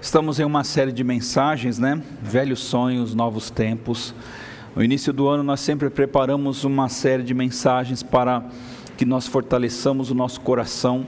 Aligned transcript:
Estamos 0.00 0.38
em 0.38 0.44
uma 0.44 0.62
série 0.62 0.92
de 0.92 1.02
mensagens, 1.02 1.76
né? 1.76 2.00
Velhos 2.22 2.60
sonhos, 2.60 3.16
novos 3.16 3.50
tempos. 3.50 4.14
No 4.74 4.82
início 4.82 5.12
do 5.12 5.26
ano 5.26 5.42
nós 5.42 5.58
sempre 5.58 5.90
preparamos 5.90 6.62
uma 6.62 6.88
série 6.88 7.24
de 7.24 7.34
mensagens 7.34 8.00
para 8.00 8.44
que 8.96 9.04
nós 9.04 9.26
fortaleçamos 9.26 10.08
o 10.08 10.14
nosso 10.14 10.40
coração 10.40 11.04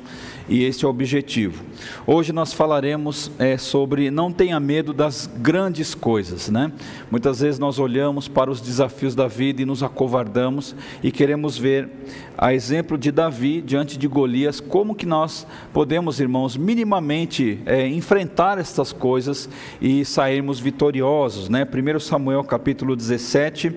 e 0.51 0.65
esse 0.65 0.85
é 0.85 0.89
o 0.89 0.91
objetivo. 0.91 1.63
Hoje 2.05 2.33
nós 2.33 2.53
falaremos 2.53 3.31
é, 3.39 3.57
sobre 3.57 4.11
não 4.11 4.33
tenha 4.33 4.59
medo 4.59 4.93
das 4.93 5.31
grandes 5.39 5.95
coisas, 5.95 6.49
né? 6.49 6.73
Muitas 7.09 7.39
vezes 7.39 7.61
nós 7.61 7.79
olhamos 7.79 8.27
para 8.27 8.51
os 8.51 8.61
desafios 8.61 9.15
da 9.15 9.29
vida 9.29 9.63
e 9.63 9.65
nos 9.65 9.81
acovardamos 9.81 10.75
e 11.05 11.13
queremos 11.13 11.57
ver, 11.57 11.89
a 12.37 12.53
exemplo 12.53 12.99
de 12.99 13.13
Davi 13.13 13.63
diante 13.63 13.97
de 13.97 14.09
Golias, 14.09 14.59
como 14.59 14.95
que 14.95 15.07
nós 15.07 15.47
podemos, 15.73 16.19
irmãos, 16.19 16.57
minimamente 16.57 17.61
é, 17.65 17.87
enfrentar 17.87 18.59
estas 18.59 18.93
coisas 18.93 19.49
e 19.81 20.05
sairmos 20.05 20.59
vitoriosos, 20.59 21.49
né? 21.49 21.65
1 21.65 22.01
Samuel 22.01 22.43
capítulo 22.43 22.97
17, 22.97 23.73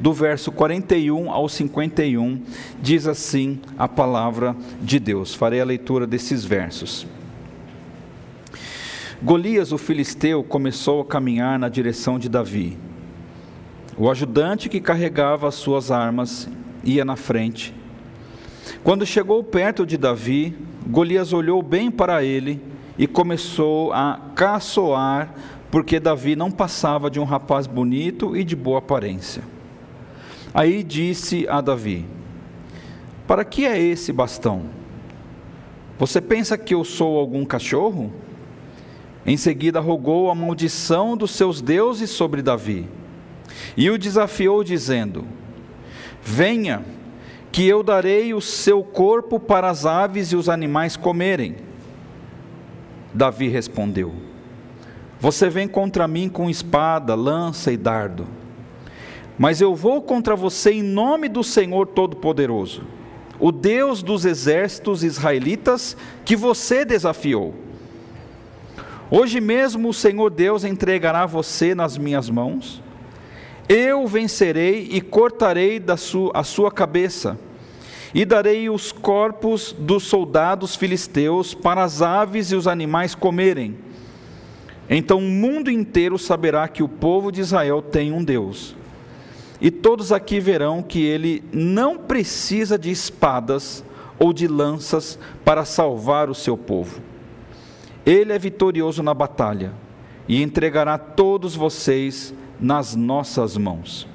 do 0.00 0.12
verso 0.12 0.50
41 0.50 1.30
ao 1.30 1.48
51, 1.48 2.40
diz 2.80 3.06
assim 3.06 3.58
a 3.76 3.86
palavra 3.86 4.56
de 4.80 4.98
Deus. 4.98 5.34
Farei 5.34 5.60
a 5.60 5.64
leitura 5.64 6.05
desses 6.06 6.44
versos. 6.44 7.06
Golias, 9.22 9.72
o 9.72 9.78
filisteu, 9.78 10.44
começou 10.44 11.00
a 11.00 11.04
caminhar 11.04 11.58
na 11.58 11.68
direção 11.68 12.18
de 12.18 12.28
Davi. 12.28 12.76
O 13.96 14.10
ajudante 14.10 14.68
que 14.68 14.80
carregava 14.80 15.48
as 15.48 15.54
suas 15.54 15.90
armas 15.90 16.48
ia 16.84 17.04
na 17.04 17.16
frente. 17.16 17.74
Quando 18.84 19.06
chegou 19.06 19.42
perto 19.42 19.86
de 19.86 19.96
Davi, 19.96 20.56
Golias 20.86 21.32
olhou 21.32 21.62
bem 21.62 21.90
para 21.90 22.22
ele 22.22 22.60
e 22.98 23.06
começou 23.06 23.92
a 23.92 24.20
caçoar, 24.34 25.34
porque 25.70 25.98
Davi 25.98 26.36
não 26.36 26.50
passava 26.50 27.10
de 27.10 27.18
um 27.18 27.24
rapaz 27.24 27.66
bonito 27.66 28.36
e 28.36 28.44
de 28.44 28.54
boa 28.54 28.78
aparência. 28.78 29.42
Aí 30.54 30.82
disse 30.82 31.46
a 31.48 31.60
Davi: 31.60 32.06
Para 33.26 33.44
que 33.44 33.66
é 33.66 33.80
esse 33.80 34.12
bastão? 34.12 34.62
Você 35.98 36.20
pensa 36.20 36.58
que 36.58 36.74
eu 36.74 36.84
sou 36.84 37.18
algum 37.18 37.44
cachorro? 37.44 38.12
Em 39.24 39.36
seguida 39.36 39.80
rogou 39.80 40.30
a 40.30 40.34
maldição 40.34 41.16
dos 41.16 41.30
seus 41.30 41.60
deuses 41.60 42.10
sobre 42.10 42.42
Davi 42.42 42.86
e 43.76 43.90
o 43.90 43.98
desafiou, 43.98 44.62
dizendo: 44.62 45.26
Venha, 46.22 46.84
que 47.50 47.66
eu 47.66 47.82
darei 47.82 48.34
o 48.34 48.40
seu 48.40 48.84
corpo 48.84 49.40
para 49.40 49.70
as 49.70 49.86
aves 49.86 50.32
e 50.32 50.36
os 50.36 50.48
animais 50.48 50.96
comerem. 50.96 51.56
Davi 53.14 53.48
respondeu: 53.48 54.14
Você 55.18 55.48
vem 55.48 55.66
contra 55.66 56.06
mim 56.06 56.28
com 56.28 56.50
espada, 56.50 57.14
lança 57.14 57.72
e 57.72 57.76
dardo, 57.76 58.26
mas 59.38 59.62
eu 59.62 59.74
vou 59.74 60.02
contra 60.02 60.36
você 60.36 60.72
em 60.72 60.82
nome 60.82 61.28
do 61.28 61.42
Senhor 61.42 61.86
Todo-Poderoso 61.86 62.82
o 63.38 63.52
Deus 63.52 64.02
dos 64.02 64.24
exércitos 64.24 65.04
israelitas 65.04 65.96
que 66.24 66.34
você 66.34 66.84
desafiou. 66.84 67.54
Hoje 69.10 69.40
mesmo 69.40 69.90
o 69.90 69.94
Senhor 69.94 70.30
Deus 70.30 70.64
entregará 70.64 71.26
você 71.26 71.74
nas 71.74 71.96
minhas 71.96 72.28
mãos. 72.28 72.82
Eu 73.68 74.06
vencerei 74.06 74.88
e 74.90 75.00
cortarei 75.00 75.78
da 75.78 75.96
sua, 75.96 76.30
a 76.34 76.42
sua 76.42 76.70
cabeça, 76.70 77.38
e 78.14 78.24
darei 78.24 78.70
os 78.70 78.92
corpos 78.92 79.74
dos 79.78 80.04
soldados 80.04 80.76
filisteus 80.76 81.52
para 81.52 81.82
as 81.82 82.00
aves 82.00 82.50
e 82.50 82.56
os 82.56 82.66
animais 82.66 83.14
comerem. 83.14 83.76
Então 84.88 85.18
o 85.18 85.22
mundo 85.22 85.70
inteiro 85.70 86.18
saberá 86.18 86.66
que 86.68 86.82
o 86.82 86.88
povo 86.88 87.30
de 87.30 87.40
Israel 87.40 87.82
tem 87.82 88.12
um 88.12 88.22
Deus 88.22 88.76
e 89.60 89.70
todos 89.70 90.12
aqui 90.12 90.38
verão 90.38 90.82
que 90.82 91.02
ele 91.04 91.42
não 91.52 91.96
precisa 91.96 92.78
de 92.78 92.90
espadas 92.90 93.84
ou 94.18 94.32
de 94.32 94.46
lanças 94.46 95.18
para 95.44 95.64
salvar 95.64 96.28
o 96.28 96.34
seu 96.34 96.56
povo. 96.56 97.00
Ele 98.04 98.32
é 98.32 98.38
vitorioso 98.38 99.02
na 99.02 99.14
batalha 99.14 99.72
e 100.28 100.42
entregará 100.42 100.98
todos 100.98 101.54
vocês 101.54 102.34
nas 102.60 102.94
nossas 102.94 103.56
mãos. 103.56 104.06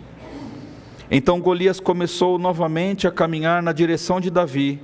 Então 1.10 1.42
Golias 1.42 1.80
começou 1.80 2.38
novamente 2.38 3.08
a 3.08 3.12
caminhar 3.12 3.62
na 3.62 3.74
direção 3.74 4.22
de 4.22 4.30
Davi, 4.30 4.82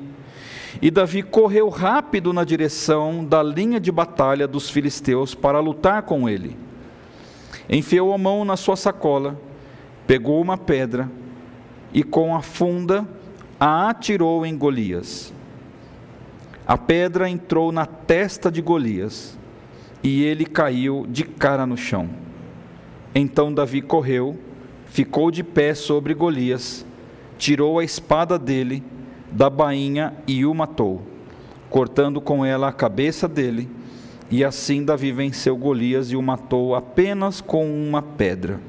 e 0.81 0.91
Davi 0.91 1.23
correu 1.23 1.69
rápido 1.69 2.31
na 2.33 2.43
direção 2.43 3.23
da 3.23 3.41
linha 3.41 3.79
de 3.79 3.91
batalha 3.91 4.47
dos 4.47 4.69
filisteus 4.69 5.33
para 5.33 5.59
lutar 5.59 6.03
com 6.03 6.29
ele. 6.29 6.55
Enfiou 7.69 8.13
a 8.13 8.17
mão 8.17 8.45
na 8.45 8.55
sua 8.55 8.75
sacola 8.75 9.39
pegou 10.07 10.41
uma 10.41 10.57
pedra 10.57 11.11
e 11.93 12.01
com 12.01 12.33
a 12.33 12.41
funda 12.41 13.05
a 13.59 13.89
atirou 13.89 14.45
em 14.45 14.57
Golias. 14.57 15.33
A 16.65 16.77
pedra 16.77 17.29
entrou 17.29 17.71
na 17.71 17.85
testa 17.85 18.49
de 18.49 18.61
Golias 18.61 19.37
e 20.01 20.23
ele 20.23 20.45
caiu 20.45 21.05
de 21.09 21.23
cara 21.23 21.65
no 21.65 21.75
chão. 21.75 22.09
Então 23.13 23.53
Davi 23.53 23.81
correu, 23.81 24.37
ficou 24.85 25.29
de 25.29 25.43
pé 25.43 25.73
sobre 25.73 26.13
Golias, 26.13 26.85
tirou 27.37 27.79
a 27.79 27.83
espada 27.83 28.39
dele 28.39 28.83
da 29.31 29.49
bainha 29.49 30.13
e 30.25 30.45
o 30.45 30.53
matou, 30.53 31.01
cortando 31.69 32.21
com 32.21 32.45
ela 32.45 32.69
a 32.69 32.73
cabeça 32.73 33.27
dele. 33.27 33.69
E 34.29 34.43
assim 34.43 34.83
Davi 34.83 35.11
venceu 35.11 35.57
Golias 35.57 36.11
e 36.11 36.15
o 36.15 36.21
matou 36.21 36.75
apenas 36.75 37.41
com 37.41 37.65
uma 37.65 38.01
pedra. 38.01 38.59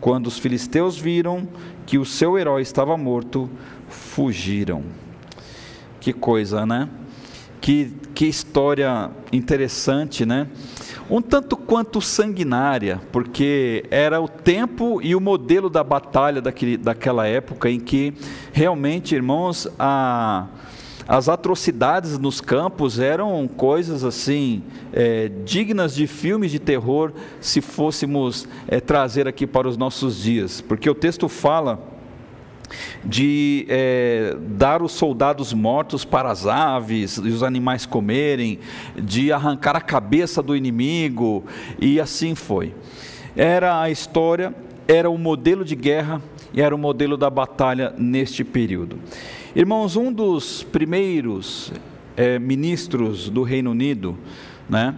Quando 0.00 0.26
os 0.26 0.38
filisteus 0.38 0.98
viram 0.98 1.48
que 1.84 1.98
o 1.98 2.04
seu 2.04 2.38
herói 2.38 2.62
estava 2.62 2.96
morto, 2.96 3.50
fugiram. 3.88 4.82
Que 6.00 6.12
coisa, 6.12 6.66
né? 6.66 6.88
Que, 7.60 7.92
que 8.14 8.26
história 8.26 9.10
interessante, 9.32 10.24
né? 10.24 10.46
Um 11.08 11.22
tanto 11.22 11.56
quanto 11.56 12.00
sanguinária, 12.00 13.00
porque 13.12 13.84
era 13.90 14.20
o 14.20 14.28
tempo 14.28 15.00
e 15.02 15.14
o 15.14 15.20
modelo 15.20 15.70
da 15.70 15.82
batalha 15.82 16.40
daquele, 16.40 16.76
daquela 16.76 17.26
época 17.26 17.70
em 17.70 17.78
que 17.78 18.12
realmente, 18.52 19.14
irmãos, 19.14 19.68
a 19.78 20.46
as 21.08 21.28
atrocidades 21.28 22.18
nos 22.18 22.40
campos 22.40 22.98
eram 22.98 23.46
coisas 23.46 24.02
assim 24.02 24.62
é, 24.92 25.30
dignas 25.44 25.94
de 25.94 26.06
filmes 26.06 26.50
de 26.50 26.58
terror 26.58 27.12
se 27.40 27.60
fôssemos 27.60 28.48
é, 28.66 28.80
trazer 28.80 29.28
aqui 29.28 29.46
para 29.46 29.68
os 29.68 29.76
nossos 29.76 30.22
dias, 30.22 30.60
porque 30.60 30.90
o 30.90 30.94
texto 30.94 31.28
fala 31.28 31.96
de 33.04 33.64
é, 33.68 34.36
dar 34.40 34.82
os 34.82 34.90
soldados 34.90 35.52
mortos 35.52 36.04
para 36.04 36.30
as 36.30 36.46
aves 36.46 37.16
e 37.16 37.28
os 37.28 37.44
animais 37.44 37.86
comerem, 37.86 38.58
de 38.96 39.32
arrancar 39.32 39.76
a 39.76 39.80
cabeça 39.80 40.42
do 40.42 40.56
inimigo, 40.56 41.44
e 41.80 42.00
assim 42.00 42.34
foi. 42.34 42.74
Era 43.36 43.80
a 43.80 43.88
história, 43.88 44.52
era 44.88 45.08
o 45.08 45.16
modelo 45.16 45.64
de 45.64 45.76
guerra 45.76 46.20
e 46.52 46.60
era 46.60 46.74
o 46.74 46.78
modelo 46.78 47.16
da 47.16 47.30
batalha 47.30 47.94
neste 47.96 48.42
período. 48.42 48.98
Irmãos, 49.56 49.96
um 49.96 50.12
dos 50.12 50.62
primeiros 50.64 51.72
é, 52.14 52.38
ministros 52.38 53.30
do 53.30 53.42
Reino 53.42 53.70
Unido, 53.70 54.14
né? 54.68 54.94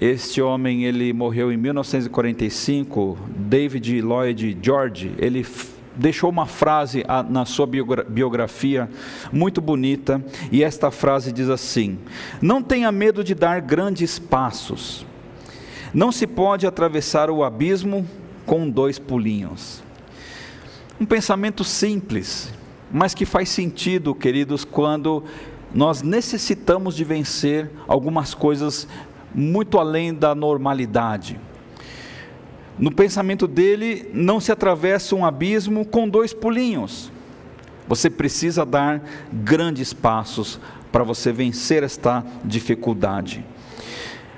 Este 0.00 0.40
homem 0.40 0.86
ele 0.86 1.12
morreu 1.12 1.52
em 1.52 1.58
1945, 1.58 3.18
David 3.36 4.00
Lloyd 4.00 4.56
George. 4.62 5.12
Ele 5.18 5.46
deixou 5.94 6.30
uma 6.30 6.46
frase 6.46 7.04
na 7.28 7.44
sua 7.44 7.68
biografia 8.08 8.88
muito 9.30 9.60
bonita, 9.60 10.24
e 10.50 10.64
esta 10.64 10.90
frase 10.90 11.30
diz 11.30 11.50
assim: 11.50 11.98
Não 12.40 12.62
tenha 12.62 12.90
medo 12.90 13.22
de 13.22 13.34
dar 13.34 13.60
grandes 13.60 14.18
passos. 14.18 15.04
Não 15.92 16.10
se 16.10 16.26
pode 16.26 16.66
atravessar 16.66 17.28
o 17.28 17.44
abismo 17.44 18.08
com 18.46 18.70
dois 18.70 18.98
pulinhos. 18.98 19.82
Um 20.98 21.04
pensamento 21.04 21.62
simples, 21.64 22.50
mas 22.90 23.14
que 23.14 23.24
faz 23.24 23.48
sentido, 23.48 24.14
queridos, 24.14 24.64
quando 24.64 25.22
nós 25.72 26.02
necessitamos 26.02 26.96
de 26.96 27.04
vencer 27.04 27.70
algumas 27.86 28.34
coisas 28.34 28.88
muito 29.34 29.78
além 29.78 30.12
da 30.12 30.34
normalidade. 30.34 31.38
No 32.78 32.90
pensamento 32.90 33.46
dele, 33.46 34.10
não 34.12 34.40
se 34.40 34.50
atravessa 34.50 35.14
um 35.14 35.24
abismo 35.24 35.84
com 35.84 36.08
dois 36.08 36.32
pulinhos. 36.32 37.12
Você 37.86 38.08
precisa 38.08 38.64
dar 38.64 39.02
grandes 39.32 39.92
passos 39.92 40.58
para 40.90 41.04
você 41.04 41.32
vencer 41.32 41.82
esta 41.82 42.24
dificuldade. 42.44 43.44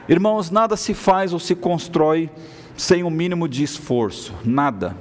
Irmãos, 0.08 0.50
nada 0.50 0.76
se 0.76 0.93
faz 0.93 1.32
ou 1.32 1.38
se 1.38 1.55
constrói 1.55 2.28
sem 2.76 3.02
o 3.02 3.06
um 3.06 3.10
mínimo 3.10 3.48
de 3.48 3.62
esforço, 3.62 4.34
nada. 4.44 4.96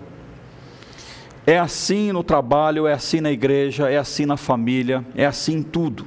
É 1.45 1.57
assim 1.57 2.11
no 2.11 2.23
trabalho, 2.23 2.85
é 2.85 2.93
assim 2.93 3.19
na 3.19 3.31
igreja, 3.31 3.89
é 3.89 3.97
assim 3.97 4.25
na 4.25 4.37
família, 4.37 5.05
é 5.15 5.25
assim 5.25 5.57
em 5.57 5.63
tudo. 5.63 6.05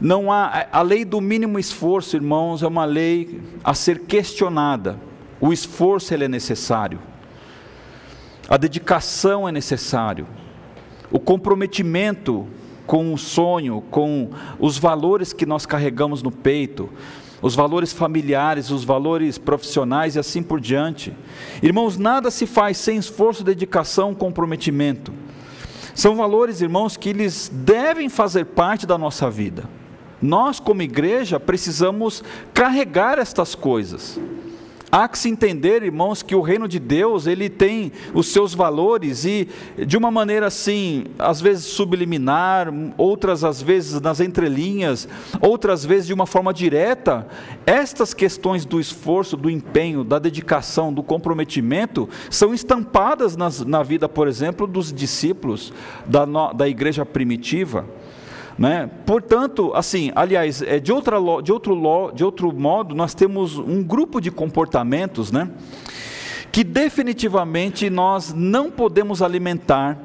Não 0.00 0.30
há 0.30 0.66
a 0.70 0.82
lei 0.82 1.04
do 1.04 1.20
mínimo 1.20 1.58
esforço, 1.58 2.16
irmãos, 2.16 2.62
é 2.62 2.66
uma 2.66 2.84
lei 2.84 3.40
a 3.62 3.72
ser 3.72 4.00
questionada. 4.00 4.98
O 5.40 5.52
esforço 5.52 6.12
ele 6.12 6.24
é 6.24 6.28
necessário. 6.28 6.98
A 8.48 8.56
dedicação 8.56 9.48
é 9.48 9.52
necessário. 9.52 10.26
O 11.10 11.18
comprometimento 11.18 12.46
com 12.86 13.14
o 13.14 13.18
sonho, 13.18 13.82
com 13.90 14.30
os 14.58 14.76
valores 14.76 15.32
que 15.32 15.46
nós 15.46 15.64
carregamos 15.64 16.22
no 16.22 16.30
peito, 16.30 16.90
os 17.42 17.56
valores 17.56 17.92
familiares, 17.92 18.70
os 18.70 18.84
valores 18.84 19.36
profissionais 19.36 20.14
e 20.14 20.20
assim 20.20 20.42
por 20.42 20.60
diante. 20.60 21.12
Irmãos, 21.60 21.98
nada 21.98 22.30
se 22.30 22.46
faz 22.46 22.78
sem 22.78 22.96
esforço, 22.96 23.42
dedicação, 23.42 24.14
comprometimento. 24.14 25.12
São 25.94 26.14
valores, 26.14 26.62
irmãos, 26.62 26.96
que 26.96 27.08
eles 27.08 27.50
devem 27.52 28.08
fazer 28.08 28.46
parte 28.46 28.86
da 28.86 28.96
nossa 28.96 29.28
vida. 29.28 29.64
Nós, 30.22 30.60
como 30.60 30.82
igreja, 30.82 31.40
precisamos 31.40 32.22
carregar 32.54 33.18
estas 33.18 33.56
coisas. 33.56 34.18
Há 34.94 35.08
que 35.08 35.18
se 35.18 35.30
entender, 35.30 35.82
irmãos, 35.82 36.22
que 36.22 36.34
o 36.34 36.42
reino 36.42 36.68
de 36.68 36.78
Deus, 36.78 37.26
ele 37.26 37.48
tem 37.48 37.90
os 38.12 38.26
seus 38.26 38.52
valores 38.52 39.24
e 39.24 39.48
de 39.86 39.96
uma 39.96 40.10
maneira 40.10 40.48
assim, 40.48 41.06
às 41.18 41.40
vezes 41.40 41.64
subliminar, 41.64 42.70
outras 42.98 43.42
às 43.42 43.62
vezes 43.62 44.02
nas 44.02 44.20
entrelinhas, 44.20 45.08
outras 45.40 45.82
vezes 45.82 46.08
de 46.08 46.12
uma 46.12 46.26
forma 46.26 46.52
direta, 46.52 47.26
estas 47.64 48.12
questões 48.12 48.66
do 48.66 48.78
esforço, 48.78 49.34
do 49.34 49.48
empenho, 49.48 50.04
da 50.04 50.18
dedicação, 50.18 50.92
do 50.92 51.02
comprometimento, 51.02 52.06
são 52.28 52.52
estampadas 52.52 53.34
nas, 53.34 53.64
na 53.64 53.82
vida, 53.82 54.10
por 54.10 54.28
exemplo, 54.28 54.66
dos 54.66 54.92
discípulos 54.92 55.72
da, 56.04 56.26
da 56.52 56.68
igreja 56.68 57.06
primitiva. 57.06 57.86
Né? 58.58 58.90
Portanto, 59.06 59.72
assim, 59.74 60.12
aliás, 60.14 60.62
é, 60.62 60.78
de, 60.78 60.92
outra, 60.92 61.16
de, 61.42 61.52
outro, 61.52 62.12
de 62.14 62.24
outro 62.24 62.52
modo, 62.52 62.94
nós 62.94 63.14
temos 63.14 63.58
um 63.58 63.82
grupo 63.82 64.20
de 64.20 64.30
comportamentos 64.30 65.32
né, 65.32 65.50
que 66.50 66.62
definitivamente 66.62 67.88
nós 67.88 68.32
não 68.34 68.70
podemos 68.70 69.22
alimentar. 69.22 69.98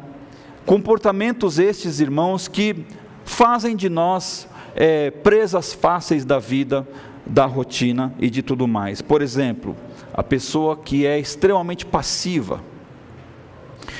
Comportamentos 0.65 1.59
estes, 1.59 1.99
irmãos, 1.99 2.47
que 2.47 2.85
fazem 3.25 3.75
de 3.75 3.89
nós 3.89 4.47
é, 4.75 5.11
presas 5.11 5.73
fáceis 5.73 6.23
da 6.23 6.39
vida, 6.39 6.87
da 7.25 7.45
rotina 7.45 8.13
e 8.19 8.29
de 8.29 8.41
tudo 8.41 8.67
mais. 8.67 9.01
Por 9.01 9.21
exemplo, 9.21 9.75
a 10.13 10.23
pessoa 10.23 10.77
que 10.77 11.05
é 11.05 11.19
extremamente 11.19 11.85
passiva, 11.85 12.61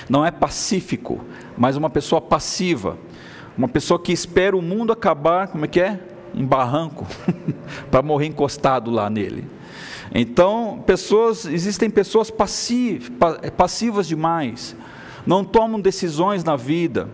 não 0.09 0.25
é 0.25 0.31
pacífico, 0.31 1.19
mas 1.57 1.75
uma 1.75 1.89
pessoa 1.89 2.21
passiva 2.21 2.97
uma 3.57 3.67
pessoa 3.67 3.99
que 3.99 4.11
espera 4.11 4.55
o 4.55 4.61
mundo 4.61 4.93
acabar, 4.93 5.47
como 5.47 5.65
é 5.65 5.67
que 5.67 5.79
é? 5.79 5.99
Em 6.35 6.45
barranco, 6.45 7.07
para 7.89 8.01
morrer 8.01 8.27
encostado 8.27 8.91
lá 8.91 9.09
nele. 9.09 9.45
Então, 10.13 10.83
pessoas, 10.85 11.45
existem 11.45 11.89
pessoas 11.89 12.31
passivas 13.55 14.07
demais, 14.07 14.75
não 15.25 15.43
tomam 15.43 15.79
decisões 15.79 16.43
na 16.43 16.55
vida. 16.55 17.09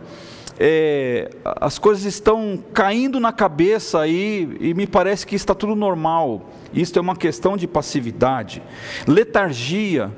É, 0.60 1.31
as 1.44 1.80
coisas 1.80 2.06
estão 2.06 2.63
caindo 2.74 3.19
na 3.19 3.31
cabeça 3.31 4.00
aí 4.00 4.56
e 4.60 4.74
me 4.75 4.86
parece 4.86 5.25
que 5.25 5.36
está 5.36 5.56
tudo 5.56 5.75
normal. 5.75 6.51
Isso 6.72 6.98
é 6.98 7.01
uma 7.01 7.16
questão 7.16 7.57
de 7.57 7.68
passividade, 7.68 8.62
letargia, 9.07 10.12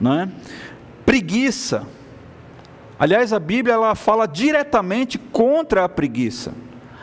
né? 0.00 0.30
preguiça. 1.04 1.86
Aliás, 3.00 3.32
a 3.32 3.38
Bíblia 3.38 3.72
ela 3.72 3.94
fala 3.94 4.26
diretamente 4.26 5.16
contra 5.16 5.86
a 5.86 5.88
preguiça, 5.88 6.52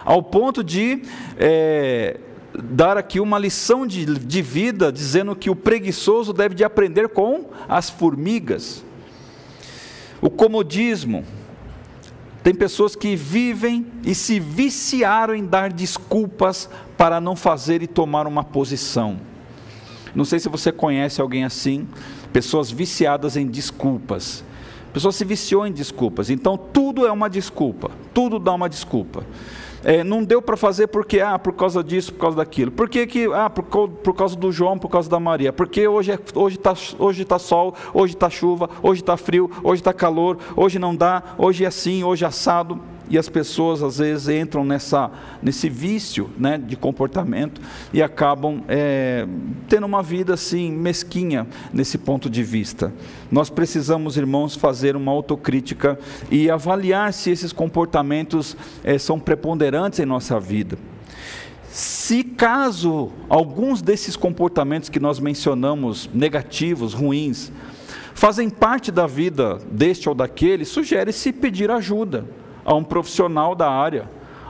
ao 0.06 0.22
ponto 0.22 0.64
de 0.64 1.02
é, 1.40 2.20
dar 2.54 2.98
aqui 2.98 3.20
uma 3.20 3.40
lição 3.40 3.88
de, 3.88 4.06
de 4.06 4.42
vida, 4.44 4.92
dizendo 4.92 5.36
que 5.36 5.50
o 5.50 5.56
preguiçoso 5.56 6.34
deve 6.34 6.54
de 6.54 6.64
aprender 6.64 7.10
com 7.10 7.46
as 7.68 7.90
formigas. 7.90 8.86
O 10.22 10.30
comodismo. 10.30 11.26
Tem 12.44 12.54
pessoas 12.54 12.96
que 12.96 13.16
vivem 13.16 13.88
e 14.06 14.14
se 14.14 14.40
viciaram 14.40 15.34
em 15.34 15.44
dar 15.44 15.74
desculpas 15.74 16.70
para 16.96 17.20
não 17.20 17.36
fazer 17.36 17.82
e 17.82 17.88
tomar 17.88 18.28
uma 18.28 18.44
posição. 18.44 19.20
Não 20.14 20.24
sei 20.24 20.38
se 20.38 20.48
você 20.48 20.72
conhece 20.72 21.20
alguém 21.20 21.44
assim, 21.44 21.88
pessoas 22.32 22.70
viciadas 22.70 23.36
em 23.36 23.48
desculpas. 23.48 24.46
Pessoa 24.98 25.12
se 25.12 25.24
viciou 25.24 25.68
em 25.68 25.72
desculpas. 25.72 26.32
Então 26.32 26.58
tudo 26.58 27.06
é 27.06 27.12
uma 27.12 27.30
desculpa. 27.30 27.92
Tudo 28.16 28.40
dá 28.40 28.52
uma 28.52 28.68
desculpa. 28.68 29.24
É, 29.84 30.04
não 30.04 30.24
deu 30.24 30.42
para 30.42 30.58
fazer 30.58 30.88
porque, 30.88 31.20
ah, 31.20 31.38
por 31.38 31.54
causa 31.54 31.84
disso, 31.84 32.12
por 32.12 32.22
causa 32.22 32.38
daquilo. 32.38 32.72
Por 32.72 32.90
que, 32.90 33.06
que 33.06 33.26
ah, 33.32 33.48
por, 33.48 33.90
por 33.90 34.16
causa 34.16 34.36
do 34.36 34.52
João, 34.52 34.76
por 34.80 34.90
causa 34.90 35.08
da 35.08 35.20
Maria? 35.20 35.54
Porque 35.54 35.88
hoje 35.88 36.14
está 36.14 36.32
é, 36.32 36.42
hoje 36.42 36.58
tá, 36.58 36.74
hoje 36.98 37.26
tá 37.26 37.38
sol, 37.38 37.76
hoje 37.94 38.16
está 38.16 38.28
chuva, 38.28 38.72
hoje 38.82 39.02
está 39.02 39.16
frio, 39.16 39.52
hoje 39.64 39.82
está 39.82 39.94
calor, 39.94 40.40
hoje 40.56 40.80
não 40.80 40.96
dá, 40.96 41.22
hoje 41.38 41.64
é 41.64 41.68
assim, 41.68 42.04
hoje 42.04 42.26
é 42.26 42.28
assado 42.28 42.82
e 43.10 43.18
as 43.18 43.30
pessoas 43.30 43.82
às 43.82 43.98
vezes 43.98 44.28
entram 44.28 44.64
nessa, 44.66 45.10
nesse 45.42 45.70
vício 45.70 46.30
né, 46.38 46.58
de 46.58 46.76
comportamento 46.76 47.62
e 47.94 48.02
acabam 48.02 48.64
é, 48.68 49.28
tendo 49.68 49.86
uma 49.86 50.04
vida 50.04 50.34
assim 50.34 50.72
mesquinha 50.72 51.48
nesse 51.74 51.98
ponto 51.98 52.30
de 52.30 52.44
vista. 52.44 52.94
Nós 53.32 53.50
precisamos, 53.50 54.18
irmãos, 54.18 54.56
fazer 54.56 54.96
uma 54.96 55.12
autocrítica 55.12 55.98
e 56.30 56.50
avaliar 56.50 57.14
se 57.14 57.32
esses 57.32 57.52
comportamentos 57.52 58.58
é, 58.84 58.98
são 58.98 59.20
preponderantes 59.20 60.00
em 60.00 60.06
nossa 60.06 60.40
vida. 60.40 60.78
Se 61.70 62.24
caso 62.24 63.12
alguns 63.30 63.82
desses 63.82 64.16
comportamentos 64.16 64.90
que 64.90 65.00
nós 65.00 65.20
mencionamos, 65.20 66.10
negativos, 66.14 66.94
ruins, 66.94 67.52
fazem 68.14 68.50
parte 68.50 68.92
da 68.92 69.06
vida 69.06 69.60
deste 69.70 70.10
ou 70.10 70.16
daquele, 70.16 70.66
sugere-se 70.66 71.32
pedir 71.32 71.70
ajuda 71.70 72.26
a 72.68 72.76
um 72.76 72.84
profissional 72.84 73.56
da 73.56 73.72
área, 73.72 74.10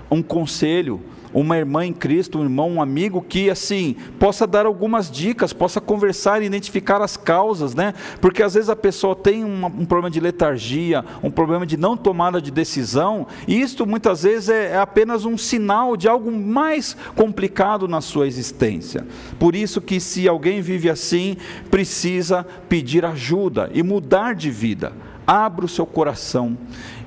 um 0.10 0.24
conselho, 0.24 1.00
uma 1.32 1.56
irmã 1.56 1.86
em 1.86 1.94
Cristo, 1.94 2.40
um 2.40 2.44
irmão, 2.44 2.72
um 2.72 2.82
amigo 2.82 3.22
que 3.22 3.48
assim 3.48 3.96
possa 4.18 4.48
dar 4.48 4.66
algumas 4.66 5.12
dicas, 5.12 5.54
possa 5.54 5.80
conversar 5.80 6.42
e 6.42 6.46
identificar 6.46 7.00
as 7.00 7.16
causas, 7.16 7.76
né? 7.76 7.94
Porque 8.20 8.42
às 8.42 8.56
vezes 8.56 8.70
a 8.70 8.76
pessoa 8.76 9.16
tem 9.16 9.46
um, 9.46 9.66
um 9.66 9.86
problema 9.86 10.10
de 10.10 10.20
letargia, 10.20 11.06
um 11.22 11.30
problema 11.30 11.64
de 11.64 11.78
não 11.78 11.96
tomada 11.96 12.42
de 12.42 12.50
decisão, 12.50 13.28
e 13.48 13.62
isto 13.62 13.86
muitas 13.86 14.24
vezes 14.24 14.50
é, 14.50 14.72
é 14.72 14.78
apenas 14.78 15.26
um 15.26 15.38
sinal 15.38 15.96
de 15.96 16.08
algo 16.08 16.32
mais 16.32 16.98
complicado 17.16 17.88
na 17.88 18.02
sua 18.02 18.26
existência. 18.26 19.06
Por 19.38 19.54
isso 19.54 19.80
que 19.80 20.00
se 20.00 20.28
alguém 20.28 20.60
vive 20.60 20.90
assim, 20.90 21.38
precisa 21.70 22.48
pedir 22.68 23.06
ajuda 23.06 23.70
e 23.76 23.84
mudar 23.84 24.34
de 24.34 24.50
vida. 24.50 24.92
Abra 25.28 25.66
o 25.66 25.70
seu 25.70 25.86
coração 25.86 26.58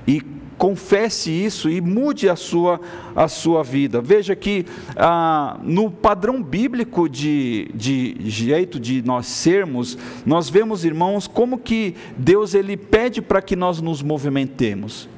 e 0.06 0.20
confesse 0.60 1.30
isso 1.30 1.70
e 1.70 1.80
mude 1.80 2.28
a 2.28 2.36
sua, 2.36 2.78
a 3.16 3.28
sua 3.28 3.62
vida. 3.62 4.02
Veja 4.02 4.36
que 4.36 4.66
ah, 4.94 5.58
no 5.62 5.90
padrão 5.90 6.42
bíblico 6.42 7.08
de, 7.08 7.70
de 7.74 8.14
jeito 8.28 8.78
de 8.78 9.00
nós 9.00 9.24
sermos, 9.24 9.96
nós 10.26 10.50
vemos, 10.50 10.84
irmãos, 10.84 11.26
como 11.26 11.56
que 11.56 11.96
Deus 12.14 12.52
ele 12.52 12.76
pede 12.76 13.22
para 13.22 13.40
que 13.40 13.56
nós 13.56 13.80
nos 13.80 14.02
movimentemos. 14.02 15.08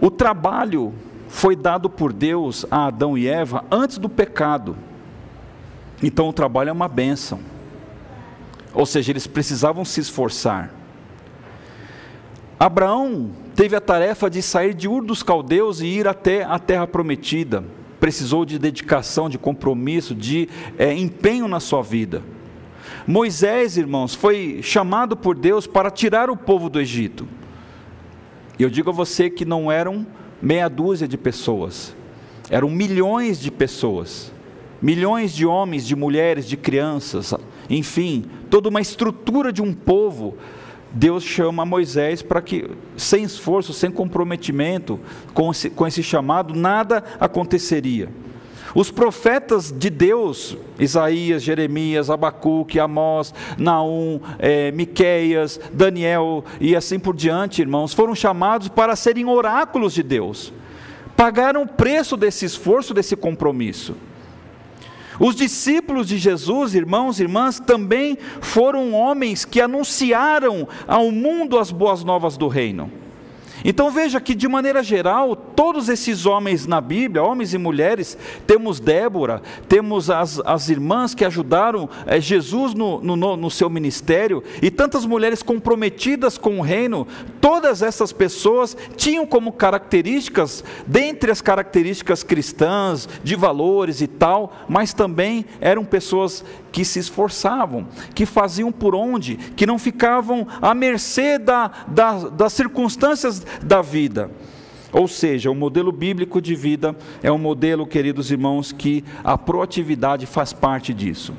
O 0.00 0.08
trabalho 0.08 0.94
foi 1.26 1.56
dado 1.56 1.90
por 1.90 2.12
Deus 2.12 2.64
a 2.70 2.86
Adão 2.86 3.18
e 3.18 3.26
Eva 3.26 3.64
antes 3.72 3.98
do 3.98 4.08
pecado. 4.08 4.76
Então 6.00 6.28
o 6.28 6.32
trabalho 6.32 6.68
é 6.68 6.72
uma 6.72 6.86
bênção. 6.86 7.40
Ou 8.72 8.86
seja, 8.86 9.10
eles 9.10 9.26
precisavam 9.26 9.84
se 9.84 10.00
esforçar. 10.00 10.75
Abraão 12.58 13.30
teve 13.54 13.76
a 13.76 13.80
tarefa 13.80 14.30
de 14.30 14.40
sair 14.40 14.72
de 14.72 14.88
Ur 14.88 15.04
dos 15.04 15.22
Caldeus 15.22 15.80
e 15.80 15.86
ir 15.86 16.08
até 16.08 16.42
a 16.42 16.58
terra 16.58 16.86
prometida. 16.86 17.62
Precisou 18.00 18.46
de 18.46 18.58
dedicação, 18.58 19.28
de 19.28 19.38
compromisso, 19.38 20.14
de 20.14 20.48
é, 20.78 20.92
empenho 20.94 21.46
na 21.48 21.60
sua 21.60 21.82
vida. 21.82 22.22
Moisés, 23.06 23.76
irmãos, 23.76 24.14
foi 24.14 24.60
chamado 24.62 25.16
por 25.16 25.36
Deus 25.36 25.66
para 25.66 25.90
tirar 25.90 26.30
o 26.30 26.36
povo 26.36 26.70
do 26.70 26.80
Egito. 26.80 27.28
E 28.58 28.62
eu 28.62 28.70
digo 28.70 28.88
a 28.88 28.92
você 28.92 29.28
que 29.28 29.44
não 29.44 29.70
eram 29.70 30.06
meia 30.40 30.68
dúzia 30.68 31.06
de 31.06 31.18
pessoas, 31.18 31.94
eram 32.48 32.70
milhões 32.70 33.38
de 33.38 33.50
pessoas, 33.50 34.32
milhões 34.80 35.34
de 35.34 35.44
homens, 35.44 35.86
de 35.86 35.94
mulheres, 35.94 36.46
de 36.46 36.56
crianças, 36.56 37.34
enfim, 37.68 38.24
toda 38.48 38.68
uma 38.68 38.80
estrutura 38.80 39.52
de 39.52 39.60
um 39.60 39.74
povo 39.74 40.36
Deus 40.92 41.24
chama 41.24 41.64
Moisés 41.64 42.22
para 42.22 42.40
que, 42.40 42.70
sem 42.96 43.24
esforço, 43.24 43.72
sem 43.72 43.90
comprometimento 43.90 44.98
com 45.34 45.50
esse, 45.50 45.70
com 45.70 45.86
esse 45.86 46.02
chamado, 46.02 46.54
nada 46.54 47.02
aconteceria. 47.20 48.08
Os 48.74 48.90
profetas 48.90 49.72
de 49.72 49.88
Deus, 49.88 50.56
Isaías, 50.78 51.42
Jeremias, 51.42 52.10
Abacuque, 52.10 52.78
Amós, 52.78 53.32
Naum, 53.56 54.20
é, 54.38 54.70
Miqueias, 54.70 55.58
Daniel 55.72 56.44
e 56.60 56.76
assim 56.76 56.98
por 56.98 57.16
diante, 57.16 57.62
irmãos, 57.62 57.94
foram 57.94 58.14
chamados 58.14 58.68
para 58.68 58.94
serem 58.94 59.24
oráculos 59.24 59.94
de 59.94 60.02
Deus, 60.02 60.52
pagaram 61.16 61.62
o 61.62 61.66
preço 61.66 62.18
desse 62.18 62.44
esforço, 62.44 62.92
desse 62.92 63.16
compromisso. 63.16 63.94
Os 65.18 65.34
discípulos 65.34 66.08
de 66.08 66.18
Jesus, 66.18 66.74
irmãos 66.74 67.18
e 67.18 67.22
irmãs, 67.22 67.58
também 67.58 68.18
foram 68.40 68.92
homens 68.92 69.44
que 69.44 69.60
anunciaram 69.60 70.68
ao 70.86 71.10
mundo 71.10 71.58
as 71.58 71.70
boas 71.70 72.04
novas 72.04 72.36
do 72.36 72.48
reino. 72.48 73.05
Então 73.68 73.90
veja 73.90 74.20
que, 74.20 74.32
de 74.32 74.46
maneira 74.46 74.80
geral, 74.80 75.34
todos 75.34 75.88
esses 75.88 76.24
homens 76.24 76.68
na 76.68 76.80
Bíblia, 76.80 77.24
homens 77.24 77.52
e 77.52 77.58
mulheres, 77.58 78.16
temos 78.46 78.78
Débora, 78.78 79.42
temos 79.68 80.08
as, 80.08 80.38
as 80.46 80.68
irmãs 80.68 81.16
que 81.16 81.24
ajudaram 81.24 81.90
é, 82.06 82.20
Jesus 82.20 82.74
no, 82.74 83.00
no, 83.00 83.36
no 83.36 83.50
seu 83.50 83.68
ministério, 83.68 84.40
e 84.62 84.70
tantas 84.70 85.04
mulheres 85.04 85.42
comprometidas 85.42 86.38
com 86.38 86.60
o 86.60 86.62
reino, 86.62 87.08
todas 87.40 87.82
essas 87.82 88.12
pessoas 88.12 88.76
tinham 88.96 89.26
como 89.26 89.50
características, 89.50 90.62
dentre 90.86 91.32
as 91.32 91.40
características 91.40 92.22
cristãs, 92.22 93.08
de 93.24 93.34
valores 93.34 94.00
e 94.00 94.06
tal, 94.06 94.52
mas 94.68 94.94
também 94.94 95.44
eram 95.60 95.84
pessoas 95.84 96.44
que 96.76 96.84
se 96.84 96.98
esforçavam, 96.98 97.88
que 98.14 98.26
faziam 98.26 98.70
por 98.70 98.94
onde, 98.94 99.36
que 99.36 99.64
não 99.64 99.78
ficavam 99.78 100.46
à 100.60 100.74
mercê 100.74 101.38
da, 101.38 101.70
da, 101.88 102.28
das 102.28 102.52
circunstâncias 102.52 103.42
da 103.62 103.80
vida. 103.80 104.30
Ou 104.92 105.08
seja, 105.08 105.50
o 105.50 105.54
modelo 105.54 105.90
bíblico 105.90 106.38
de 106.38 106.54
vida 106.54 106.94
é 107.22 107.32
um 107.32 107.38
modelo, 107.38 107.86
queridos 107.86 108.30
irmãos, 108.30 108.72
que 108.72 109.02
a 109.24 109.38
proatividade 109.38 110.26
faz 110.26 110.52
parte 110.52 110.92
disso. 110.92 111.32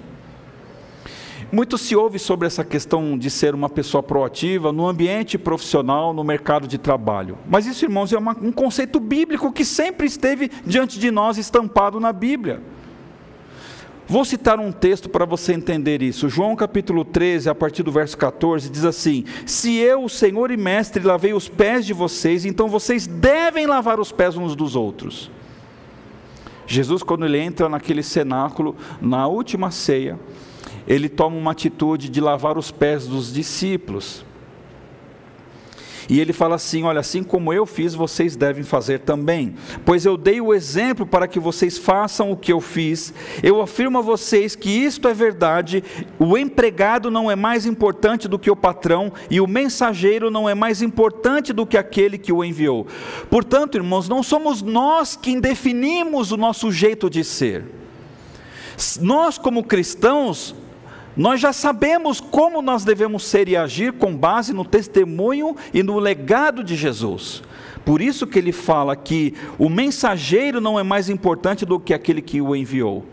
Muito 1.51 1.77
se 1.77 1.96
ouve 1.96 2.17
sobre 2.17 2.48
essa 2.48 2.65
questão 2.65 3.15
de 3.15 3.29
ser 3.29 3.53
uma 3.53 3.70
pessoa 3.70 4.01
proativa 4.01 4.72
no 4.72 4.88
ambiente 4.88 5.38
profissional, 5.38 6.15
no 6.15 6.24
mercado 6.24 6.67
de 6.67 6.79
trabalho. 6.79 7.38
Mas 7.48 7.67
isso, 7.67 7.86
irmãos, 7.86 8.12
é 8.12 8.17
uma, 8.17 8.36
um 8.41 8.51
conceito 8.51 9.00
bíblico 9.00 9.51
que 9.51 9.63
sempre 9.63 10.08
esteve 10.08 10.50
diante 10.65 10.98
de 10.98 11.12
nós, 11.12 11.38
estampado 11.38 12.00
na 12.00 12.12
Bíblia. 12.12 12.60
Vou 14.09 14.23
citar 14.23 14.57
um 14.57 14.71
texto 14.71 15.09
para 15.09 15.25
você 15.25 15.51
entender 15.51 16.01
isso. 16.01 16.29
João 16.29 16.55
capítulo 16.55 17.03
13, 17.03 17.49
a 17.49 17.55
partir 17.55 17.83
do 17.83 17.91
verso 17.91 18.17
14, 18.17 18.69
diz 18.69 18.85
assim: 18.85 19.25
Se 19.45 19.75
eu, 19.75 20.05
o 20.05 20.09
Senhor 20.09 20.49
e 20.49 20.55
Mestre, 20.55 21.03
lavei 21.03 21.33
os 21.33 21.49
pés 21.49 21.85
de 21.85 21.91
vocês, 21.91 22.45
então 22.45 22.69
vocês 22.69 23.05
devem 23.05 23.65
lavar 23.65 23.99
os 23.99 24.11
pés 24.11 24.37
uns 24.37 24.55
dos 24.55 24.77
outros. 24.77 25.29
Jesus, 26.65 27.03
quando 27.03 27.25
ele 27.25 27.37
entra 27.37 27.67
naquele 27.67 28.01
cenáculo, 28.01 28.77
na 29.01 29.27
última 29.27 29.71
ceia, 29.71 30.17
ele 30.87 31.09
toma 31.09 31.35
uma 31.35 31.51
atitude 31.51 32.07
de 32.07 32.21
lavar 32.21 32.57
os 32.57 32.71
pés 32.71 33.07
dos 33.07 33.33
discípulos. 33.33 34.25
E 36.09 36.19
ele 36.19 36.33
fala 36.33 36.55
assim: 36.55 36.83
Olha, 36.83 36.99
assim 36.99 37.23
como 37.23 37.51
eu 37.51 37.65
fiz, 37.65 37.93
vocês 37.93 38.35
devem 38.35 38.63
fazer 38.63 38.99
também. 38.99 39.55
Pois 39.85 40.05
eu 40.05 40.17
dei 40.17 40.39
o 40.39 40.53
exemplo 40.53 41.05
para 41.05 41.27
que 41.27 41.39
vocês 41.39 41.77
façam 41.77 42.31
o 42.31 42.37
que 42.37 42.51
eu 42.51 42.61
fiz. 42.61 43.13
Eu 43.43 43.61
afirmo 43.61 43.97
a 43.97 44.01
vocês 44.01 44.55
que 44.55 44.69
isto 44.69 45.07
é 45.07 45.13
verdade: 45.13 45.83
o 46.17 46.37
empregado 46.37 47.11
não 47.11 47.29
é 47.29 47.35
mais 47.35 47.65
importante 47.65 48.27
do 48.27 48.39
que 48.39 48.51
o 48.51 48.55
patrão, 48.55 49.11
e 49.29 49.41
o 49.41 49.47
mensageiro 49.47 50.31
não 50.31 50.47
é 50.47 50.55
mais 50.55 50.81
importante 50.81 51.51
do 51.51 51.65
que 51.65 51.77
aquele 51.77 52.17
que 52.17 52.31
o 52.31 52.43
enviou. 52.43 52.87
Portanto, 53.29 53.75
irmãos, 53.75 54.07
não 54.07 54.23
somos 54.23 54.61
nós 54.61 55.15
quem 55.15 55.39
definimos 55.39 56.31
o 56.31 56.37
nosso 56.37 56.71
jeito 56.71 57.09
de 57.09 57.23
ser. 57.23 57.65
Nós, 59.01 59.37
como 59.37 59.63
cristãos, 59.63 60.55
nós 61.17 61.41
já 61.41 61.51
sabemos 61.51 62.21
como 62.21 62.62
nós 62.62 62.86
devemos 62.86 63.25
ser 63.25 63.50
e 63.50 63.57
agir 63.57 63.93
com 63.93 64.15
base 64.15 64.53
no 64.53 64.63
testemunho 64.63 65.55
e 65.74 65.81
no 65.81 65.97
legado 65.97 66.63
de 66.63 66.75
Jesus. 66.75 67.41
Por 67.83 68.01
isso 68.01 68.27
que 68.27 68.38
ele 68.38 68.51
fala 68.51 68.95
que 68.95 69.33
o 69.57 69.67
mensageiro 69.67 70.62
não 70.62 70.79
é 70.79 70.83
mais 70.83 71.09
importante 71.09 71.65
do 71.65 71.79
que 71.79 71.93
aquele 71.93 72.21
que 72.21 72.39
o 72.39 72.55
enviou. 72.55 73.03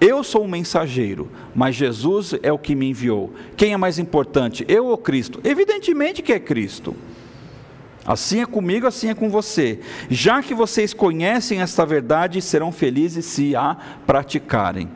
Eu 0.00 0.24
sou 0.24 0.44
o 0.44 0.48
mensageiro, 0.48 1.30
mas 1.54 1.74
Jesus 1.74 2.34
é 2.42 2.52
o 2.52 2.58
que 2.58 2.74
me 2.74 2.88
enviou. 2.88 3.32
Quem 3.56 3.72
é 3.72 3.76
mais 3.76 3.98
importante, 3.98 4.64
eu 4.66 4.86
ou 4.86 4.96
Cristo? 4.96 5.40
Evidentemente 5.44 6.22
que 6.22 6.32
é 6.32 6.38
Cristo. 6.38 6.96
Assim 8.06 8.40
é 8.40 8.46
comigo, 8.46 8.86
assim 8.86 9.08
é 9.08 9.14
com 9.14 9.30
você. 9.30 9.80
Já 10.10 10.42
que 10.42 10.54
vocês 10.54 10.92
conhecem 10.92 11.60
esta 11.60 11.86
verdade, 11.86 12.40
serão 12.40 12.70
felizes 12.70 13.24
se 13.24 13.56
a 13.56 13.76
praticarem. 14.06 14.88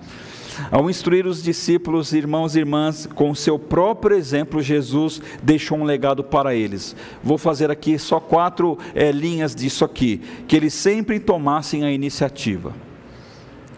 Ao 0.71 0.89
instruir 0.91 1.27
os 1.27 1.43
discípulos, 1.43 2.13
irmãos 2.13 2.55
e 2.55 2.61
irmãs, 2.61 3.07
com 3.15 3.31
o 3.31 3.37
seu 3.37 3.59
próprio 3.59 4.17
exemplo, 4.17 4.63
Jesus 4.63 5.21
deixou 5.43 5.79
um 5.79 5.85
legado 5.85 6.25
para 6.25 6.55
eles. 6.55 6.95
Vou 7.23 7.39
fazer 7.39 7.71
aqui 7.71 7.99
só 7.99 8.21
quatro 8.21 8.79
é, 8.95 9.11
linhas 9.13 9.55
disso 9.55 9.85
aqui: 9.85 10.21
que 10.47 10.57
eles 10.57 10.75
sempre 10.75 11.21
tomassem 11.21 11.85
a 11.85 11.93
iniciativa. 11.93 12.75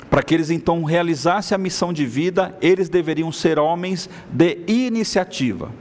Para 0.08 0.22
que 0.24 0.34
eles 0.34 0.50
então 0.50 0.82
realizassem 0.82 1.54
a 1.54 1.58
missão 1.58 1.92
de 1.92 2.04
vida, 2.04 2.56
eles 2.60 2.88
deveriam 2.88 3.30
ser 3.30 3.58
homens 3.58 4.10
de 4.30 4.58
iniciativa. 4.66 5.72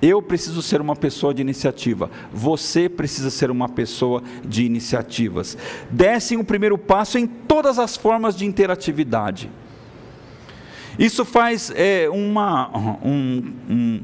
Eu 0.00 0.20
preciso 0.22 0.60
ser 0.62 0.80
uma 0.80 0.96
pessoa 0.96 1.32
de 1.32 1.42
iniciativa. 1.42 2.10
Você 2.32 2.88
precisa 2.88 3.30
ser 3.30 3.50
uma 3.50 3.68
pessoa 3.68 4.22
de 4.44 4.64
iniciativas. 4.64 5.56
Dessem 5.90 6.38
o 6.38 6.44
primeiro 6.44 6.76
passo 6.76 7.18
em 7.18 7.26
todas 7.26 7.78
as 7.78 7.96
formas 7.96 8.36
de 8.36 8.44
interatividade. 8.44 9.50
Isso 10.98 11.24
faz 11.24 11.72
é, 11.74 12.08
uma. 12.10 12.70
Um, 13.04 13.52
um, 13.68 14.00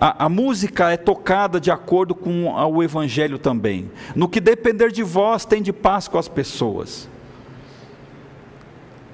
a, 0.00 0.26
a, 0.26 0.28
música 0.28 0.90
é 0.90 0.96
tocada 0.96 1.60
de 1.60 1.70
acordo 1.70 2.14
com 2.14 2.46
o 2.52 2.82
Evangelho 2.82 3.38
também. 3.38 3.90
No 4.16 4.28
que 4.28 4.40
depender 4.40 4.90
de 4.90 5.02
vós, 5.02 5.44
tem 5.44 5.62
de 5.62 5.72
paz 5.72 6.08
com 6.08 6.18
as 6.18 6.28
pessoas. 6.28 7.08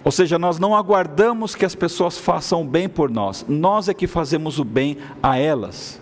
Ou 0.03 0.11
seja, 0.11 0.39
nós 0.39 0.59
não 0.59 0.75
aguardamos 0.75 1.55
que 1.55 1.67
as 1.67 1.75
pessoas 1.75 2.17
façam 2.17 2.63
o 2.63 2.65
bem 2.65 2.89
por 2.89 3.11
nós, 3.11 3.45
nós 3.47 3.89
é 3.89 3.95
que 3.95 4.07
fazemos 4.07 4.59
o 4.59 4.65
bem 4.65 4.97
a 5.23 5.37
elas. 5.37 6.01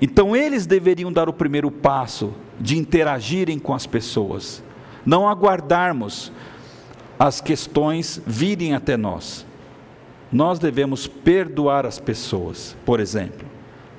Então 0.00 0.34
eles 0.34 0.64
deveriam 0.64 1.12
dar 1.12 1.28
o 1.28 1.32
primeiro 1.32 1.70
passo 1.70 2.32
de 2.58 2.78
interagirem 2.78 3.58
com 3.58 3.74
as 3.74 3.86
pessoas, 3.86 4.62
não 5.04 5.28
aguardarmos 5.28 6.32
as 7.18 7.40
questões 7.40 8.22
virem 8.26 8.74
até 8.74 8.96
nós. 8.96 9.46
Nós 10.32 10.58
devemos 10.58 11.06
perdoar 11.06 11.84
as 11.84 11.98
pessoas, 11.98 12.74
por 12.86 13.00
exemplo. 13.00 13.46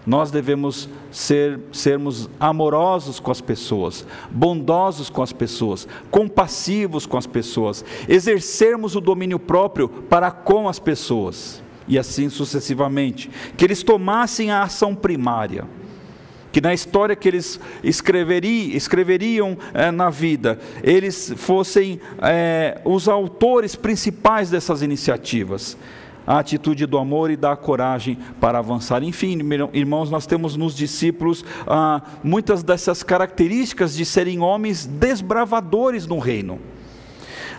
Nós 0.06 0.32
devemos 0.32 0.90
ser, 1.12 1.60
sermos 1.72 2.30
amorosos 2.40 3.20
com 3.20 3.32
as 3.32 3.40
pessoas, 3.40 4.06
bondosos 4.30 5.10
com 5.10 5.22
as 5.22 5.32
pessoas, 5.32 5.88
compassivos 6.12 7.06
com 7.06 7.18
as 7.18 7.28
pessoas, 7.28 7.86
exercermos 8.10 8.96
o 8.96 9.02
domínio 9.02 9.40
próprio 9.40 9.88
para 9.88 10.30
com 10.30 10.68
as 10.68 10.80
pessoas, 10.80 11.63
e 11.88 11.98
assim 11.98 12.30
sucessivamente. 12.30 13.30
Que 13.56 13.63
eles 13.63 13.84
tomassem 13.84 14.52
a 14.52 14.63
ação 14.63 14.96
primária 14.96 15.68
que 16.52 16.62
na 16.62 16.72
história 16.72 17.16
que 17.16 17.28
eles 17.28 17.60
escreveriam, 17.84 18.78
escreveriam 18.78 19.58
é, 19.74 19.90
na 19.90 20.12
vida, 20.12 20.60
eles 20.84 21.34
fossem 21.36 22.00
é, 22.22 22.80
os 22.86 23.08
autores 23.08 23.75
principais 23.75 24.52
dessas 24.52 24.84
iniciativas 24.84 25.75
a 26.25 26.39
atitude 26.39 26.86
do 26.86 26.98
amor 26.98 27.32
e 27.32 27.36
da 27.36 27.56
coragem 27.56 28.18
para 28.39 28.60
avançar. 28.60 29.03
Enfim, 29.03 29.39
irmãos, 29.74 30.10
nós 30.10 30.25
temos 30.25 30.56
nos 30.56 30.75
discípulos 30.75 31.44
ah, 31.68 32.01
muitas 32.24 32.63
dessas 32.63 33.03
características 33.03 33.96
de 33.96 34.06
serem 34.06 34.39
homens 34.39 34.86
desbravadores 34.86 36.08
no 36.08 36.20
reino. 36.20 36.60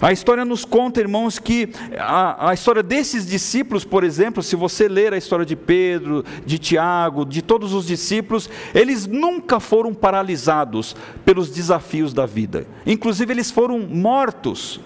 A 0.00 0.12
história 0.12 0.44
nos 0.44 0.64
conta, 0.64 1.00
irmãos, 1.00 1.38
que 1.38 1.71
a, 1.99 2.50
a, 2.50 2.54
história 2.54 2.83
desses 2.83 3.26
discípulos, 3.26 3.85
por 3.85 4.04
exemplo, 4.04 4.42
se 4.42 4.56
você 4.56 4.88
ler 4.88 5.12
a 5.12 5.16
história 5.16 5.47
de 5.47 5.56
Pedro, 5.56 6.25
de 6.44 6.59
Tiago, 6.59 7.25
de 7.25 7.40
todos 7.40 7.73
os 7.73 7.87
discípulos, 7.87 8.50
eles 8.75 9.06
nunca 9.06 9.61
foram 9.61 9.94
paralisados 9.94 10.97
pelos 11.25 11.49
desafios 11.49 12.12
da 12.12 12.26
vida. 12.26 12.66
Inclusive, 12.85 13.33
eles 13.33 13.50
foram 13.50 13.78
mortos 13.78 14.80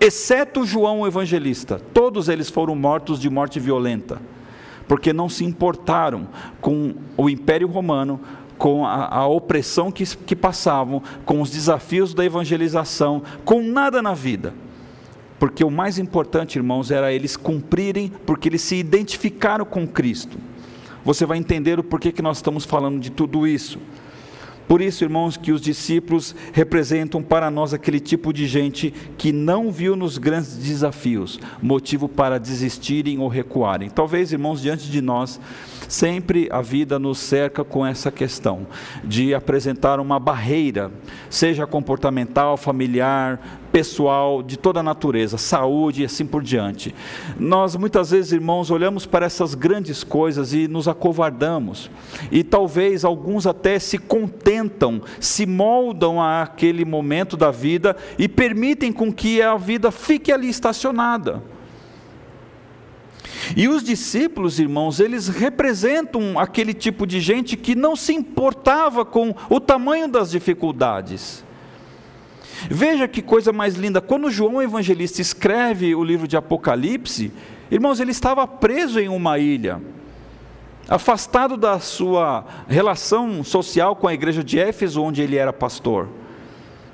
exceto 0.00 0.64
João 0.64 1.00
o 1.00 1.06
evangelista. 1.06 1.80
Todos 1.92 2.28
eles 2.28 2.48
foram 2.48 2.74
mortos 2.74 3.18
de 3.18 3.28
morte 3.28 3.58
violenta, 3.58 4.20
porque 4.86 5.12
não 5.12 5.28
se 5.28 5.44
importaram 5.44 6.28
com 6.60 6.94
o 7.16 7.28
Império 7.28 7.68
Romano, 7.68 8.20
com 8.56 8.84
a, 8.84 9.06
a 9.06 9.26
opressão 9.26 9.90
que, 9.90 10.04
que 10.04 10.34
passavam, 10.34 11.02
com 11.24 11.40
os 11.40 11.50
desafios 11.50 12.12
da 12.12 12.24
evangelização, 12.24 13.22
com 13.44 13.62
nada 13.62 14.02
na 14.02 14.14
vida. 14.14 14.52
Porque 15.38 15.62
o 15.62 15.70
mais 15.70 15.98
importante, 15.98 16.56
irmãos, 16.56 16.90
era 16.90 17.12
eles 17.12 17.36
cumprirem, 17.36 18.12
porque 18.26 18.48
eles 18.48 18.62
se 18.62 18.74
identificaram 18.74 19.64
com 19.64 19.86
Cristo. 19.86 20.36
Você 21.04 21.24
vai 21.24 21.38
entender 21.38 21.78
o 21.78 21.84
porquê 21.84 22.10
que 22.10 22.20
nós 22.20 22.38
estamos 22.38 22.64
falando 22.64 22.98
de 22.98 23.10
tudo 23.10 23.46
isso. 23.46 23.78
Por 24.68 24.82
isso, 24.82 25.02
irmãos, 25.02 25.38
que 25.38 25.50
os 25.50 25.62
discípulos 25.62 26.36
representam 26.52 27.22
para 27.22 27.50
nós 27.50 27.72
aquele 27.72 27.98
tipo 27.98 28.34
de 28.34 28.46
gente 28.46 28.92
que 29.16 29.32
não 29.32 29.72
viu 29.72 29.96
nos 29.96 30.18
grandes 30.18 30.58
desafios 30.58 31.40
motivo 31.62 32.06
para 32.06 32.38
desistirem 32.38 33.18
ou 33.18 33.28
recuarem. 33.28 33.88
Talvez, 33.88 34.30
irmãos, 34.30 34.60
diante 34.60 34.90
de 34.90 35.00
nós, 35.00 35.40
sempre 35.88 36.48
a 36.52 36.60
vida 36.60 36.98
nos 36.98 37.18
cerca 37.18 37.64
com 37.64 37.86
essa 37.86 38.12
questão 38.12 38.66
de 39.02 39.34
apresentar 39.34 39.98
uma 40.00 40.20
barreira, 40.20 40.92
seja 41.30 41.66
comportamental, 41.66 42.58
familiar, 42.58 43.40
pessoal, 43.72 44.42
de 44.42 44.56
toda 44.56 44.80
a 44.80 44.82
natureza, 44.82 45.38
saúde 45.38 46.02
e 46.02 46.04
assim 46.04 46.26
por 46.26 46.42
diante. 46.42 46.94
Nós 47.38 47.76
muitas 47.76 48.10
vezes, 48.10 48.32
irmãos, 48.32 48.70
olhamos 48.70 49.06
para 49.06 49.26
essas 49.26 49.54
grandes 49.54 50.02
coisas 50.02 50.52
e 50.52 50.68
nos 50.68 50.88
acovardamos. 50.88 51.90
E 52.30 52.42
talvez 52.42 53.04
alguns 53.04 53.46
até 53.46 53.78
se 53.78 53.98
contentam, 53.98 55.02
se 55.20 55.46
moldam 55.46 56.20
àquele 56.20 56.84
momento 56.84 57.36
da 57.36 57.50
vida 57.50 57.96
e 58.18 58.28
permitem 58.28 58.92
com 58.92 59.12
que 59.12 59.40
a 59.42 59.56
vida 59.56 59.90
fique 59.90 60.32
ali 60.32 60.48
estacionada. 60.48 61.42
E 63.56 63.68
os 63.68 63.82
discípulos, 63.82 64.58
irmãos, 64.58 65.00
eles 65.00 65.28
representam 65.28 66.38
aquele 66.38 66.74
tipo 66.74 67.06
de 67.06 67.20
gente 67.20 67.56
que 67.56 67.74
não 67.74 67.96
se 67.96 68.12
importava 68.12 69.04
com 69.04 69.34
o 69.48 69.60
tamanho 69.60 70.08
das 70.08 70.30
dificuldades. 70.30 71.44
Veja 72.68 73.06
que 73.06 73.22
coisa 73.22 73.52
mais 73.52 73.76
linda, 73.76 74.00
quando 74.00 74.30
João 74.30 74.60
Evangelista 74.60 75.20
escreve 75.20 75.94
o 75.94 76.02
livro 76.02 76.26
de 76.26 76.36
Apocalipse, 76.36 77.32
irmãos, 77.70 78.00
ele 78.00 78.10
estava 78.10 78.46
preso 78.46 78.98
em 78.98 79.08
uma 79.08 79.38
ilha, 79.38 79.80
afastado 80.88 81.56
da 81.56 81.78
sua 81.78 82.44
relação 82.66 83.44
social 83.44 83.94
com 83.94 84.08
a 84.08 84.14
igreja 84.14 84.42
de 84.42 84.58
Éfeso, 84.58 85.02
onde 85.02 85.22
ele 85.22 85.36
era 85.36 85.52
pastor. 85.52 86.08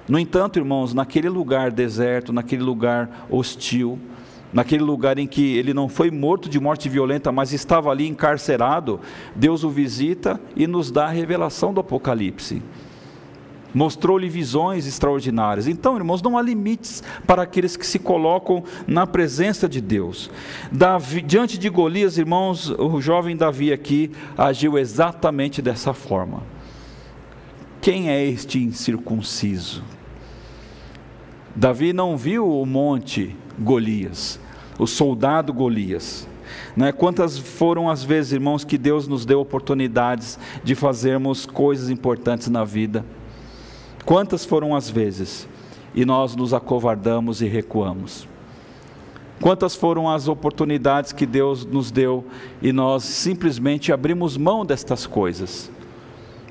No 0.06 0.18
entanto, 0.18 0.58
irmãos, 0.58 0.92
naquele 0.92 1.28
lugar 1.28 1.70
deserto, 1.70 2.32
naquele 2.32 2.62
lugar 2.62 3.26
hostil, 3.30 3.98
naquele 4.52 4.82
lugar 4.82 5.18
em 5.18 5.26
que 5.26 5.56
ele 5.56 5.72
não 5.72 5.88
foi 5.88 6.10
morto 6.10 6.48
de 6.48 6.60
morte 6.60 6.88
violenta, 6.88 7.32
mas 7.32 7.52
estava 7.52 7.90
ali 7.90 8.06
encarcerado, 8.06 9.00
Deus 9.34 9.64
o 9.64 9.70
visita 9.70 10.38
e 10.54 10.66
nos 10.66 10.90
dá 10.90 11.06
a 11.06 11.10
revelação 11.10 11.72
do 11.72 11.80
Apocalipse 11.80 12.62
mostrou-lhe 13.74 14.28
visões 14.28 14.86
extraordinárias. 14.86 15.66
Então, 15.66 15.96
irmãos, 15.96 16.22
não 16.22 16.38
há 16.38 16.42
limites 16.42 17.02
para 17.26 17.42
aqueles 17.42 17.76
que 17.76 17.86
se 17.86 17.98
colocam 17.98 18.62
na 18.86 19.06
presença 19.06 19.68
de 19.68 19.80
Deus. 19.80 20.30
Davi, 20.70 21.20
diante 21.20 21.58
de 21.58 21.68
Golias, 21.68 22.16
irmãos, 22.16 22.70
o 22.70 23.00
jovem 23.00 23.36
Davi 23.36 23.72
aqui 23.72 24.12
agiu 24.38 24.78
exatamente 24.78 25.60
dessa 25.60 25.92
forma. 25.92 26.42
Quem 27.80 28.08
é 28.08 28.24
este 28.24 28.62
incircunciso? 28.62 29.82
Davi 31.54 31.92
não 31.92 32.16
viu 32.16 32.48
o 32.48 32.64
monte 32.64 33.36
Golias, 33.58 34.40
o 34.78 34.86
soldado 34.86 35.52
Golias. 35.52 36.26
Né? 36.76 36.92
Quantas 36.92 37.38
foram 37.38 37.88
as 37.88 38.02
vezes, 38.02 38.32
irmãos, 38.32 38.64
que 38.64 38.78
Deus 38.78 39.06
nos 39.06 39.24
deu 39.24 39.40
oportunidades 39.40 40.38
de 40.62 40.74
fazermos 40.74 41.46
coisas 41.46 41.90
importantes 41.90 42.48
na 42.48 42.64
vida? 42.64 43.04
Quantas 44.04 44.44
foram 44.44 44.76
as 44.76 44.90
vezes 44.90 45.48
e 45.94 46.04
nós 46.04 46.36
nos 46.36 46.52
acovardamos 46.52 47.40
e 47.40 47.46
recuamos? 47.46 48.28
Quantas 49.40 49.74
foram 49.74 50.10
as 50.10 50.28
oportunidades 50.28 51.12
que 51.12 51.24
Deus 51.24 51.64
nos 51.64 51.90
deu 51.90 52.24
e 52.60 52.72
nós 52.72 53.02
simplesmente 53.04 53.92
abrimos 53.92 54.36
mão 54.36 54.64
destas 54.64 55.06
coisas? 55.06 55.70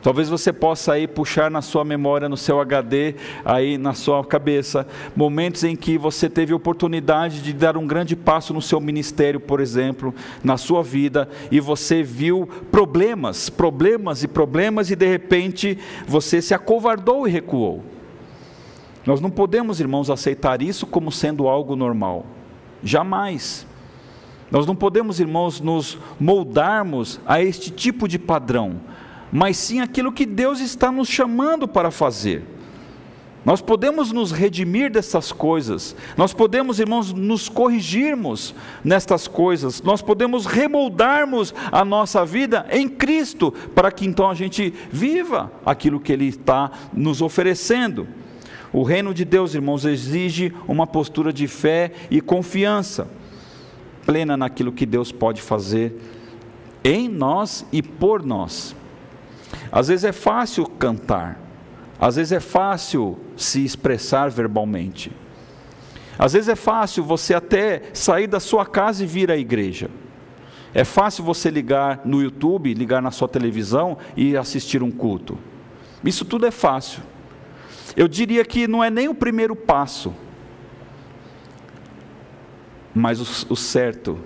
Talvez 0.04 0.28
você 0.28 0.52
possa 0.52 0.92
aí 0.92 1.08
puxar 1.08 1.50
na 1.50 1.62
sua 1.62 1.86
memória, 1.86 2.28
no 2.28 2.36
seu 2.36 2.60
HD, 2.60 3.16
aí 3.46 3.78
na 3.78 3.94
sua 3.94 4.22
cabeça, 4.26 4.86
momentos 5.16 5.64
em 5.64 5.78
que 5.78 5.98
você 5.98 6.30
teve 6.30 6.54
oportunidade 6.54 7.42
de 7.42 7.54
dar 7.54 7.78
um 7.78 7.88
grande 7.88 8.14
passo 8.14 8.54
no 8.54 8.62
seu 8.62 8.82
ministério, 8.82 9.40
por 9.40 9.62
exemplo, 9.62 10.14
na 10.44 10.58
sua 10.58 10.84
vida, 10.84 11.30
e 11.50 11.62
você 11.62 12.04
viu 12.04 12.50
problemas, 12.70 13.50
problemas 13.50 14.26
e 14.26 14.28
problemas, 14.28 14.92
e 14.92 14.96
de 14.98 15.08
repente 15.08 15.80
você 16.06 16.42
se 16.42 16.54
acovardou 16.54 17.26
e 17.26 17.32
recuou. 17.32 17.82
Nós 19.06 19.22
não 19.22 19.30
podemos, 19.30 19.80
irmãos, 19.80 20.10
aceitar 20.10 20.62
isso 20.62 20.86
como 20.86 21.14
sendo 21.14 21.48
algo 21.48 21.78
normal. 21.78 22.26
Jamais. 22.84 23.66
Nós 24.52 24.68
não 24.68 24.76
podemos, 24.76 25.22
irmãos, 25.22 25.62
nos 25.62 25.98
moldarmos 26.20 27.22
a 27.26 27.42
este 27.42 27.72
tipo 27.72 28.06
de 28.06 28.20
padrão 28.20 28.82
mas 29.34 29.58
sim 29.58 29.82
aquilo 29.82 30.12
que 30.12 30.28
Deus 30.28 30.60
está 30.60 30.92
nos 30.92 31.10
chamando 31.10 31.68
para 31.68 31.90
fazer. 31.90 32.44
Nós 33.44 33.62
podemos 33.62 34.12
nos 34.12 34.32
redimir 34.32 34.92
dessas 34.92 35.32
coisas, 35.32 35.96
nós 36.16 36.34
podemos, 36.34 36.80
irmãos, 36.80 37.12
nos 37.12 37.50
corrigirmos 37.50 38.56
nestas 38.84 39.28
coisas, 39.28 39.82
nós 39.82 40.02
podemos 40.04 40.46
remoldarmos 40.46 41.54
a 41.72 41.84
nossa 41.84 42.24
vida 42.24 42.66
em 42.70 42.88
Cristo, 42.88 43.52
para 43.74 43.92
que 43.92 44.06
então 44.06 44.30
a 44.30 44.36
gente 44.36 44.72
viva 44.90 45.52
aquilo 45.66 46.00
que 46.00 46.14
Ele 46.14 46.28
está 46.28 46.72
nos 46.94 47.22
oferecendo. 47.22 48.08
O 48.72 48.84
reino 48.84 49.14
de 49.14 49.26
Deus, 49.26 49.56
irmãos, 49.56 49.84
exige 49.84 50.54
uma 50.68 50.88
postura 50.88 51.34
de 51.34 51.48
fé 51.48 51.92
e 52.10 52.22
confiança 52.22 53.10
plena 54.06 54.38
naquilo 54.38 54.72
que 54.72 54.86
Deus 54.86 55.12
pode 55.12 55.42
fazer 55.42 56.00
em 56.84 57.10
nós 57.10 57.66
e 57.72 57.82
por 57.82 58.24
nós. 58.24 58.76
Às 59.72 59.88
vezes 59.88 60.04
é 60.04 60.12
fácil 60.12 60.66
cantar, 60.66 61.40
às 62.00 62.16
vezes 62.16 62.32
é 62.32 62.40
fácil 62.40 63.18
se 63.36 63.64
expressar 63.64 64.30
verbalmente. 64.30 65.12
Às 66.18 66.34
vezes 66.34 66.50
é 66.50 66.56
fácil 66.56 67.04
você 67.04 67.34
até 67.34 67.84
sair 67.94 68.28
da 68.28 68.40
sua 68.40 68.66
casa 68.66 69.04
e 69.04 69.08
vir 69.08 69.32
à 69.32 69.38
igreja. 69.38 69.90
É 70.74 70.84
fácil 70.84 71.24
você 71.24 71.50
ligar 71.50 72.02
no 72.04 72.22
YouTube, 72.22 72.74
ligar 72.74 73.02
na 73.02 73.12
sua 73.12 73.28
televisão 73.28 73.98
e 74.16 74.36
assistir 74.36 74.82
um 74.82 74.92
culto. 74.92 75.38
Isso 76.04 76.26
tudo 76.26 76.46
é 76.46 76.52
fácil. 76.52 77.02
Eu 77.96 78.08
diria 78.08 78.44
que 78.44 78.68
não 78.68 78.84
é 78.84 78.90
nem 78.90 79.08
o 79.08 79.14
primeiro 79.14 79.56
passo, 79.56 80.14
mas 82.94 83.20
o, 83.20 83.54
o 83.54 83.56
certo 83.56 84.20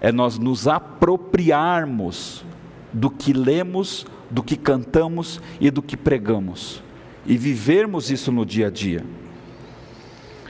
é 0.00 0.10
nós 0.10 0.38
nos 0.38 0.66
apropriarmos 0.66 2.44
do 2.92 3.08
que 3.08 3.32
lemos 3.32 4.04
do 4.32 4.42
que 4.42 4.56
cantamos 4.56 5.40
e 5.60 5.70
do 5.70 5.82
que 5.82 5.94
pregamos, 5.94 6.82
e 7.26 7.36
vivermos 7.36 8.10
isso 8.10 8.32
no 8.32 8.46
dia 8.46 8.68
a 8.68 8.70
dia. 8.70 9.04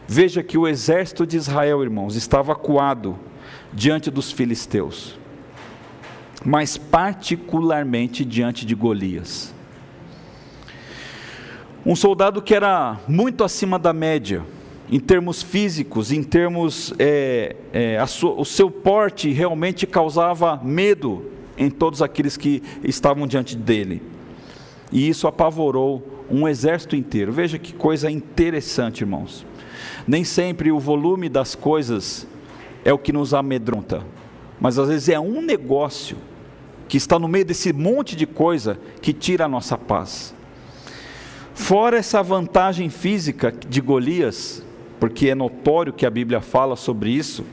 Veja 0.06 0.42
que 0.42 0.56
o 0.56 0.68
exército 0.68 1.26
de 1.26 1.36
Israel, 1.36 1.82
irmãos, 1.82 2.14
estava 2.14 2.52
acuado 2.52 3.18
diante 3.72 4.08
dos 4.08 4.30
filisteus, 4.30 5.18
mas 6.44 6.76
particularmente 6.76 8.24
diante 8.24 8.64
de 8.64 8.74
Golias. 8.74 9.52
Um 11.84 11.96
soldado 11.96 12.40
que 12.40 12.54
era 12.54 13.00
muito 13.08 13.42
acima 13.42 13.80
da 13.80 13.92
média, 13.92 14.44
em 14.88 15.00
termos 15.00 15.42
físicos, 15.42 16.12
em 16.12 16.22
termos. 16.22 16.94
É, 16.98 17.56
é, 17.72 18.06
sua, 18.06 18.34
o 18.40 18.44
seu 18.44 18.70
porte 18.70 19.32
realmente 19.32 19.88
causava 19.88 20.60
medo 20.62 21.32
em 21.56 21.70
todos 21.70 22.02
aqueles 22.02 22.36
que 22.36 22.62
estavam 22.82 23.26
diante 23.26 23.56
dele. 23.56 24.02
E 24.90 25.08
isso 25.08 25.26
apavorou 25.26 26.24
um 26.30 26.48
exército 26.48 26.96
inteiro. 26.96 27.32
Veja 27.32 27.58
que 27.58 27.72
coisa 27.72 28.10
interessante, 28.10 29.00
irmãos. 29.00 29.44
Nem 30.06 30.24
sempre 30.24 30.70
o 30.70 30.78
volume 30.78 31.28
das 31.28 31.54
coisas 31.54 32.26
é 32.84 32.92
o 32.92 32.98
que 32.98 33.12
nos 33.12 33.32
amedronta, 33.32 34.04
mas 34.60 34.78
às 34.78 34.88
vezes 34.88 35.08
é 35.08 35.20
um 35.20 35.40
negócio 35.40 36.16
que 36.88 36.96
está 36.96 37.18
no 37.18 37.28
meio 37.28 37.44
desse 37.44 37.72
monte 37.72 38.16
de 38.16 38.26
coisa 38.26 38.78
que 39.00 39.12
tira 39.12 39.44
a 39.44 39.48
nossa 39.48 39.78
paz. 39.78 40.34
Fora 41.54 41.96
essa 41.96 42.22
vantagem 42.22 42.88
física 42.88 43.52
de 43.52 43.80
Golias, 43.80 44.62
porque 44.98 45.28
é 45.28 45.34
notório 45.34 45.92
que 45.92 46.06
a 46.06 46.10
Bíblia 46.10 46.40
fala 46.40 46.76
sobre 46.76 47.10
isso, 47.10 47.44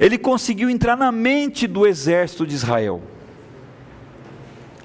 ele 0.00 0.18
conseguiu 0.18 0.70
entrar 0.70 0.96
na 0.96 1.10
mente 1.10 1.66
do 1.66 1.86
exército 1.86 2.46
de 2.46 2.54
Israel. 2.54 3.02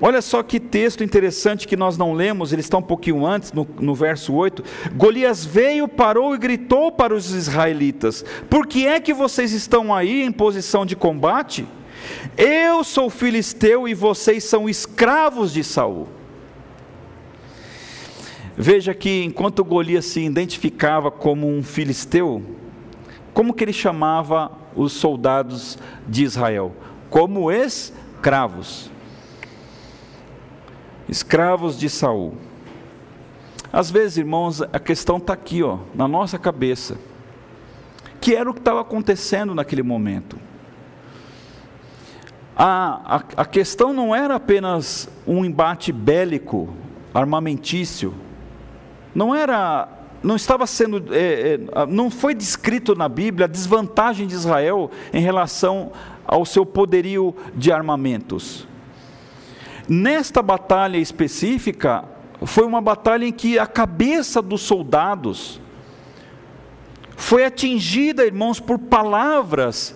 Olha 0.02 0.22
só 0.22 0.44
que 0.44 0.60
texto 0.60 1.04
interessante 1.04 1.68
que 1.68 1.78
nós 1.78 1.98
não 1.98 2.14
lemos, 2.14 2.52
ele 2.52 2.60
está 2.60 2.78
um 2.78 2.82
pouquinho 2.82 3.26
antes, 3.26 3.54
no, 3.54 3.66
no, 3.80 3.96
verso 3.96 4.34
8. 4.34 4.64
Golias 4.96 5.46
veio, 5.46 5.88
parou 5.88 6.36
e 6.36 6.38
gritou 6.38 6.92
para 6.92 7.16
os 7.16 7.32
israelitas: 7.32 8.26
Por 8.50 8.68
que 8.68 8.86
é 8.86 9.00
que 9.00 9.14
vocês 9.14 9.54
estão 9.54 9.96
aí 9.96 10.24
em 10.24 10.32
posição 10.32 10.86
de 10.86 10.96
combate? 10.96 11.66
Eu 12.36 12.84
sou 12.84 13.10
filisteu 13.10 13.88
e 13.88 13.94
vocês 13.94 14.44
são 14.44 14.68
escravos 14.68 15.54
de 15.54 15.64
Saul. 15.64 16.10
Veja 18.58 18.94
que 18.94 19.24
enquanto 19.24 19.64
Golias 19.64 20.06
se 20.06 20.20
identificava 20.20 21.10
como 21.10 21.48
um 21.48 21.64
filisteu, 21.64 22.44
como 23.34 23.54
que 23.54 23.64
ele 23.64 23.74
chamava 23.74 24.63
os 24.76 24.94
soldados 24.94 25.78
de 26.08 26.24
Israel? 26.24 26.76
Como 27.10 27.52
escravos. 27.52 28.90
escravos 31.08 31.78
de 31.78 31.90
Saul. 31.90 32.36
Às 33.72 33.90
vezes, 33.90 34.18
irmãos, 34.18 34.62
a 34.62 34.80
questão 34.80 35.18
está 35.18 35.34
aqui, 35.34 35.64
ó, 35.64 35.80
na 35.96 36.08
nossa 36.08 36.38
cabeça. 36.38 36.98
Que 38.22 38.36
era 38.36 38.50
o 38.50 38.54
que 38.54 38.60
estava 38.60 38.82
acontecendo 38.82 39.56
naquele 39.56 39.84
momento. 39.84 40.38
A, 42.56 43.16
a, 43.16 43.42
a 43.42 43.46
questão 43.46 43.92
não 43.92 44.16
era 44.16 44.36
apenas 44.36 45.10
um 45.26 45.44
embate 45.44 45.92
bélico, 45.92 46.72
armamentício. 47.14 48.14
Não 49.14 49.34
era, 49.34 49.88
não 50.24 50.38
estava 50.38 50.66
sendo, 50.66 51.14
é, 51.14 51.56
é, 51.56 51.86
não 51.88 52.10
foi 52.10 52.34
descrito 52.34 52.96
na 52.96 53.10
Bíblia 53.10 53.46
a 53.46 53.50
desvantagem 53.50 54.26
de 54.26 54.34
Israel 54.34 54.90
em 55.14 55.22
relação 55.22 55.92
ao 56.26 56.46
seu 56.46 56.66
poderio 56.66 57.36
de 57.54 57.72
armamentos. 57.72 58.66
Nesta 59.88 60.42
batalha 60.42 60.98
específica, 60.98 62.06
foi 62.46 62.66
uma 62.66 62.82
batalha 62.82 63.26
em 63.26 63.34
que 63.34 63.60
a 63.60 63.68
cabeça 63.68 64.42
dos 64.42 64.62
soldados 64.62 65.62
foi 67.16 67.46
atingida, 67.46 68.26
irmãos, 68.26 68.60
por 68.60 68.80
palavras 68.80 69.96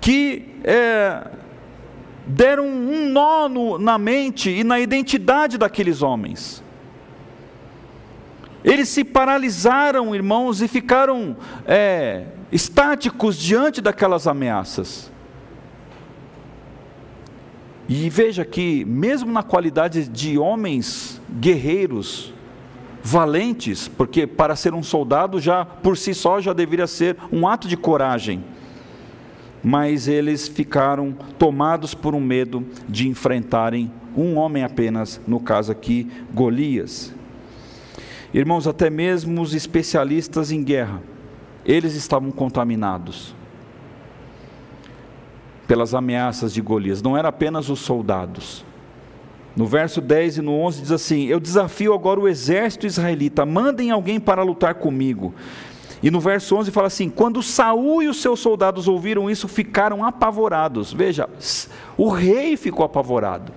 que 0.00 0.56
é, 0.64 1.30
deram 2.26 2.66
um 2.66 3.08
nó 3.08 3.48
no, 3.48 3.78
na 3.78 3.98
mente 3.98 4.50
e 4.50 4.64
na 4.64 4.80
identidade 4.80 5.56
daqueles 5.56 6.02
homens. 6.02 6.62
Eles 8.64 8.88
se 8.88 9.04
paralisaram, 9.04 10.14
irmãos, 10.14 10.60
e 10.60 10.68
ficaram 10.68 11.36
é, 11.66 12.26
estáticos 12.52 13.38
diante 13.38 13.80
daquelas 13.80 14.26
ameaças. 14.26 15.10
E 17.88 18.08
veja 18.08 18.44
que, 18.44 18.84
mesmo 18.84 19.32
na 19.32 19.42
qualidade 19.42 20.08
de 20.08 20.38
homens 20.38 21.20
guerreiros, 21.40 22.32
valentes, 23.02 23.88
porque 23.88 24.26
para 24.26 24.54
ser 24.54 24.74
um 24.74 24.82
soldado 24.82 25.40
já 25.40 25.64
por 25.64 25.96
si 25.96 26.14
só 26.14 26.40
já 26.40 26.52
deveria 26.52 26.86
ser 26.86 27.16
um 27.32 27.48
ato 27.48 27.66
de 27.66 27.76
coragem. 27.76 28.44
Mas 29.62 30.08
eles 30.08 30.48
ficaram 30.48 31.12
tomados 31.38 31.94
por 31.94 32.14
um 32.14 32.20
medo 32.20 32.64
de 32.88 33.08
enfrentarem 33.08 33.90
um 34.16 34.36
homem 34.36 34.64
apenas, 34.64 35.20
no 35.26 35.40
caso 35.40 35.70
aqui, 35.70 36.10
Golias. 36.32 37.12
Irmãos, 38.32 38.66
até 38.66 38.88
mesmo 38.88 39.42
os 39.42 39.54
especialistas 39.54 40.52
em 40.52 40.62
guerra, 40.62 41.02
eles 41.64 41.94
estavam 41.94 42.30
contaminados 42.30 43.34
pelas 45.66 45.94
ameaças 45.94 46.52
de 46.52 46.60
Golias, 46.60 47.02
não 47.02 47.16
era 47.16 47.28
apenas 47.28 47.68
os 47.68 47.80
soldados. 47.80 48.64
No 49.56 49.66
verso 49.66 50.00
10 50.00 50.38
e 50.38 50.42
no 50.42 50.52
11 50.60 50.82
diz 50.82 50.92
assim: 50.92 51.26
Eu 51.26 51.40
desafio 51.40 51.92
agora 51.92 52.20
o 52.20 52.28
exército 52.28 52.86
israelita, 52.86 53.44
mandem 53.44 53.90
alguém 53.90 54.20
para 54.20 54.42
lutar 54.42 54.74
comigo. 54.74 55.34
E 56.02 56.10
no 56.10 56.20
verso 56.20 56.56
11 56.56 56.70
fala 56.70 56.86
assim: 56.86 57.10
Quando 57.10 57.42
Saul 57.42 58.02
e 58.02 58.08
os 58.08 58.22
seus 58.22 58.40
soldados 58.40 58.88
ouviram 58.88 59.28
isso, 59.28 59.48
ficaram 59.48 60.04
apavorados. 60.04 60.92
Veja, 60.92 61.28
o 61.96 62.08
rei 62.08 62.56
ficou 62.56 62.84
apavorado. 62.84 63.52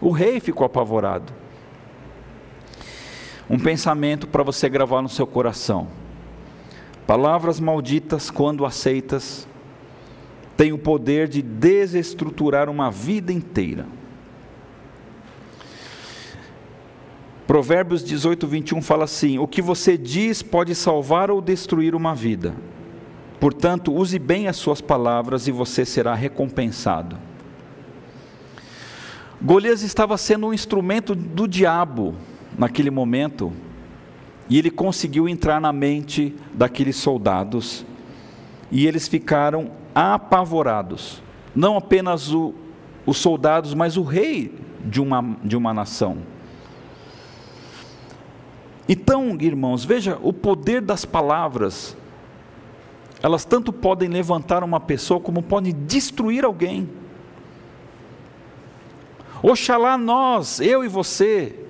O 0.00 0.10
rei 0.10 0.40
ficou 0.40 0.64
apavorado. 0.64 1.32
Um 3.48 3.58
pensamento 3.58 4.26
para 4.26 4.42
você 4.42 4.68
gravar 4.68 5.02
no 5.02 5.08
seu 5.08 5.26
coração. 5.26 5.88
Palavras 7.06 7.60
malditas, 7.60 8.30
quando 8.30 8.66
aceitas, 8.66 9.46
tem 10.56 10.72
o 10.72 10.78
poder 10.78 11.28
de 11.28 11.42
desestruturar 11.42 12.68
uma 12.68 12.90
vida 12.90 13.32
inteira. 13.32 13.86
Provérbios 17.46 18.02
18, 18.02 18.46
21 18.48 18.82
fala 18.82 19.04
assim: 19.04 19.38
O 19.38 19.46
que 19.46 19.62
você 19.62 19.96
diz 19.96 20.42
pode 20.42 20.74
salvar 20.74 21.30
ou 21.30 21.40
destruir 21.40 21.94
uma 21.94 22.14
vida. 22.14 22.54
Portanto, 23.38 23.94
use 23.94 24.18
bem 24.18 24.48
as 24.48 24.56
suas 24.56 24.80
palavras 24.80 25.46
e 25.46 25.52
você 25.52 25.84
será 25.84 26.14
recompensado. 26.14 27.16
Golias 29.40 29.82
estava 29.82 30.16
sendo 30.16 30.48
um 30.48 30.54
instrumento 30.54 31.14
do 31.14 31.46
diabo 31.46 32.16
naquele 32.58 32.90
momento, 32.90 33.52
e 34.48 34.58
ele 34.58 34.70
conseguiu 34.70 35.28
entrar 35.28 35.60
na 35.60 35.72
mente 35.72 36.34
daqueles 36.54 36.96
soldados, 36.96 37.84
e 38.70 38.86
eles 38.86 39.08
ficaram 39.08 39.70
apavorados. 39.94 41.22
Não 41.54 41.76
apenas 41.76 42.32
o, 42.32 42.54
os 43.04 43.16
soldados, 43.16 43.74
mas 43.74 43.96
o 43.96 44.02
rei 44.02 44.54
de 44.84 45.00
uma, 45.00 45.36
de 45.42 45.56
uma 45.56 45.72
nação. 45.72 46.18
Então, 48.88 49.36
irmãos, 49.40 49.84
veja 49.84 50.18
o 50.22 50.32
poder 50.32 50.80
das 50.80 51.04
palavras. 51.04 51.96
Elas 53.22 53.44
tanto 53.44 53.72
podem 53.72 54.08
levantar 54.08 54.62
uma 54.62 54.78
pessoa 54.78 55.18
como 55.18 55.42
podem 55.42 55.74
destruir 55.86 56.44
alguém. 56.44 56.88
Oxalá 59.42 59.98
nós, 59.98 60.60
eu 60.60 60.84
e 60.84 60.88
você, 60.88 61.65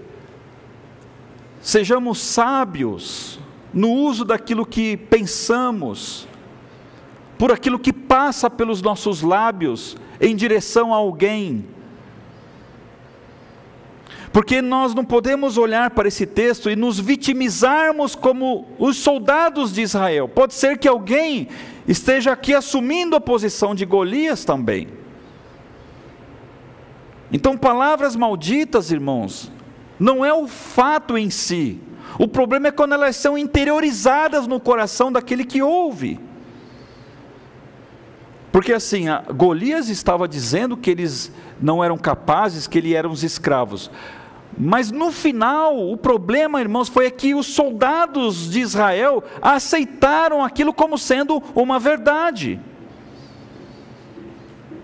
sejamos 1.66 2.20
sábios 2.20 3.40
no 3.74 3.90
uso 3.90 4.24
daquilo 4.24 4.64
que 4.64 4.96
pensamos, 4.96 6.28
por 7.36 7.50
aquilo 7.50 7.76
que 7.76 7.92
passa 7.92 8.48
pelos 8.48 8.80
nossos 8.80 9.20
lábios 9.20 9.96
em 10.20 10.36
direção 10.36 10.94
a 10.94 10.96
alguém. 10.96 11.66
Porque 14.32 14.62
nós 14.62 14.94
não 14.94 15.04
podemos 15.04 15.58
olhar 15.58 15.90
para 15.90 16.06
esse 16.06 16.24
texto 16.24 16.70
e 16.70 16.76
nos 16.76 17.00
vitimizarmos 17.00 18.14
como 18.14 18.68
os 18.78 18.98
soldados 18.98 19.72
de 19.72 19.82
Israel. 19.82 20.28
Pode 20.28 20.54
ser 20.54 20.78
que 20.78 20.86
alguém 20.86 21.48
esteja 21.88 22.30
aqui 22.30 22.54
assumindo 22.54 23.16
a 23.16 23.20
posição 23.20 23.74
de 23.74 23.84
Golias 23.84 24.44
também. 24.44 24.86
Então, 27.32 27.58
palavras 27.58 28.14
malditas, 28.14 28.92
irmãos, 28.92 29.50
não 29.98 30.24
é 30.24 30.32
o 30.32 30.46
fato 30.46 31.16
em 31.16 31.30
si. 31.30 31.80
O 32.18 32.26
problema 32.26 32.68
é 32.68 32.72
quando 32.72 32.94
elas 32.94 33.16
são 33.16 33.36
interiorizadas 33.36 34.46
no 34.46 34.58
coração 34.58 35.12
daquele 35.12 35.44
que 35.44 35.62
ouve. 35.62 36.18
Porque 38.50 38.72
assim, 38.72 39.04
Golias 39.34 39.90
estava 39.90 40.26
dizendo 40.26 40.76
que 40.76 40.90
eles 40.90 41.30
não 41.60 41.84
eram 41.84 41.98
capazes, 41.98 42.66
que 42.66 42.78
eles 42.78 42.94
eram 42.94 43.10
os 43.10 43.22
escravos. 43.22 43.90
Mas 44.58 44.90
no 44.90 45.12
final, 45.12 45.76
o 45.90 45.96
problema, 45.96 46.60
irmãos, 46.60 46.88
foi 46.88 47.10
que 47.10 47.34
os 47.34 47.48
soldados 47.48 48.50
de 48.50 48.60
Israel 48.60 49.22
aceitaram 49.42 50.42
aquilo 50.42 50.72
como 50.72 50.96
sendo 50.96 51.42
uma 51.54 51.78
verdade. 51.78 52.58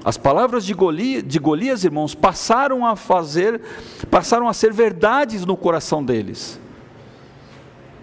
As 0.04 0.16
palavras 0.16 0.64
de 0.64 0.74
Golias, 0.74 1.22
de 1.24 1.38
Golias, 1.38 1.84
irmãos, 1.84 2.14
passaram 2.14 2.84
a 2.84 2.96
fazer, 2.96 3.60
passaram 4.10 4.48
a 4.48 4.52
ser 4.52 4.72
verdades 4.72 5.46
no 5.46 5.56
coração 5.56 6.04
deles. 6.04 6.60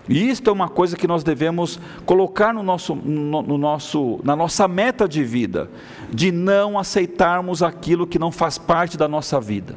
E 0.07 0.27
isto 0.27 0.49
é 0.49 0.53
uma 0.53 0.67
coisa 0.67 0.97
que 0.97 1.07
nós 1.07 1.23
devemos 1.23 1.79
colocar 2.05 2.51
no 2.51 2.63
nosso, 2.63 2.95
no, 2.95 3.43
no 3.43 3.57
nosso, 3.59 4.19
na 4.23 4.35
nossa 4.35 4.67
meta 4.67 5.07
de 5.07 5.23
vida, 5.23 5.69
de 6.12 6.31
não 6.31 6.79
aceitarmos 6.79 7.62
aquilo 7.62 8.07
que 8.07 8.17
não 8.17 8.31
faz 8.31 8.57
parte 8.57 8.97
da 8.97 9.07
nossa 9.07 9.39
vida. 9.39 9.75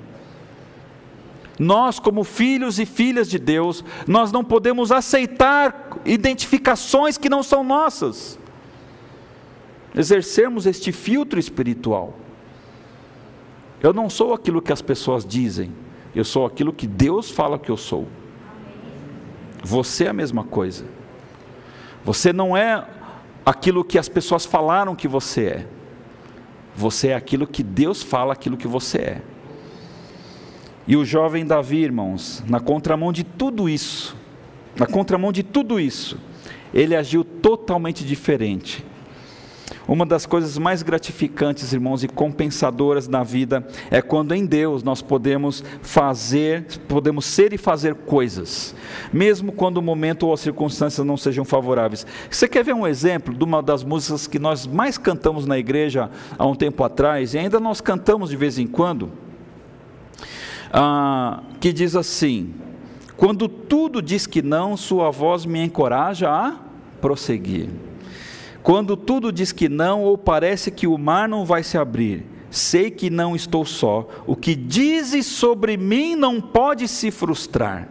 Nós, 1.58 1.98
como 1.98 2.24
filhos 2.24 2.78
e 2.78 2.87
filhas 2.87 3.28
de 3.28 3.38
Deus, 3.38 3.85
nós 4.06 4.32
não 4.32 4.42
podemos 4.42 4.90
aceitar 4.90 5.98
identificações 6.06 7.18
que 7.18 7.28
não 7.28 7.42
são 7.42 7.62
nossas. 7.62 8.38
Exercermos 9.94 10.66
este 10.66 10.90
filtro 10.92 11.38
espiritual. 11.38 12.14
Eu 13.83 13.92
não 13.92 14.09
sou 14.09 14.33
aquilo 14.33 14.62
que 14.62 14.72
as 14.72 14.81
pessoas 14.81 15.24
dizem, 15.24 15.72
eu 16.14 16.24
sou 16.24 16.46
aquilo 16.46 16.72
que 16.72 16.87
Deus 16.87 17.31
fala 17.31 17.59
que 17.59 17.70
eu 17.70 17.76
sou. 17.76 18.07
Você 19.62 20.05
é 20.05 20.09
a 20.09 20.12
mesma 20.12 20.44
coisa. 20.44 20.85
Você 22.05 22.33
não 22.33 22.57
é 22.57 22.87
aquilo 23.44 23.85
que 23.85 23.98
as 23.98 24.09
pessoas 24.09 24.44
falaram 24.44 24.94
que 24.94 25.09
você 25.09 25.46
é. 25.46 25.66
Você 26.74 27.09
é 27.09 27.14
aquilo 27.14 27.46
que 27.46 27.62
Deus 27.62 28.02
fala 28.02 28.33
aquilo 28.33 28.57
que 28.57 28.68
você 28.68 28.98
é. 28.98 29.22
E 30.87 30.96
o 30.96 31.05
jovem 31.05 31.46
Davi, 31.46 31.78
irmãos, 31.78 32.42
na 32.48 32.59
contramão 32.59 33.12
de 33.12 33.22
tudo 33.22 33.68
isso, 33.68 34.16
na 34.76 34.87
contramão 34.87 35.31
de 35.31 35.42
tudo 35.42 35.78
isso, 35.78 36.18
ele 36.74 36.96
agiu 36.96 37.22
totalmente 37.22 38.05
diferente. 38.05 38.85
Uma 39.86 40.06
das 40.06 40.26
coisas 40.26 40.56
mais 40.58 40.82
gratificantes, 40.82 41.72
irmãos, 41.72 42.04
e 42.04 42.08
compensadoras 42.08 43.08
na 43.08 43.22
vida 43.22 43.66
é 43.90 44.00
quando 44.00 44.34
em 44.34 44.46
Deus 44.46 44.82
nós 44.82 45.02
podemos 45.02 45.64
fazer, 45.82 46.64
podemos 46.88 47.24
ser 47.24 47.52
e 47.52 47.58
fazer 47.58 47.94
coisas, 47.94 48.74
mesmo 49.12 49.52
quando 49.52 49.78
o 49.78 49.82
momento 49.82 50.26
ou 50.26 50.32
as 50.32 50.40
circunstâncias 50.40 51.06
não 51.06 51.16
sejam 51.16 51.44
favoráveis. 51.44 52.06
Você 52.30 52.46
quer 52.46 52.64
ver 52.64 52.74
um 52.74 52.86
exemplo 52.86 53.34
de 53.34 53.42
uma 53.42 53.62
das 53.62 53.82
músicas 53.82 54.26
que 54.26 54.38
nós 54.38 54.66
mais 54.66 54.96
cantamos 54.96 55.46
na 55.46 55.58
igreja 55.58 56.10
há 56.38 56.46
um 56.46 56.54
tempo 56.54 56.84
atrás, 56.84 57.34
e 57.34 57.38
ainda 57.38 57.58
nós 57.58 57.80
cantamos 57.80 58.30
de 58.30 58.36
vez 58.36 58.58
em 58.58 58.66
quando? 58.66 59.10
ah, 60.72 61.42
que 61.60 61.72
diz 61.72 61.94
assim: 61.94 62.54
Quando 63.16 63.48
tudo 63.48 64.00
diz 64.00 64.26
que 64.26 64.40
não, 64.40 64.76
sua 64.76 65.10
voz 65.10 65.44
me 65.44 65.62
encoraja 65.62 66.30
a 66.30 66.56
prosseguir. 67.00 67.68
Quando 68.62 68.96
tudo 68.96 69.33
diz 69.33 69.51
que 69.51 69.68
não, 69.68 70.03
ou 70.03 70.16
parece 70.16 70.70
que 70.70 70.87
o 70.87 70.96
mar 70.96 71.29
não 71.29 71.44
vai 71.44 71.62
se 71.62 71.77
abrir, 71.77 72.25
sei 72.51 72.90
que 72.90 73.11
não 73.11 73.35
estou 73.35 73.64
só. 73.64 74.09
O 74.27 74.37
que 74.37 74.55
dizes 74.55 75.27
sobre 75.27 75.77
mim 75.77 76.14
não 76.14 76.40
pode 76.40 76.87
se 76.87 77.11
frustrar. 77.11 77.88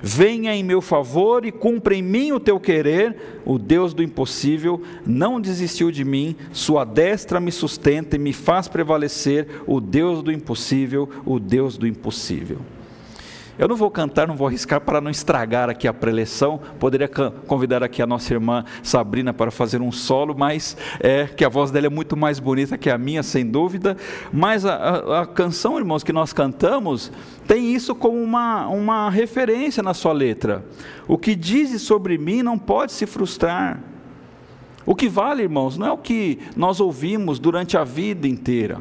Venha 0.00 0.54
em 0.54 0.62
meu 0.62 0.80
favor 0.80 1.44
e 1.44 1.50
cumpra 1.50 1.94
em 1.94 2.02
mim 2.02 2.30
o 2.30 2.38
teu 2.38 2.60
querer. 2.60 3.40
O 3.44 3.58
Deus 3.58 3.92
do 3.92 4.02
impossível 4.02 4.80
não 5.04 5.40
desistiu 5.40 5.90
de 5.90 6.04
mim, 6.04 6.36
sua 6.52 6.84
destra 6.84 7.40
me 7.40 7.50
sustenta 7.50 8.14
e 8.14 8.18
me 8.18 8.32
faz 8.32 8.68
prevalecer. 8.68 9.62
O 9.66 9.80
Deus 9.80 10.22
do 10.22 10.30
impossível, 10.30 11.08
o 11.26 11.40
Deus 11.40 11.76
do 11.76 11.86
impossível. 11.86 12.60
Eu 13.58 13.66
não 13.66 13.74
vou 13.74 13.90
cantar, 13.90 14.28
não 14.28 14.36
vou 14.36 14.46
arriscar 14.46 14.80
para 14.80 15.00
não 15.00 15.10
estragar 15.10 15.68
aqui 15.68 15.88
a 15.88 15.92
preleção. 15.92 16.60
Poderia 16.78 17.08
convidar 17.08 17.82
aqui 17.82 18.00
a 18.00 18.06
nossa 18.06 18.32
irmã 18.32 18.64
Sabrina 18.84 19.34
para 19.34 19.50
fazer 19.50 19.82
um 19.82 19.90
solo, 19.90 20.32
mas 20.38 20.76
é 21.00 21.26
que 21.26 21.44
a 21.44 21.48
voz 21.48 21.72
dela 21.72 21.86
é 21.86 21.90
muito 21.90 22.16
mais 22.16 22.38
bonita 22.38 22.78
que 22.78 22.88
a 22.88 22.96
minha, 22.96 23.20
sem 23.20 23.44
dúvida. 23.44 23.96
Mas 24.32 24.64
a, 24.64 24.74
a, 24.74 25.22
a 25.22 25.26
canção, 25.26 25.76
irmãos, 25.76 26.04
que 26.04 26.12
nós 26.12 26.32
cantamos 26.32 27.10
tem 27.48 27.74
isso 27.74 27.96
como 27.96 28.22
uma, 28.22 28.68
uma 28.68 29.10
referência 29.10 29.82
na 29.82 29.92
sua 29.92 30.12
letra. 30.12 30.64
O 31.08 31.18
que 31.18 31.34
diz 31.34 31.82
sobre 31.82 32.16
mim 32.16 32.42
não 32.42 32.56
pode 32.56 32.92
se 32.92 33.06
frustrar. 33.06 33.80
O 34.86 34.94
que 34.94 35.08
vale, 35.08 35.42
irmãos, 35.42 35.76
não 35.76 35.86
é 35.86 35.90
o 35.90 35.98
que 35.98 36.38
nós 36.56 36.78
ouvimos 36.78 37.40
durante 37.40 37.76
a 37.76 37.82
vida 37.82 38.28
inteira. 38.28 38.80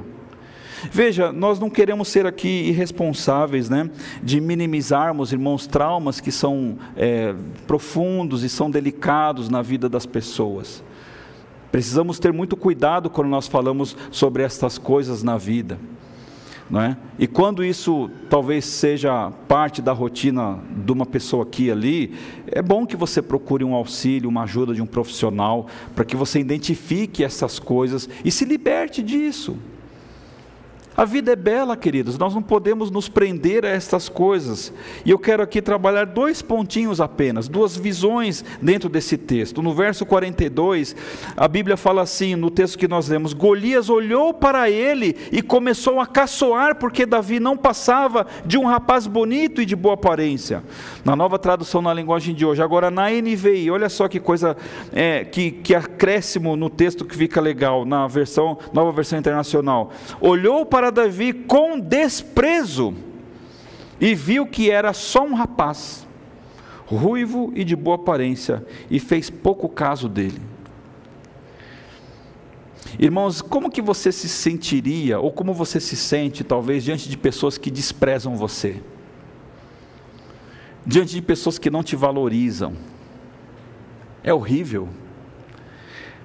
Veja, 0.91 1.31
nós 1.31 1.59
não 1.59 1.69
queremos 1.69 2.07
ser 2.07 2.25
aqui 2.25 2.47
irresponsáveis, 2.47 3.69
né, 3.69 3.89
de 4.21 4.39
minimizarmos, 4.39 5.31
irmãos, 5.31 5.67
traumas 5.67 6.19
que 6.19 6.31
são 6.31 6.77
é, 6.95 7.35
profundos 7.65 8.43
e 8.43 8.49
são 8.49 8.69
delicados 8.69 9.49
na 9.49 9.61
vida 9.61 9.89
das 9.89 10.05
pessoas. 10.05 10.83
Precisamos 11.71 12.19
ter 12.19 12.31
muito 12.31 12.55
cuidado 12.55 13.09
quando 13.09 13.27
nós 13.27 13.47
falamos 13.47 13.95
sobre 14.11 14.43
estas 14.43 14.77
coisas 14.77 15.23
na 15.23 15.37
vida. 15.37 15.77
Não 16.69 16.81
é? 16.81 16.97
E 17.17 17.27
quando 17.27 17.63
isso 17.63 18.09
talvez 18.29 18.65
seja 18.65 19.31
parte 19.47 19.81
da 19.81 19.93
rotina 19.93 20.59
de 20.85 20.91
uma 20.91 21.05
pessoa 21.05 21.43
aqui 21.43 21.65
e 21.65 21.71
ali, 21.71 22.13
é 22.47 22.61
bom 22.61 22.85
que 22.85 22.97
você 22.97 23.21
procure 23.21 23.63
um 23.63 23.73
auxílio, 23.73 24.29
uma 24.29 24.43
ajuda 24.43 24.73
de 24.73 24.81
um 24.81 24.85
profissional, 24.85 25.67
para 25.95 26.03
que 26.03 26.15
você 26.15 26.39
identifique 26.39 27.23
essas 27.23 27.57
coisas 27.57 28.09
e 28.23 28.31
se 28.31 28.43
liberte 28.43 29.01
disso. 29.01 29.55
A 30.97 31.05
vida 31.05 31.31
é 31.31 31.35
bela, 31.35 31.77
queridos, 31.77 32.17
nós 32.17 32.33
não 32.33 32.41
podemos 32.41 32.89
nos 32.89 33.07
prender 33.07 33.63
a 33.63 33.69
estas 33.69 34.09
coisas. 34.09 34.73
E 35.05 35.11
eu 35.11 35.19
quero 35.19 35.43
aqui 35.43 35.61
trabalhar 35.61 36.07
dois 36.07 36.41
pontinhos 36.41 36.99
apenas, 36.99 37.47
duas 37.47 37.77
visões 37.77 38.43
dentro 38.59 38.89
desse 38.89 39.15
texto. 39.15 39.61
No 39.61 39.75
verso 39.75 40.07
42, 40.07 40.95
a 41.37 41.47
Bíblia 41.47 41.77
fala 41.77 42.01
assim, 42.01 42.35
no 42.35 42.49
texto 42.49 42.79
que 42.79 42.87
nós 42.87 43.09
lemos: 43.09 43.33
Golias 43.33 43.91
olhou 43.91 44.33
para 44.33 44.71
ele 44.71 45.15
e 45.31 45.39
começou 45.43 45.99
a 45.99 46.07
caçoar, 46.07 46.77
porque 46.77 47.05
Davi 47.05 47.39
não 47.39 47.55
passava 47.55 48.25
de 48.43 48.57
um 48.57 48.65
rapaz 48.65 49.05
bonito 49.05 49.61
e 49.61 49.67
de 49.67 49.75
boa 49.75 49.93
aparência. 49.93 50.63
Na 51.05 51.15
nova 51.15 51.37
tradução 51.37 51.79
na 51.79 51.93
linguagem 51.93 52.33
de 52.33 52.43
hoje. 52.43 52.63
Agora, 52.63 52.89
na 52.89 53.11
NVI, 53.11 53.69
olha 53.69 53.87
só 53.87 54.07
que 54.07 54.19
coisa, 54.19 54.57
é, 54.91 55.23
que, 55.23 55.51
que 55.51 55.75
acréscimo 55.75 56.55
no 56.55 56.71
texto 56.71 57.05
que 57.05 57.15
fica 57.15 57.39
legal, 57.39 57.85
na 57.85 58.07
versão, 58.07 58.57
nova 58.73 58.91
versão 58.91 59.19
internacional. 59.19 59.91
Olhou 60.19 60.65
para 60.65 60.86
para 60.87 60.91
Davi 60.91 61.33
com 61.33 61.79
desprezo 61.79 62.93
e 63.99 64.15
viu 64.15 64.45
que 64.45 64.69
era 64.69 64.93
só 64.93 65.25
um 65.25 65.33
rapaz, 65.33 66.07
ruivo 66.85 67.51
e 67.55 67.63
de 67.63 67.75
boa 67.75 67.95
aparência, 67.95 68.65
e 68.89 68.99
fez 68.99 69.29
pouco 69.29 69.67
caso 69.67 70.07
dele. 70.07 70.39
Irmãos, 72.97 73.41
como 73.41 73.69
que 73.69 73.81
você 73.81 74.11
se 74.11 74.29
sentiria, 74.29 75.19
ou 75.19 75.31
como 75.31 75.53
você 75.53 75.79
se 75.79 75.95
sente, 75.95 76.43
talvez, 76.43 76.83
diante 76.83 77.09
de 77.09 77.17
pessoas 77.17 77.57
que 77.57 77.69
desprezam 77.69 78.37
você? 78.37 78.81
Diante 80.85 81.13
de 81.13 81.21
pessoas 81.21 81.59
que 81.59 81.69
não 81.69 81.83
te 81.83 81.95
valorizam? 81.95 82.73
É 84.23 84.33
horrível. 84.33 84.87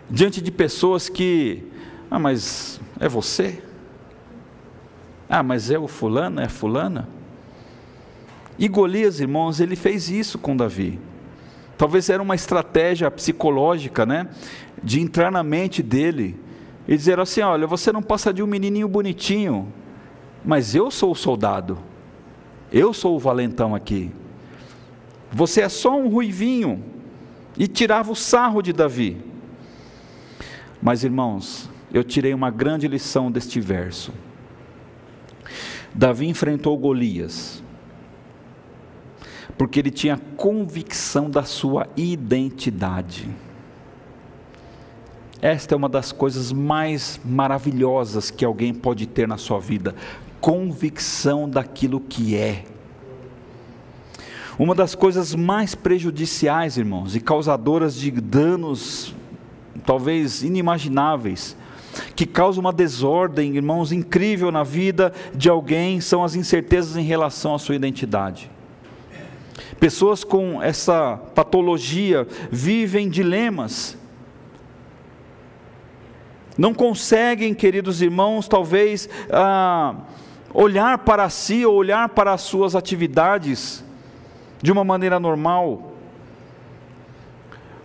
Diante 0.09 0.41
de 0.41 0.53
pessoas 0.53 1.09
que, 1.09 1.65
ah, 2.09 2.19
mas 2.19 2.81
é 3.01 3.09
você? 3.09 3.61
Ah, 5.35 5.43
mas 5.43 5.71
é 5.71 5.79
o 5.79 5.89
fulano, 5.89 6.43
é 6.43 6.47
fulana? 6.47 7.09
E 8.59 8.69
Golias, 8.69 9.19
irmãos, 9.19 9.61
ele 9.61 9.75
fez 9.75 10.11
isso 10.11 10.39
com 10.39 10.55
Davi. 10.55 11.01
Talvez 11.79 12.11
era 12.11 12.23
uma 12.23 12.35
estratégia 12.35 13.11
psicológica, 13.11 14.05
né? 14.05 14.29
De 14.85 15.01
entrar 15.01 15.33
na 15.33 15.43
mente 15.43 15.83
dele 15.83 16.39
e 16.87 16.95
dizer 16.95 17.19
assim: 17.19 17.41
olha, 17.41 17.67
você 17.67 17.91
não 17.91 18.03
passa 18.03 18.31
de 18.31 18.43
um 18.43 18.47
menininho 18.47 18.87
bonitinho, 18.87 19.73
mas 20.45 20.75
eu 20.75 20.91
sou 20.91 21.13
o 21.13 21.17
soldado, 21.17 21.79
eu 22.71 22.93
sou 22.93 23.17
o 23.17 23.19
valentão 23.19 23.75
aqui. 23.75 24.13
Você 25.33 25.63
é 25.63 25.69
só 25.71 25.97
um 25.97 26.11
ruivinho. 26.11 26.85
E 27.57 27.67
tirava 27.67 28.13
o 28.13 28.17
sarro 28.17 28.61
de 28.61 28.73
Davi. 28.73 29.17
Mas 30.83 31.05
irmãos, 31.05 31.71
eu 31.93 32.05
tirei 32.05 32.35
uma 32.35 32.51
grande 32.51 32.87
lição 32.87 33.31
deste 33.31 33.61
verso. 33.61 34.13
Davi 35.95 36.27
enfrentou 36.27 36.77
Golias, 36.79 37.63
porque 39.59 39.79
ele 39.79 39.91
tinha 39.91 40.19
convicção 40.37 41.31
da 41.31 41.45
sua 41.45 41.87
identidade. 41.97 43.29
Esta 45.41 45.75
é 45.75 45.77
uma 45.77 45.89
das 45.89 46.13
coisas 46.13 46.53
mais 46.53 47.21
maravilhosas 47.25 48.31
que 48.31 48.45
alguém 48.45 48.73
pode 48.73 49.07
ter 49.07 49.27
na 49.27 49.37
sua 49.37 49.59
vida: 49.59 49.95
convicção 50.41 51.49
daquilo 51.49 52.01
que 52.01 52.37
é. 52.37 52.65
Uma 54.59 54.75
das 54.75 54.95
coisas 54.95 55.35
mais 55.35 55.75
prejudiciais, 55.75 56.77
irmãos, 56.77 57.17
e 57.17 57.21
causadoras 57.21 57.95
de 57.95 58.11
danos 58.11 59.15
talvez 59.85 60.43
inimagináveis, 60.43 61.57
que 62.15 62.27
causa 62.27 62.61
uma 62.61 62.73
desordem, 62.73 63.57
irmãos, 63.57 63.93
incrível 63.93 64.51
na 64.51 64.63
vida 64.63 65.13
de 65.35 65.49
alguém, 65.49 66.01
são 66.01 66.25
as 66.25 66.35
incertezas 66.35 66.97
em 66.97 67.03
relação 67.03 67.55
à 67.55 67.59
sua 67.59 67.75
identidade. 67.75 68.51
Pessoas 69.79 70.23
com 70.23 70.63
essa 70.63 71.19
patologia 71.35 72.27
vivem 72.51 73.09
dilemas. 73.09 73.99
Não 76.57 76.73
conseguem, 76.73 77.55
queridos 77.55 78.01
irmãos, 78.03 78.47
talvez 78.47 79.09
ah, 79.31 79.97
olhar 80.55 80.99
para 80.99 81.29
si 81.31 81.65
ou 81.65 81.75
olhar 81.75 82.11
para 82.11 82.33
as 82.33 82.43
suas 82.43 82.77
atividades 82.77 83.83
de 84.61 84.71
uma 84.71 84.85
maneira 84.85 85.19
normal. 85.19 85.92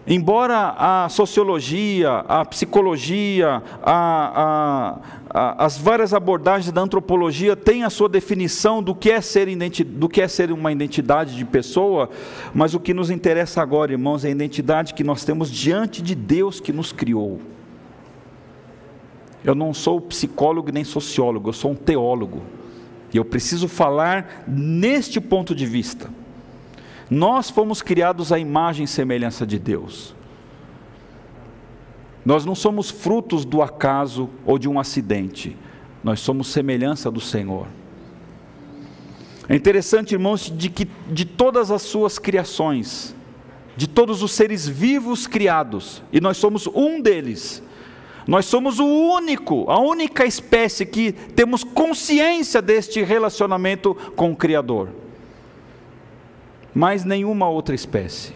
Embora 0.09 0.73
a 0.77 1.09
sociologia, 1.09 2.23
a 2.29 2.45
psicologia, 2.45 3.61
a, 3.83 3.91
a, 3.91 4.99
a, 5.29 5.65
as 5.65 5.77
várias 5.77 6.13
abordagens 6.13 6.71
da 6.71 6.79
antropologia 6.79 7.57
tenham 7.57 7.85
a 7.85 7.89
sua 7.89 8.07
definição 8.07 8.81
do 8.81 8.95
que, 8.95 9.11
é 9.11 9.19
ser 9.19 9.47
do 9.85 10.07
que 10.07 10.21
é 10.21 10.27
ser 10.29 10.49
uma 10.53 10.71
identidade 10.71 11.35
de 11.35 11.43
pessoa, 11.43 12.09
mas 12.53 12.73
o 12.73 12.79
que 12.79 12.93
nos 12.93 13.09
interessa 13.09 13.61
agora, 13.61 13.91
irmãos, 13.91 14.23
é 14.23 14.29
a 14.29 14.31
identidade 14.31 14.93
que 14.93 15.03
nós 15.03 15.25
temos 15.25 15.51
diante 15.51 16.01
de 16.01 16.15
Deus 16.15 16.61
que 16.61 16.71
nos 16.71 16.93
criou. 16.93 17.41
Eu 19.43 19.53
não 19.53 19.73
sou 19.73 19.99
psicólogo 19.99 20.71
nem 20.71 20.85
sociólogo, 20.85 21.49
eu 21.49 21.53
sou 21.53 21.71
um 21.71 21.75
teólogo. 21.75 22.41
E 23.13 23.17
eu 23.17 23.25
preciso 23.25 23.67
falar 23.67 24.45
neste 24.47 25.19
ponto 25.19 25.53
de 25.53 25.65
vista. 25.65 26.09
Nós 27.09 27.49
fomos 27.49 27.81
criados 27.81 28.31
à 28.31 28.39
imagem 28.39 28.83
e 28.83 28.87
semelhança 28.87 29.45
de 29.45 29.57
Deus. 29.57 30.13
Nós 32.25 32.43
não 32.43 32.53
somos 32.53 32.89
frutos 32.89 33.45
do 33.45 33.61
acaso 33.61 34.29
ou 34.45 34.59
de 34.59 34.67
um 34.67 34.77
acidente. 34.77 35.55
Nós 36.03 36.19
somos 36.19 36.47
semelhança 36.47 37.09
do 37.09 37.21
Senhor. 37.21 37.67
É 39.47 39.55
interessante, 39.55 40.11
irmãos, 40.11 40.51
de 40.53 40.69
que 40.69 40.85
de 41.09 41.23
todas 41.23 41.71
as 41.71 41.81
suas 41.83 42.19
criações, 42.19 43.15
de 43.77 43.87
todos 43.87 44.21
os 44.21 44.33
seres 44.33 44.67
vivos 44.67 45.25
criados, 45.25 46.03
e 46.11 46.19
nós 46.19 46.35
somos 46.35 46.67
um 46.67 47.01
deles. 47.01 47.63
Nós 48.27 48.45
somos 48.45 48.77
o 48.77 48.85
único, 48.85 49.71
a 49.71 49.79
única 49.79 50.25
espécie 50.25 50.85
que 50.85 51.13
temos 51.13 51.63
consciência 51.63 52.61
deste 52.61 53.01
relacionamento 53.01 53.95
com 54.17 54.33
o 54.33 54.35
Criador 54.35 54.89
mais 56.77 57.03
nenhuma 57.03 57.49
outra 57.49 57.73
espécie. 57.73 58.33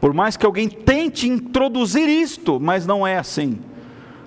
Por 0.00 0.12
mais 0.12 0.36
que 0.36 0.44
alguém 0.44 0.68
tente 0.68 1.28
introduzir 1.28 2.08
isto, 2.08 2.58
mas 2.58 2.84
não 2.84 3.06
é 3.06 3.16
assim. 3.16 3.60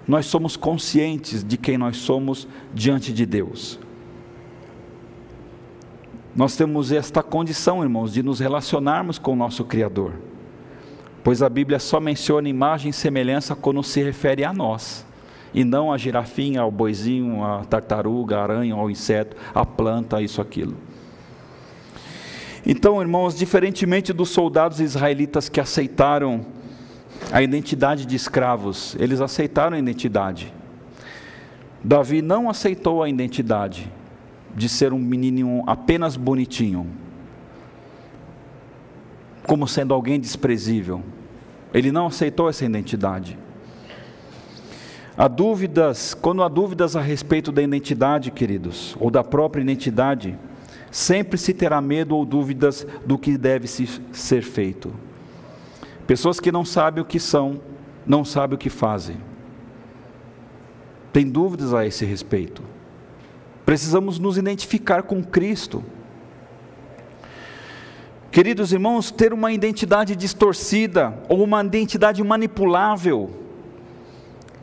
Nós 0.08 0.26
somos 0.28 0.56
conscientes 0.56 1.44
de 1.44 1.58
quem 1.58 1.78
nós 1.78 1.98
somos 1.98 2.48
diante 2.74 3.12
de 3.12 3.26
Deus. 3.26 3.78
nós 6.34 6.56
temos 6.56 6.92
esta 6.92 7.22
condição, 7.22 7.84
irmãos, 7.84 8.14
de 8.14 8.24
nos 8.24 8.40
relacionarmos 8.40 9.20
com 9.20 9.34
o 9.34 9.36
nosso 9.36 9.64
Criador, 9.66 10.14
pois 11.24 11.44
a 11.44 11.50
Bíblia 11.50 11.80
só 11.80 12.00
menciona 12.00 12.50
imagem 12.50 12.90
e 12.90 12.94
semelhança 12.94 13.56
quando 13.56 13.84
se 13.84 14.02
refere 14.02 14.44
a 14.44 14.52
nós, 14.52 15.06
e 15.54 15.64
não 15.64 15.92
a 15.92 15.98
girafinha, 15.98 16.62
ao 16.62 16.72
boizinho, 16.72 17.44
a 17.44 17.64
tartaruga, 17.66 18.38
a 18.38 18.44
aranha, 18.44 18.74
ao 18.74 18.90
inseto, 18.90 19.38
a 19.54 19.64
planta, 19.64 20.22
isso, 20.22 20.42
aquilo. 20.42 20.76
Então, 22.66 23.02
irmãos, 23.02 23.38
diferentemente 23.38 24.14
dos 24.14 24.30
soldados 24.30 24.80
israelitas 24.80 25.50
que 25.50 25.60
aceitaram 25.60 26.46
a 27.32 27.42
identidade 27.42 28.06
de 28.06 28.16
escravos, 28.16 28.96
eles 29.00 29.20
aceitaram 29.20 29.76
a 29.76 29.80
identidade. 29.80 30.54
Davi 31.84 32.22
não 32.22 32.50
aceitou 32.50 33.04
a 33.04 33.10
identidade, 33.10 33.92
de 34.56 34.70
ser 34.70 34.94
um 34.94 35.00
menininho 35.00 35.64
apenas 35.68 36.16
bonitinho, 36.16 36.88
como 39.46 39.68
sendo 39.68 39.94
alguém 39.94 40.20
desprezível. 40.20 41.02
Ele 41.74 41.92
não 41.92 42.08
aceitou 42.08 42.48
essa 42.48 42.64
identidade. 42.64 43.38
Há 45.18 45.28
dúvidas, 45.28 46.14
quando 46.14 46.42
há 46.44 46.48
dúvidas 46.48 46.96
a 46.96 47.02
respeito 47.02 47.52
da 47.52 47.62
identidade, 47.62 48.32
queridos, 48.32 48.96
ou 49.00 49.12
da 49.12 49.24
própria 49.24 49.62
identidade, 49.62 50.38
sempre 50.94 51.40
se 51.40 51.56
terá 51.56 51.82
medo 51.82 52.16
ou 52.16 52.24
dúvidas 52.24 52.86
do 53.04 53.18
que 53.18 53.36
deve 53.36 53.68
ser 53.68 54.44
feito. 54.44 54.94
Pessoas 56.06 56.40
que 56.40 56.52
não 56.52 56.64
sabem 56.64 57.02
o 57.02 57.06
que 57.06 57.20
são, 57.20 57.60
não 58.06 58.24
sabem 58.24 58.54
o 58.54 58.60
que 58.60 58.70
fazem. 58.70 59.18
Tem 61.12 61.28
dúvidas 61.28 61.74
a 61.74 61.84
esse 61.84 62.06
respeito. 62.06 62.62
Precisamos 63.66 64.20
nos 64.20 64.38
identificar 64.38 65.02
com 65.02 65.24
Cristo. 65.24 65.84
Queridos 68.32 68.72
irmãos, 68.72 69.10
ter 69.10 69.34
uma 69.34 69.52
identidade 69.52 70.16
distorcida 70.16 71.18
ou 71.28 71.44
uma 71.44 71.64
identidade 71.64 72.24
manipulável, 72.24 73.32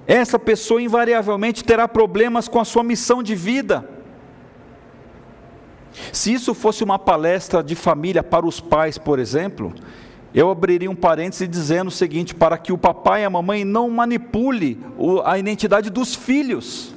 essa 0.06 0.38
pessoa 0.38 0.80
invariavelmente 0.80 1.64
terá 1.64 1.88
problemas 1.88 2.46
com 2.46 2.60
a 2.60 2.64
sua 2.64 2.84
missão 2.84 3.20
de 3.20 3.34
vida. 3.34 3.99
Se 6.12 6.32
isso 6.32 6.54
fosse 6.54 6.82
uma 6.84 6.98
palestra 6.98 7.62
de 7.62 7.74
família 7.74 8.22
para 8.22 8.46
os 8.46 8.60
pais, 8.60 8.98
por 8.98 9.18
exemplo, 9.18 9.74
eu 10.34 10.50
abriria 10.50 10.90
um 10.90 10.94
parêntese 10.94 11.46
dizendo 11.46 11.88
o 11.88 11.92
seguinte: 11.92 12.34
para 12.34 12.56
que 12.58 12.72
o 12.72 12.78
papai 12.78 13.22
e 13.22 13.24
a 13.24 13.30
mamãe 13.30 13.64
não 13.64 13.90
manipule 13.90 14.78
a 15.24 15.38
identidade 15.38 15.90
dos 15.90 16.14
filhos. 16.14 16.94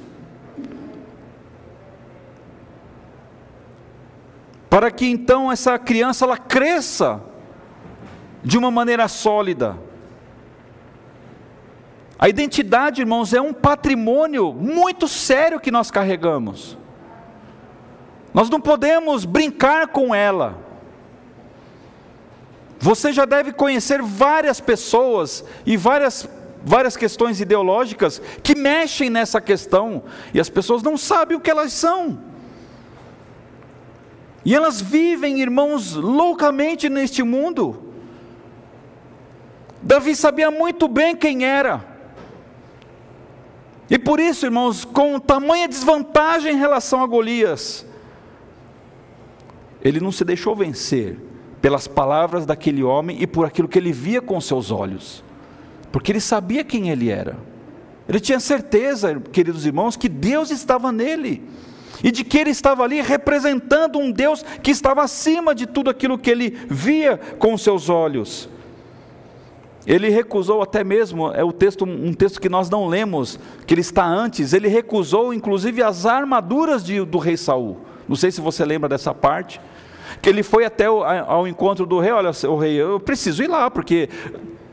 para 4.74 4.90
que 4.90 5.06
então 5.06 5.52
essa 5.52 5.78
criança 5.78 6.24
ela 6.24 6.36
cresça 6.36 7.22
de 8.42 8.58
uma 8.58 8.72
maneira 8.72 9.06
sólida. 9.06 9.78
A 12.18 12.28
identidade, 12.28 13.00
irmãos, 13.00 13.32
é 13.32 13.40
um 13.40 13.52
patrimônio 13.52 14.52
muito 14.52 15.06
sério 15.06 15.60
que 15.60 15.70
nós 15.70 15.92
carregamos. 15.92 16.76
Nós 18.34 18.50
não 18.50 18.60
podemos 18.60 19.24
brincar 19.24 19.86
com 19.86 20.12
ela. 20.12 20.58
Você 22.80 23.12
já 23.12 23.24
deve 23.24 23.52
conhecer 23.52 24.02
várias 24.02 24.60
pessoas 24.60 25.44
e 25.64 25.76
várias 25.76 26.28
várias 26.66 26.96
questões 26.96 27.42
ideológicas 27.42 28.20
que 28.42 28.54
mexem 28.54 29.10
nessa 29.10 29.38
questão 29.38 30.02
e 30.32 30.40
as 30.40 30.48
pessoas 30.48 30.82
não 30.82 30.96
sabem 30.96 31.36
o 31.36 31.40
que 31.40 31.50
elas 31.50 31.74
são. 31.74 32.18
E 34.44 34.54
elas 34.54 34.80
vivem, 34.80 35.40
irmãos, 35.40 35.94
loucamente 35.94 36.88
neste 36.88 37.22
mundo. 37.22 37.82
Davi 39.82 40.16
sabia 40.16 40.50
muito 40.50 40.88
bem 40.88 41.14
quem 41.14 41.44
era. 41.44 41.84
E 43.90 43.98
por 43.98 44.18
isso, 44.18 44.46
irmãos, 44.46 44.84
com 44.84 45.20
tamanha 45.20 45.68
desvantagem 45.68 46.54
em 46.54 46.58
relação 46.58 47.02
a 47.02 47.06
Golias, 47.06 47.86
ele 49.84 50.00
não 50.00 50.10
se 50.10 50.24
deixou 50.24 50.56
vencer 50.56 51.18
pelas 51.60 51.86
palavras 51.86 52.46
daquele 52.46 52.82
homem 52.82 53.18
e 53.20 53.26
por 53.26 53.44
aquilo 53.44 53.68
que 53.68 53.78
ele 53.78 53.92
via 53.92 54.22
com 54.22 54.40
seus 54.40 54.70
olhos, 54.70 55.22
porque 55.92 56.10
ele 56.10 56.20
sabia 56.20 56.64
quem 56.64 56.88
ele 56.88 57.10
era. 57.10 57.36
Ele 58.08 58.20
tinha 58.20 58.40
certeza, 58.40 59.20
queridos 59.32 59.64
irmãos, 59.64 59.96
que 59.96 60.08
Deus 60.08 60.50
estava 60.50 60.90
nele 60.90 61.42
e 62.02 62.10
de 62.10 62.24
que 62.24 62.38
ele 62.38 62.50
estava 62.50 62.82
ali 62.82 63.00
representando 63.00 63.98
um 63.98 64.10
Deus 64.10 64.44
que 64.62 64.70
estava 64.70 65.02
acima 65.02 65.54
de 65.54 65.66
tudo 65.66 65.88
aquilo 65.88 66.18
que 66.18 66.30
ele 66.30 66.50
via 66.68 67.16
com 67.38 67.56
seus 67.56 67.88
olhos. 67.88 68.48
Ele 69.86 70.08
recusou 70.08 70.62
até 70.62 70.82
mesmo, 70.82 71.30
é 71.30 71.44
o 71.44 71.52
texto, 71.52 71.84
um 71.84 72.12
texto 72.12 72.40
que 72.40 72.48
nós 72.48 72.70
não 72.70 72.86
lemos, 72.86 73.38
que 73.66 73.74
ele 73.74 73.82
está 73.82 74.04
antes, 74.04 74.52
ele 74.52 74.68
recusou 74.68 75.32
inclusive 75.32 75.82
as 75.82 76.06
armaduras 76.06 76.82
de, 76.84 77.02
do 77.04 77.18
rei 77.18 77.36
Saul. 77.36 77.78
Não 78.08 78.16
sei 78.16 78.30
se 78.30 78.40
você 78.40 78.64
lembra 78.64 78.88
dessa 78.88 79.14
parte. 79.14 79.60
Que 80.20 80.28
ele 80.28 80.42
foi 80.42 80.64
até 80.64 80.90
o, 80.90 81.02
ao 81.02 81.46
encontro 81.46 81.86
do 81.86 81.98
rei, 81.98 82.12
olha, 82.12 82.30
o 82.48 82.56
rei, 82.56 82.74
eu 82.74 82.98
preciso 83.00 83.42
ir 83.42 83.48
lá, 83.48 83.70
porque 83.70 84.08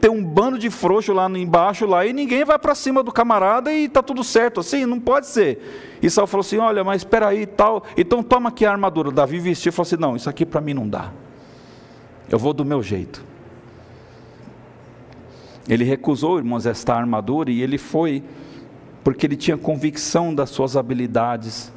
tem 0.01 0.09
um 0.09 0.23
bando 0.23 0.57
de 0.57 0.69
frouxo 0.69 1.13
lá 1.13 1.29
embaixo 1.29 1.85
lá 1.85 2.03
e 2.05 2.11
ninguém 2.11 2.43
vai 2.43 2.57
para 2.57 2.73
cima 2.73 3.03
do 3.03 3.11
camarada 3.11 3.71
e 3.71 3.85
está 3.85 4.01
tudo 4.01 4.23
certo 4.23 4.59
assim, 4.59 4.85
não 4.85 4.99
pode 4.99 5.27
ser. 5.27 5.99
E 6.01 6.09
Saul 6.09 6.25
falou 6.25 6.41
assim: 6.41 6.57
olha, 6.57 6.83
mas 6.83 7.01
espera 7.01 7.27
aí 7.27 7.41
e 7.41 7.45
tal, 7.45 7.83
então 7.95 8.23
toma 8.23 8.49
aqui 8.49 8.65
a 8.65 8.71
armadura. 8.71 9.11
Davi 9.11 9.39
vestiu 9.39 9.69
e 9.69 9.71
falou 9.71 9.87
assim: 9.87 9.97
não, 9.97 10.15
isso 10.15 10.29
aqui 10.29 10.45
para 10.45 10.59
mim 10.59 10.73
não 10.73 10.89
dá. 10.89 11.11
Eu 12.27 12.39
vou 12.39 12.51
do 12.51 12.65
meu 12.65 12.81
jeito. 12.81 13.23
Ele 15.69 15.83
recusou, 15.83 16.39
irmãos, 16.39 16.65
esta 16.65 16.95
armadura 16.95 17.51
e 17.51 17.61
ele 17.61 17.77
foi 17.77 18.23
porque 19.03 19.25
ele 19.25 19.35
tinha 19.35 19.57
convicção 19.57 20.33
das 20.33 20.49
suas 20.49 20.75
habilidades, 20.75 21.71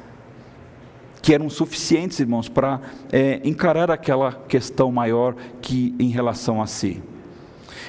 que 1.25 1.33
eram 1.33 1.49
suficientes, 1.49 2.19
irmãos, 2.19 2.47
para 2.47 2.79
é, 3.11 3.41
encarar 3.43 3.89
aquela 3.89 4.31
questão 4.31 4.91
maior 4.91 5.35
que 5.59 5.95
em 5.97 6.09
relação 6.09 6.61
a 6.61 6.67
si. 6.67 7.01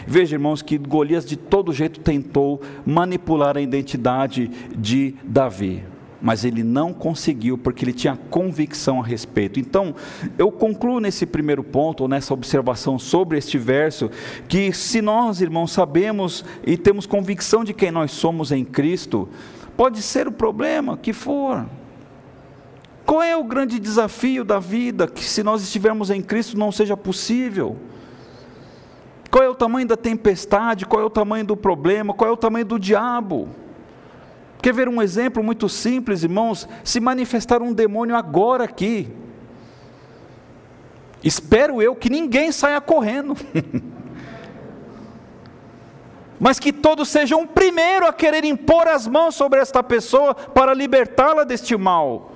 Veja, 0.06 0.36
irmãos, 0.36 0.62
que 0.62 0.78
Golias 0.78 1.26
de 1.26 1.36
todo 1.36 1.70
jeito 1.70 2.00
tentou 2.00 2.62
manipular 2.86 3.54
a 3.54 3.60
identidade 3.60 4.50
de 4.74 5.14
Davi 5.22 5.84
mas 6.18 6.46
ele 6.46 6.64
não 6.64 6.94
conseguiu 6.94 7.58
porque 7.58 7.84
ele 7.84 7.92
tinha 7.92 8.16
convicção 8.30 9.00
a 9.00 9.04
respeito. 9.04 9.60
Então, 9.60 9.94
eu 10.38 10.50
concluo 10.50 10.98
nesse 10.98 11.26
primeiro 11.26 11.62
ponto, 11.62 12.00
ou 12.00 12.08
nessa 12.08 12.32
observação 12.32 12.98
sobre 12.98 13.36
este 13.36 13.58
verso, 13.58 14.10
que 14.48 14.72
se 14.72 15.02
nós, 15.02 15.42
irmãos, 15.42 15.72
sabemos 15.72 16.42
e 16.66 16.76
temos 16.76 17.04
convicção 17.06 17.62
de 17.62 17.74
quem 17.74 17.90
nós 17.90 18.12
somos 18.12 18.50
em 18.50 18.64
Cristo, 18.64 19.28
pode 19.76 20.00
ser 20.00 20.26
o 20.26 20.32
problema 20.32 20.96
que 20.96 21.12
for. 21.12 21.66
Qual 23.06 23.22
é 23.22 23.36
o 23.36 23.44
grande 23.44 23.78
desafio 23.78 24.44
da 24.44 24.58
vida 24.58 25.06
que, 25.06 25.22
se 25.22 25.44
nós 25.44 25.62
estivermos 25.62 26.10
em 26.10 26.20
Cristo, 26.20 26.58
não 26.58 26.72
seja 26.72 26.96
possível? 26.96 27.76
Qual 29.30 29.44
é 29.44 29.48
o 29.48 29.54
tamanho 29.54 29.86
da 29.86 29.96
tempestade? 29.96 30.84
Qual 30.84 31.00
é 31.00 31.04
o 31.04 31.10
tamanho 31.10 31.44
do 31.44 31.56
problema? 31.56 32.12
Qual 32.12 32.28
é 32.28 32.32
o 32.32 32.36
tamanho 32.36 32.64
do 32.64 32.80
diabo? 32.80 33.48
Quer 34.60 34.74
ver 34.74 34.88
um 34.88 35.00
exemplo 35.00 35.40
muito 35.40 35.68
simples, 35.68 36.24
irmãos? 36.24 36.68
Se 36.82 36.98
manifestar 36.98 37.62
um 37.62 37.72
demônio 37.72 38.16
agora 38.16 38.64
aqui. 38.64 39.08
Espero 41.22 41.80
eu 41.80 41.94
que 41.94 42.10
ninguém 42.10 42.50
saia 42.50 42.80
correndo. 42.80 43.36
Mas 46.40 46.58
que 46.58 46.72
todos 46.72 47.08
sejam 47.08 47.42
o 47.42 47.46
primeiro 47.46 48.06
a 48.06 48.12
querer 48.12 48.44
impor 48.44 48.88
as 48.88 49.06
mãos 49.06 49.36
sobre 49.36 49.60
esta 49.60 49.80
pessoa 49.82 50.34
para 50.34 50.74
libertá-la 50.74 51.44
deste 51.44 51.76
mal. 51.76 52.35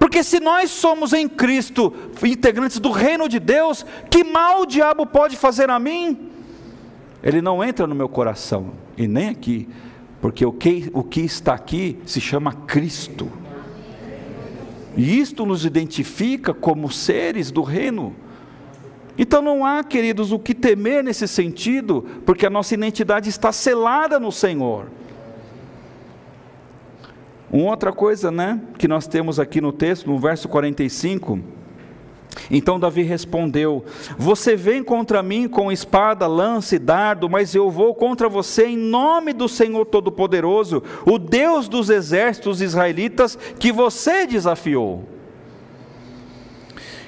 Porque 0.00 0.24
se 0.24 0.40
nós 0.40 0.70
somos 0.70 1.12
em 1.12 1.28
Cristo 1.28 1.92
integrantes 2.24 2.78
do 2.78 2.90
reino 2.90 3.28
de 3.28 3.38
Deus, 3.38 3.84
que 4.10 4.24
mal 4.24 4.62
o 4.62 4.66
diabo 4.66 5.04
pode 5.04 5.36
fazer 5.36 5.68
a 5.68 5.78
mim? 5.78 6.30
Ele 7.22 7.42
não 7.42 7.62
entra 7.62 7.86
no 7.86 7.94
meu 7.94 8.08
coração, 8.08 8.72
e 8.96 9.06
nem 9.06 9.28
aqui, 9.28 9.68
porque 10.18 10.44
o 10.44 10.52
que, 10.52 10.90
o 10.94 11.04
que 11.04 11.20
está 11.20 11.52
aqui 11.52 11.98
se 12.06 12.18
chama 12.18 12.54
Cristo. 12.54 13.30
E 14.96 15.20
isto 15.20 15.44
nos 15.44 15.66
identifica 15.66 16.54
como 16.54 16.90
seres 16.90 17.50
do 17.50 17.60
reino. 17.62 18.16
Então 19.18 19.42
não 19.42 19.66
há, 19.66 19.84
queridos, 19.84 20.32
o 20.32 20.38
que 20.38 20.54
temer 20.54 21.04
nesse 21.04 21.28
sentido, 21.28 22.06
porque 22.24 22.46
a 22.46 22.50
nossa 22.50 22.72
identidade 22.72 23.28
está 23.28 23.52
selada 23.52 24.18
no 24.18 24.32
Senhor. 24.32 24.86
Uma 27.52 27.70
outra 27.70 27.92
coisa, 27.92 28.30
né, 28.30 28.60
que 28.78 28.86
nós 28.86 29.06
temos 29.06 29.40
aqui 29.40 29.60
no 29.60 29.72
texto, 29.72 30.06
no 30.08 30.18
verso 30.18 30.48
45, 30.48 31.40
então 32.50 32.78
Davi 32.78 33.02
respondeu: 33.02 33.84
Você 34.16 34.54
vem 34.54 34.82
contra 34.82 35.22
mim 35.22 35.48
com 35.48 35.72
espada, 35.72 36.26
lança 36.26 36.76
e 36.76 36.78
dardo, 36.78 37.28
mas 37.28 37.54
eu 37.54 37.70
vou 37.70 37.94
contra 37.94 38.28
você 38.28 38.66
em 38.66 38.76
nome 38.76 39.32
do 39.32 39.48
Senhor 39.48 39.84
Todo-Poderoso, 39.84 40.82
o 41.04 41.18
Deus 41.18 41.68
dos 41.68 41.90
exércitos 41.90 42.60
israelitas 42.60 43.36
que 43.58 43.72
você 43.72 44.26
desafiou. 44.26 45.04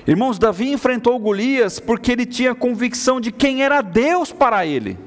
Irmãos, 0.07 0.39
Davi 0.39 0.73
enfrentou 0.73 1.19
Golias 1.19 1.79
porque 1.79 2.11
ele 2.11 2.27
tinha 2.27 2.55
convicção 2.55 3.21
de 3.21 3.31
quem 3.31 3.63
era 3.63 3.81
Deus 3.81 4.33
para 4.33 4.67
ele. 4.67 4.99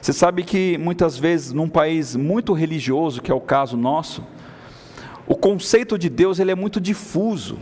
Você 0.00 0.12
sabe 0.12 0.42
que 0.44 0.78
muitas 0.78 1.18
vezes, 1.18 1.52
num 1.52 1.68
país 1.68 2.16
muito 2.16 2.52
religioso, 2.52 3.20
que 3.20 3.30
é 3.30 3.34
o 3.34 3.40
caso 3.40 3.76
nosso, 3.76 4.24
o 5.26 5.36
conceito 5.36 5.98
de 5.98 6.08
Deus 6.08 6.38
ele 6.38 6.50
é 6.50 6.54
muito 6.54 6.80
difuso, 6.80 7.58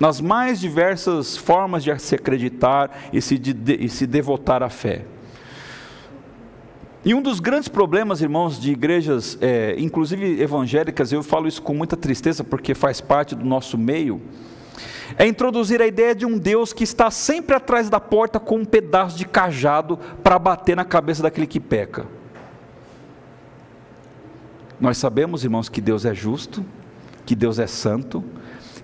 nas 0.00 0.20
mais 0.20 0.58
diversas 0.58 1.36
formas 1.36 1.84
de 1.84 1.96
se 1.98 2.14
acreditar 2.14 3.08
e 3.12 3.20
se, 3.20 3.38
de, 3.38 3.54
e 3.78 3.88
se 3.88 4.06
devotar 4.06 4.62
à 4.62 4.68
fé. 4.68 5.04
E 7.04 7.12
um 7.12 7.20
dos 7.20 7.38
grandes 7.38 7.68
problemas, 7.68 8.22
irmãos, 8.22 8.58
de 8.58 8.72
igrejas, 8.72 9.36
é, 9.40 9.76
inclusive 9.78 10.40
evangélicas, 10.40 11.12
eu 11.12 11.22
falo 11.22 11.46
isso 11.46 11.60
com 11.60 11.74
muita 11.74 11.98
tristeza 11.98 12.42
porque 12.42 12.74
faz 12.74 13.00
parte 13.00 13.34
do 13.34 13.44
nosso 13.44 13.76
meio, 13.76 14.22
é 15.16 15.26
introduzir 15.26 15.80
a 15.80 15.86
ideia 15.86 16.14
de 16.14 16.24
um 16.26 16.38
Deus 16.38 16.72
que 16.72 16.84
está 16.84 17.10
sempre 17.10 17.54
atrás 17.54 17.88
da 17.88 18.00
porta 18.00 18.40
com 18.40 18.58
um 18.58 18.64
pedaço 18.64 19.16
de 19.16 19.24
cajado 19.24 19.98
para 20.22 20.38
bater 20.38 20.76
na 20.76 20.84
cabeça 20.84 21.22
daquele 21.22 21.46
que 21.46 21.60
peca. 21.60 22.06
Nós 24.80 24.98
sabemos, 24.98 25.44
irmãos, 25.44 25.68
que 25.68 25.80
Deus 25.80 26.04
é 26.04 26.14
justo, 26.14 26.64
que 27.24 27.34
Deus 27.34 27.58
é 27.58 27.66
santo, 27.66 28.22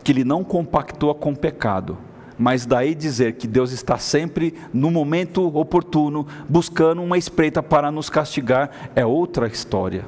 que 0.02 0.12
Ele 0.12 0.24
não 0.24 0.44
compactua 0.44 1.14
com 1.14 1.34
pecado 1.34 1.98
mas 2.40 2.64
daí 2.64 2.94
dizer 2.94 3.34
que 3.34 3.46
Deus 3.46 3.70
está 3.70 3.98
sempre 3.98 4.54
no 4.72 4.90
momento 4.90 5.54
oportuno, 5.54 6.26
buscando 6.48 7.02
uma 7.02 7.18
espreita 7.18 7.62
para 7.62 7.90
nos 7.90 8.08
castigar, 8.08 8.70
é 8.96 9.04
outra 9.04 9.46
história. 9.46 10.06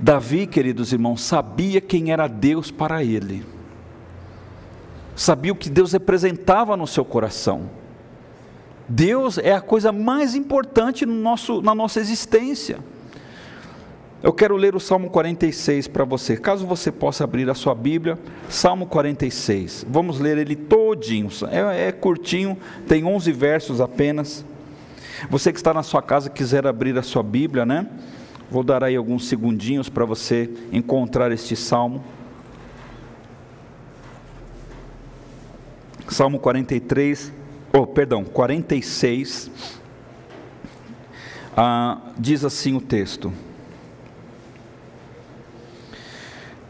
Davi, 0.00 0.46
queridos 0.46 0.92
irmãos, 0.92 1.22
sabia 1.22 1.80
quem 1.80 2.12
era 2.12 2.28
Deus 2.28 2.70
para 2.70 3.02
ele, 3.02 3.44
sabia 5.14 5.52
o 5.52 5.56
que 5.56 5.70
Deus 5.70 5.92
representava 5.92 6.76
no 6.76 6.86
seu 6.86 7.04
coração. 7.04 7.70
Deus 8.88 9.36
é 9.38 9.52
a 9.52 9.60
coisa 9.60 9.90
mais 9.90 10.34
importante 10.34 11.04
no 11.04 11.14
nosso, 11.14 11.60
na 11.60 11.74
nossa 11.74 11.98
existência. 11.98 12.78
Eu 14.22 14.32
quero 14.32 14.56
ler 14.56 14.74
o 14.74 14.80
Salmo 14.80 15.10
46 15.10 15.88
para 15.88 16.04
você. 16.04 16.36
Caso 16.36 16.66
você 16.66 16.90
possa 16.90 17.24
abrir 17.24 17.48
a 17.50 17.54
sua 17.54 17.74
Bíblia, 17.74 18.18
Salmo 18.48 18.86
46. 18.86 19.86
Vamos 19.88 20.18
ler 20.18 20.38
ele 20.38 20.56
todinho. 20.56 21.28
É, 21.50 21.88
é 21.88 21.92
curtinho, 21.92 22.56
tem 22.88 23.04
11 23.04 23.30
versos 23.32 23.80
apenas. 23.80 24.44
Você 25.30 25.52
que 25.52 25.58
está 25.58 25.74
na 25.74 25.82
sua 25.82 26.00
casa 26.00 26.30
quiser 26.30 26.66
abrir 26.66 26.96
a 26.98 27.02
sua 27.02 27.22
Bíblia, 27.22 27.66
né? 27.66 27.86
Vou 28.50 28.62
dar 28.62 28.84
aí 28.84 28.94
alguns 28.94 29.26
segundinhos 29.26 29.88
para 29.88 30.04
você 30.04 30.48
encontrar 30.70 31.32
este 31.32 31.56
salmo. 31.56 32.04
Salmo 36.08 36.38
43, 36.38 37.32
oh, 37.72 37.86
perdão, 37.86 38.24
46. 38.24 39.50
Ah, 41.56 41.98
diz 42.16 42.44
assim 42.44 42.76
o 42.76 42.80
texto: 42.80 43.32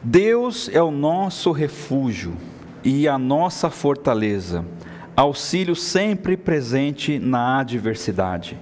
Deus 0.02 0.70
é 0.72 0.82
o 0.82 0.90
nosso 0.90 1.52
refúgio 1.52 2.34
e 2.82 3.06
a 3.06 3.18
nossa 3.18 3.68
fortaleza, 3.68 4.64
auxílio 5.14 5.76
sempre 5.76 6.36
presente 6.36 7.18
na 7.18 7.58
adversidade. 7.58 8.56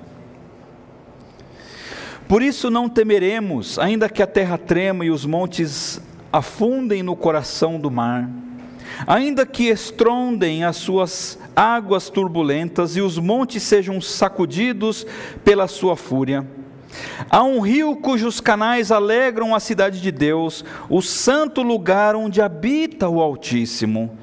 Por 2.29 2.43
isso 2.43 2.71
não 2.71 2.89
temeremos, 2.89 3.79
ainda 3.79 4.09
que 4.09 4.23
a 4.23 4.27
terra 4.27 4.59
trema 4.59 5.05
e 5.05 5.11
os 5.11 5.25
montes 5.27 6.01
afundem 6.33 7.03
no 7.03 7.15
coração 7.15 7.79
do 7.79 7.91
mar, 7.91 8.29
ainda 9.07 9.47
que 9.47 9.65
estrondem 9.65 10.65
as 10.65 10.77
suas 10.77 11.39
águas 11.55 12.09
turbulentas 12.09 12.97
e 12.97 13.01
os 13.01 13.19
montes 13.19 13.63
sejam 13.63 14.01
sacudidos 14.01 15.07
pela 15.45 15.69
sua 15.69 15.97
fúria 15.97 16.47
Há 17.31 17.43
um 17.43 17.61
rio 17.61 17.97
cujos 17.97 18.41
canais 18.41 18.91
alegram 18.93 19.55
a 19.55 19.61
cidade 19.61 20.01
de 20.01 20.11
Deus, 20.11 20.65
o 20.89 21.01
santo 21.03 21.63
lugar 21.63 22.15
onde 22.15 22.41
habita 22.41 23.09
o 23.09 23.21
Altíssimo. 23.21 24.17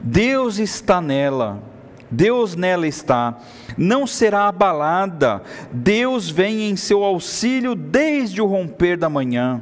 Deus 0.00 0.58
está 0.58 1.00
nela, 1.00 1.62
Deus 2.10 2.54
nela 2.54 2.86
está, 2.86 3.38
não 3.76 4.06
será 4.06 4.48
abalada, 4.48 5.42
Deus 5.72 6.30
vem 6.30 6.70
em 6.70 6.76
seu 6.76 7.02
auxílio 7.02 7.74
desde 7.74 8.40
o 8.40 8.46
romper 8.46 8.96
da 8.96 9.08
manhã. 9.08 9.60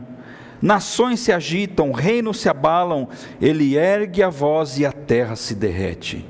Nações 0.60 1.20
se 1.20 1.32
agitam, 1.32 1.90
reinos 1.90 2.40
se 2.40 2.48
abalam, 2.48 3.08
ele 3.40 3.76
ergue 3.76 4.22
a 4.22 4.28
voz 4.28 4.78
e 4.78 4.86
a 4.86 4.92
terra 4.92 5.34
se 5.34 5.54
derrete. 5.54 6.24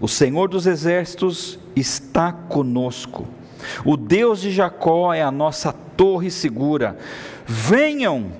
O 0.00 0.06
Senhor 0.06 0.48
dos 0.48 0.66
exércitos 0.66 1.58
está 1.74 2.32
conosco. 2.32 3.26
O 3.84 3.96
Deus 3.96 4.40
de 4.40 4.50
Jacó 4.50 5.12
é 5.12 5.22
a 5.22 5.30
nossa 5.30 5.72
torre 5.72 6.30
segura. 6.30 6.96
Venham, 7.46 8.32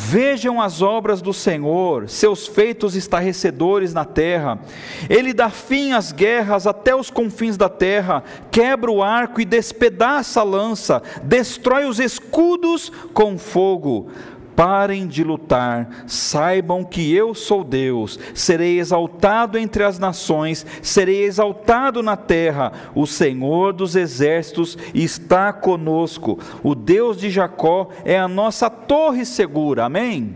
vejam 0.00 0.58
as 0.58 0.80
obras 0.80 1.20
do 1.20 1.32
Senhor, 1.32 2.08
seus 2.08 2.46
feitos 2.46 2.96
estarrecedores 2.96 3.92
na 3.92 4.04
terra. 4.06 4.58
Ele 5.10 5.34
dá 5.34 5.50
fim 5.50 5.92
às 5.92 6.10
guerras 6.10 6.66
até 6.66 6.96
os 6.96 7.10
confins 7.10 7.58
da 7.58 7.68
terra, 7.68 8.24
quebra 8.50 8.90
o 8.90 9.02
arco 9.02 9.42
e 9.42 9.44
despedaça 9.44 10.40
a 10.40 10.42
lança, 10.42 11.02
destrói 11.22 11.84
os 11.84 12.00
escudos 12.00 12.90
com 13.12 13.36
fogo 13.36 14.08
parem 14.60 15.06
de 15.06 15.24
lutar, 15.24 16.04
saibam 16.06 16.84
que 16.84 17.14
eu 17.14 17.34
sou 17.34 17.64
Deus, 17.64 18.18
serei 18.34 18.78
exaltado 18.78 19.56
entre 19.56 19.82
as 19.82 19.98
nações, 19.98 20.66
serei 20.82 21.24
exaltado 21.24 22.02
na 22.02 22.14
terra, 22.14 22.70
o 22.94 23.06
Senhor 23.06 23.72
dos 23.72 23.96
exércitos 23.96 24.76
está 24.92 25.50
conosco, 25.50 26.38
o 26.62 26.74
Deus 26.74 27.16
de 27.16 27.30
Jacó 27.30 27.88
é 28.04 28.18
a 28.18 28.28
nossa 28.28 28.68
torre 28.68 29.24
segura, 29.24 29.86
amém? 29.86 30.34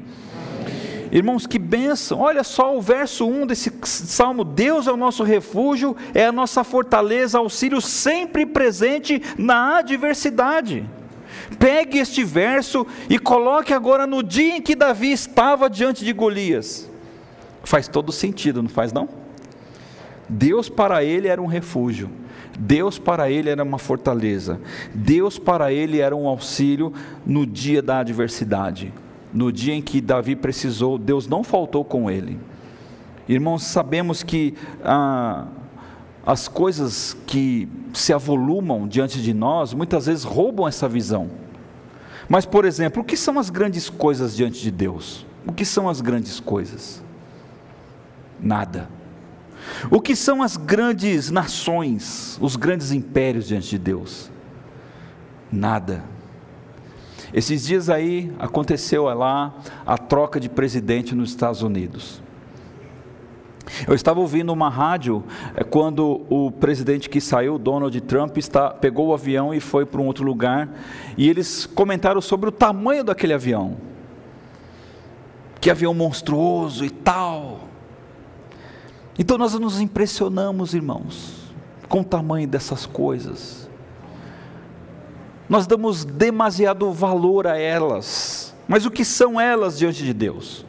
Irmãos, 1.12 1.46
que 1.46 1.58
bênção! 1.58 2.20
Olha 2.20 2.42
só 2.42 2.74
o 2.74 2.80
verso 2.80 3.28
1 3.28 3.46
desse 3.46 3.70
salmo: 3.82 4.42
Deus 4.42 4.86
é 4.86 4.92
o 4.92 4.96
nosso 4.96 5.22
refúgio, 5.22 5.94
é 6.14 6.24
a 6.24 6.32
nossa 6.32 6.64
fortaleza, 6.64 7.36
auxílio 7.36 7.80
sempre 7.82 8.46
presente 8.46 9.22
na 9.36 9.80
adversidade. 9.80 10.88
Pegue 11.58 11.98
este 11.98 12.24
verso 12.24 12.86
e 13.08 13.18
coloque 13.18 13.72
agora 13.72 14.06
no 14.06 14.22
dia 14.22 14.56
em 14.56 14.62
que 14.62 14.74
Davi 14.74 15.12
estava 15.12 15.68
diante 15.68 16.04
de 16.04 16.12
Golias. 16.12 16.90
Faz 17.62 17.88
todo 17.88 18.12
sentido, 18.12 18.62
não 18.62 18.68
faz 18.68 18.92
não? 18.92 19.08
Deus 20.28 20.68
para 20.68 21.04
ele 21.04 21.28
era 21.28 21.40
um 21.40 21.46
refúgio. 21.46 22.10
Deus 22.58 22.98
para 22.98 23.30
ele 23.30 23.50
era 23.50 23.62
uma 23.62 23.78
fortaleza. 23.78 24.60
Deus 24.94 25.38
para 25.38 25.72
ele 25.72 25.98
era 26.00 26.14
um 26.14 26.28
auxílio 26.28 26.92
no 27.26 27.44
dia 27.46 27.82
da 27.82 27.98
adversidade. 27.98 28.92
No 29.32 29.50
dia 29.50 29.74
em 29.74 29.82
que 29.82 30.00
Davi 30.00 30.36
precisou, 30.36 30.96
Deus 30.96 31.26
não 31.26 31.42
faltou 31.42 31.84
com 31.84 32.10
ele. 32.10 32.38
Irmãos, 33.28 33.64
sabemos 33.64 34.22
que 34.22 34.54
ah, 34.84 35.46
as 36.24 36.46
coisas 36.46 37.16
que 37.26 37.68
se 37.92 38.12
avolumam 38.12 38.86
diante 38.86 39.20
de 39.20 39.34
nós 39.34 39.74
muitas 39.74 40.06
vezes 40.06 40.24
roubam 40.24 40.68
essa 40.68 40.88
visão. 40.88 41.30
Mas, 42.28 42.46
por 42.46 42.64
exemplo, 42.64 43.02
o 43.02 43.04
que 43.04 43.16
são 43.16 43.38
as 43.38 43.50
grandes 43.50 43.88
coisas 43.90 44.34
diante 44.34 44.60
de 44.60 44.70
Deus? 44.70 45.26
O 45.46 45.52
que 45.52 45.64
são 45.64 45.88
as 45.88 46.00
grandes 46.00 46.40
coisas? 46.40 47.02
Nada. 48.40 48.88
O 49.90 50.00
que 50.00 50.16
são 50.16 50.42
as 50.42 50.56
grandes 50.56 51.30
nações, 51.30 52.38
os 52.40 52.56
grandes 52.56 52.92
impérios 52.92 53.46
diante 53.46 53.70
de 53.70 53.78
Deus? 53.78 54.30
Nada. 55.50 56.02
Esses 57.32 57.64
dias 57.64 57.90
aí 57.90 58.32
aconteceu 58.38 59.04
lá 59.04 59.54
a 59.84 59.98
troca 59.98 60.38
de 60.38 60.48
presidente 60.48 61.14
nos 61.14 61.30
Estados 61.30 61.62
Unidos. 61.62 62.23
Eu 63.86 63.94
estava 63.94 64.20
ouvindo 64.20 64.52
uma 64.52 64.68
rádio 64.68 65.24
é, 65.54 65.64
quando 65.64 66.22
o 66.28 66.50
presidente 66.50 67.08
que 67.08 67.20
saiu, 67.20 67.58
Donald 67.58 67.98
Trump, 68.02 68.36
está, 68.36 68.70
pegou 68.70 69.08
o 69.08 69.14
avião 69.14 69.54
e 69.54 69.60
foi 69.60 69.86
para 69.86 70.00
um 70.00 70.06
outro 70.06 70.24
lugar, 70.24 70.68
e 71.16 71.28
eles 71.28 71.66
comentaram 71.66 72.20
sobre 72.20 72.48
o 72.48 72.52
tamanho 72.52 73.02
daquele 73.02 73.32
avião. 73.32 73.76
Que 75.60 75.70
avião 75.70 75.94
monstruoso 75.94 76.84
e 76.84 76.90
tal. 76.90 77.60
Então 79.18 79.38
nós 79.38 79.54
nos 79.54 79.80
impressionamos, 79.80 80.74
irmãos, 80.74 81.52
com 81.88 82.00
o 82.00 82.04
tamanho 82.04 82.46
dessas 82.46 82.84
coisas. 82.84 83.68
Nós 85.48 85.66
damos 85.66 86.04
demasiado 86.04 86.90
valor 86.92 87.46
a 87.46 87.56
elas. 87.56 88.54
Mas 88.66 88.86
o 88.86 88.90
que 88.90 89.04
são 89.04 89.40
elas 89.40 89.78
diante 89.78 90.02
de 90.02 90.12
Deus? 90.12 90.64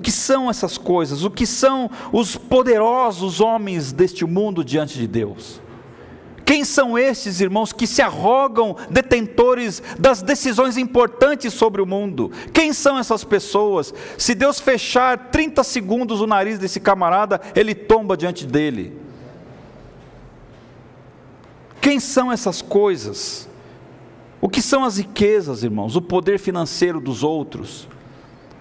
O 0.00 0.02
que 0.02 0.10
são 0.10 0.48
essas 0.48 0.78
coisas? 0.78 1.24
O 1.24 1.30
que 1.30 1.44
são 1.44 1.90
os 2.10 2.34
poderosos 2.34 3.38
homens 3.38 3.92
deste 3.92 4.24
mundo 4.24 4.64
diante 4.64 4.96
de 4.96 5.06
Deus? 5.06 5.60
Quem 6.42 6.64
são 6.64 6.98
esses 6.98 7.38
irmãos 7.38 7.70
que 7.70 7.86
se 7.86 8.00
arrogam 8.00 8.74
detentores 8.88 9.82
das 9.98 10.22
decisões 10.22 10.78
importantes 10.78 11.52
sobre 11.52 11.82
o 11.82 11.86
mundo? 11.86 12.32
Quem 12.50 12.72
são 12.72 12.96
essas 12.96 13.24
pessoas? 13.24 13.92
Se 14.16 14.34
Deus 14.34 14.58
fechar 14.58 15.28
30 15.30 15.62
segundos 15.62 16.22
o 16.22 16.26
nariz 16.26 16.58
desse 16.58 16.80
camarada, 16.80 17.38
ele 17.54 17.74
tomba 17.74 18.16
diante 18.16 18.46
dele. 18.46 18.98
Quem 21.78 22.00
são 22.00 22.32
essas 22.32 22.62
coisas? 22.62 23.46
O 24.40 24.48
que 24.48 24.62
são 24.62 24.82
as 24.82 24.96
riquezas, 24.96 25.62
irmãos? 25.62 25.94
O 25.94 26.00
poder 26.00 26.38
financeiro 26.38 27.02
dos 27.02 27.22
outros, 27.22 27.86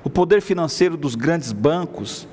o 0.04 0.10
poder 0.10 0.42
financeiro 0.42 0.96
dos 0.96 1.16
grandes 1.16 1.52
bancos, 1.52 2.28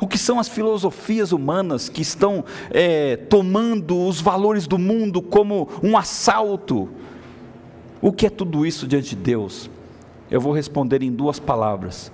o 0.00 0.06
que 0.06 0.18
são 0.18 0.38
as 0.38 0.48
filosofias 0.48 1.32
humanas 1.32 1.88
que 1.88 2.02
estão 2.02 2.44
é, 2.70 3.16
tomando 3.16 4.06
os 4.06 4.20
valores 4.20 4.66
do 4.66 4.78
mundo 4.78 5.22
como 5.22 5.68
um 5.82 5.96
assalto? 5.96 6.88
O 8.02 8.12
que 8.12 8.26
é 8.26 8.30
tudo 8.30 8.66
isso 8.66 8.86
diante 8.86 9.10
de 9.10 9.16
Deus? 9.16 9.70
Eu 10.30 10.40
vou 10.40 10.52
responder 10.52 11.02
em 11.02 11.12
duas 11.12 11.38
palavras. 11.38 12.10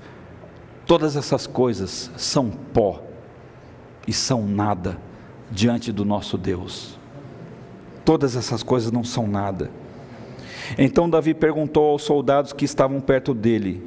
Todas 0.87 1.17
essas 1.17 1.47
coisas 1.47 2.11
são 2.17 2.51
pó 2.51 3.03
e 4.07 4.13
são 4.13 4.47
nada 4.47 4.99
diante 5.51 5.91
do 5.91 6.05
nosso 6.05 6.37
Deus. 6.37 6.99
Todas 8.05 8.37
essas 8.37 8.63
coisas 8.63 8.93
não 8.93 9.05
são 9.05 9.27
nada. 9.27 9.71
Então 10.79 11.11
Davi 11.11 11.35
perguntou 11.35 11.91
aos 11.91 12.03
soldados 12.03 12.53
que 12.53 12.65
estavam 12.65 13.01
perto 13.01 13.35
dele: 13.35 13.83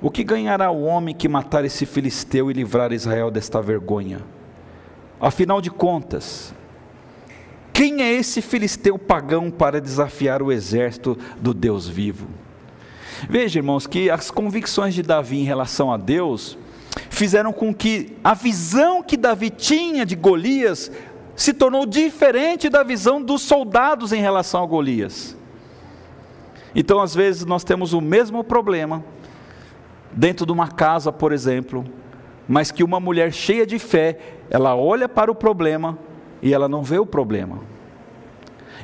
O 0.00 0.10
que 0.10 0.22
ganhará 0.22 0.70
o 0.70 0.82
homem 0.82 1.14
que 1.14 1.28
matar 1.28 1.64
esse 1.64 1.86
filisteu 1.86 2.50
e 2.50 2.54
livrar 2.54 2.92
Israel 2.92 3.30
desta 3.30 3.62
vergonha? 3.62 4.20
Afinal 5.18 5.62
de 5.62 5.70
contas, 5.70 6.54
quem 7.72 8.02
é 8.02 8.12
esse 8.12 8.42
filisteu 8.42 8.98
pagão 8.98 9.50
para 9.50 9.80
desafiar 9.80 10.42
o 10.42 10.52
exército 10.52 11.16
do 11.40 11.54
Deus 11.54 11.88
vivo? 11.88 12.26
Veja, 13.28 13.58
irmãos, 13.58 13.86
que 13.86 14.10
as 14.10 14.30
convicções 14.30 14.94
de 14.94 15.02
Davi 15.02 15.38
em 15.38 15.44
relação 15.44 15.90
a 15.90 15.96
Deus 15.96 16.58
fizeram 17.08 17.50
com 17.52 17.74
que 17.74 18.14
a 18.22 18.34
visão 18.34 19.02
que 19.02 19.16
Davi 19.16 19.48
tinha 19.48 20.04
de 20.04 20.14
Golias 20.14 20.92
se 21.34 21.54
tornou 21.54 21.86
diferente 21.86 22.68
da 22.68 22.82
visão 22.82 23.22
dos 23.22 23.40
soldados 23.42 24.12
em 24.12 24.20
relação 24.20 24.62
a 24.62 24.66
Golias. 24.66 25.34
Então, 26.74 27.00
às 27.00 27.14
vezes, 27.14 27.46
nós 27.46 27.64
temos 27.64 27.94
o 27.94 28.02
mesmo 28.02 28.44
problema 28.44 29.02
dentro 30.12 30.46
de 30.46 30.52
uma 30.52 30.68
casa, 30.68 31.12
por 31.12 31.32
exemplo, 31.32 31.84
mas 32.48 32.70
que 32.70 32.84
uma 32.84 33.00
mulher 33.00 33.32
cheia 33.32 33.66
de 33.66 33.78
fé, 33.78 34.18
ela 34.50 34.76
olha 34.76 35.08
para 35.08 35.30
o 35.30 35.34
problema 35.34 35.98
e 36.40 36.54
ela 36.54 36.68
não 36.68 36.82
vê 36.82 36.98
o 36.98 37.06
problema. 37.06 37.60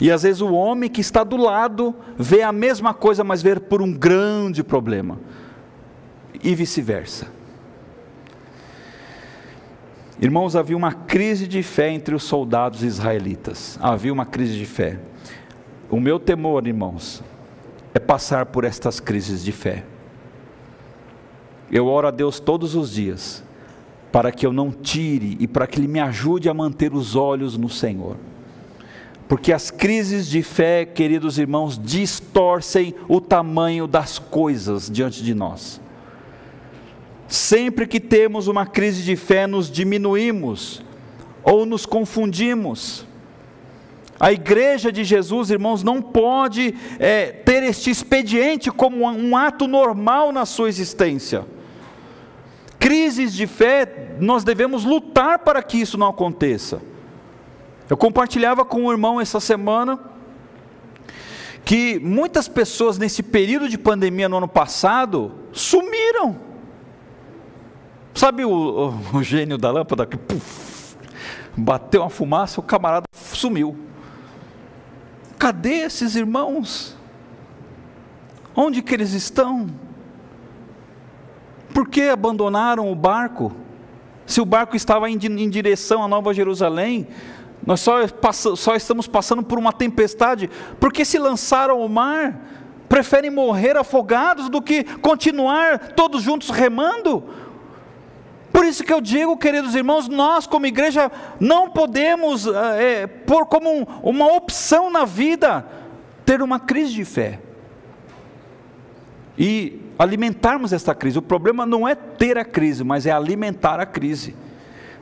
E 0.01 0.11
às 0.11 0.23
vezes 0.23 0.41
o 0.41 0.53
homem 0.53 0.91
que 0.91 1.01
está 1.01 1.23
do 1.23 1.37
lado 1.37 1.95
vê 2.18 2.43
a 2.43 2.51
mesma 2.51 2.93
coisa, 2.93 3.23
mas 3.23 3.43
vê 3.43 3.59
por 3.61 3.81
um 3.81 3.93
grande 3.93 4.64
problema. 4.64 5.18
E 6.43 6.55
vice-versa. 6.55 7.29
Irmãos, 10.20 10.57
havia 10.57 10.77
uma 10.77 10.93
crise 10.93 11.47
de 11.47 11.62
fé 11.62 11.91
entre 11.91 12.14
os 12.14 12.23
soldados 12.25 12.83
israelitas. 12.83 13.79
Havia 13.81 14.12
uma 14.12 14.25
crise 14.27 14.57
de 14.57 14.66
fé. 14.66 14.99
O 15.91 16.01
meu 16.01 16.18
temor, 16.18 16.66
irmãos, 16.66 17.23
é 17.95 17.99
passar 17.99 18.47
por 18.47 18.64
estas 18.64 18.99
crises 18.99 19.45
de 19.45 19.53
fé. 19.53 19.85
Eu 21.73 21.87
oro 21.87 22.07
a 22.07 22.11
Deus 22.11 22.39
todos 22.39 22.75
os 22.75 22.93
dias, 22.93 23.43
para 24.12 24.31
que 24.31 24.45
eu 24.45 24.53
não 24.53 24.70
tire 24.70 25.39
e 25.41 25.49
para 25.49 25.66
que 25.66 25.81
Ele 25.81 25.89
me 25.89 26.01
ajude 26.01 26.51
a 26.51 26.55
manter 26.55 26.93
os 26.93 27.16
olhos 27.16 27.57
no 27.57 27.70
Senhor. 27.70 28.18
Porque 29.27 29.51
as 29.51 29.70
crises 29.70 30.29
de 30.29 30.43
fé, 30.43 30.85
queridos 30.85 31.39
irmãos, 31.39 31.81
distorcem 31.83 32.95
o 33.09 33.18
tamanho 33.18 33.87
das 33.87 34.18
coisas 34.18 34.91
diante 34.91 35.23
de 35.25 35.33
nós. 35.33 35.81
Sempre 37.27 37.87
que 37.87 37.99
temos 37.99 38.49
uma 38.49 38.66
crise 38.66 39.03
de 39.03 39.16
fé, 39.16 39.47
nos 39.47 39.70
diminuímos 39.70 40.83
ou 41.43 41.64
nos 41.64 41.87
confundimos. 41.87 43.07
A 44.20 44.31
igreja 44.31 44.93
de 44.93 45.03
Jesus, 45.03 45.51
irmãos, 45.51 45.83
não 45.83 46.03
pode 46.03 46.75
é, 46.99 47.33
ter 47.33 47.62
este 47.62 47.89
expediente 47.89 48.70
como 48.70 49.07
um 49.07 49.35
ato 49.35 49.66
normal 49.66 50.31
na 50.31 50.45
sua 50.45 50.68
existência. 50.68 51.47
Crises 52.83 53.33
de 53.33 53.47
fé, 53.47 54.16
nós 54.18 54.43
devemos 54.43 54.85
lutar 54.85 55.39
para 55.39 55.62
que 55.62 55.80
isso 55.80 55.97
não 55.97 56.09
aconteça. 56.09 56.83
Eu 57.89 57.97
compartilhava 57.97 58.64
com 58.64 58.87
um 58.87 58.91
irmão 58.91 59.20
essa 59.20 59.39
semana 59.39 60.01
que 61.64 62.01
muitas 62.01 62.49
pessoas 62.49 62.99
nesse 62.99 63.22
período 63.22 63.68
de 63.68 63.78
pandemia 63.78 64.28
no 64.28 64.39
ano 64.39 64.49
passado 64.49 65.30
sumiram. 65.53 66.37
Sabe 68.16 68.45
o, 68.45 68.51
o, 68.51 69.18
o 69.18 69.22
gênio 69.22 69.57
da 69.57 69.70
lâmpada 69.70 70.05
que 70.05 70.16
puff, 70.16 70.97
bateu 71.57 72.01
uma 72.01 72.11
fumaça, 72.11 72.59
o 72.59 72.64
camarada 72.64 73.07
sumiu. 73.12 73.78
Cadê 75.39 75.85
esses 75.85 76.16
irmãos? 76.16 76.97
Onde 78.57 78.83
que 78.83 78.93
eles 78.93 79.12
estão? 79.12 79.70
Por 81.73 81.89
que 81.89 82.03
abandonaram 82.03 82.91
o 82.91 82.95
barco? 82.95 83.53
Se 84.27 84.41
o 84.41 84.45
barco 84.45 84.77
estava 84.77 85.11
em, 85.11 85.16
direção 85.16 86.03
a 86.03 86.09
Nova 86.09 86.33
Jerusalém, 86.33 87.09
nós 87.66 87.81
só, 87.81 88.01
só 88.57 88.75
estamos 88.75 89.07
passando 89.07 89.43
por 89.43 89.59
uma 89.59 89.73
tempestade, 89.73 90.51
por 90.79 90.93
que 90.93 91.05
se 91.05 91.18
lançaram 91.18 91.81
ao 91.81 91.89
mar? 91.89 92.41
Preferem 92.89 93.31
morrer 93.31 93.77
afogados 93.77 94.49
do 94.49 94.61
que 94.61 94.85
continuar 94.85 95.93
todos 95.95 96.23
juntos 96.23 96.51
remando? 96.51 97.25
Por 98.53 98.66
isso 98.66 98.85
que 98.85 98.93
eu 98.93 99.01
digo, 99.01 99.37
queridos 99.39 99.75
irmãos, 99.75 100.09
nós 100.09 100.47
como 100.47 100.66
igreja 100.66 101.11
não 101.41 101.70
podemos 101.70 102.47
é, 102.47 103.07
pôr 103.07 103.47
como 103.47 103.70
um, 103.70 103.87
uma 104.03 104.27
opção 104.35 104.91
na 104.91 105.07
vida 105.07 105.66
ter 106.27 106.43
uma 106.43 106.61
crise 106.61 106.93
de 106.93 107.05
fé 107.05 107.41
e 109.45 109.80
alimentarmos 109.99 110.72
esta 110.72 110.95
crise. 110.95 111.18
O 111.18 111.22
problema 111.22 111.66
não 111.66 111.88
é 111.88 111.97
ter 111.97 112.38
a 112.38 112.45
crise, 112.45 112.84
mas 112.84 113.07
é 113.07 113.11
alimentar 113.11 113.80
a 113.80 113.84
crise, 113.84 114.36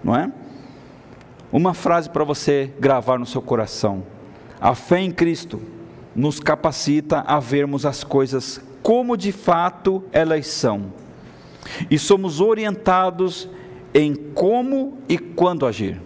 não 0.03 0.17
é? 0.17 0.33
Uma 1.53 1.75
frase 1.75 2.09
para 2.09 2.25
você 2.25 2.73
gravar 2.81 3.19
no 3.19 3.27
seu 3.27 3.43
coração: 3.43 4.03
a 4.59 4.75
fé 4.75 4.99
em 4.99 5.11
Cristo 5.11 5.61
nos 6.17 6.41
capacita 6.41 7.21
a 7.21 7.39
vermos 7.39 7.85
as 7.85 8.03
coisas 8.03 8.63
como 8.83 9.15
de 9.15 9.31
fato 9.31 10.03
elas 10.11 10.47
são 10.47 10.91
e 11.91 11.99
somos 11.99 12.41
orientados 12.41 13.47
em 13.93 14.15
como 14.15 15.03
e 15.07 15.19
quando 15.19 15.67
agir. 15.67 16.01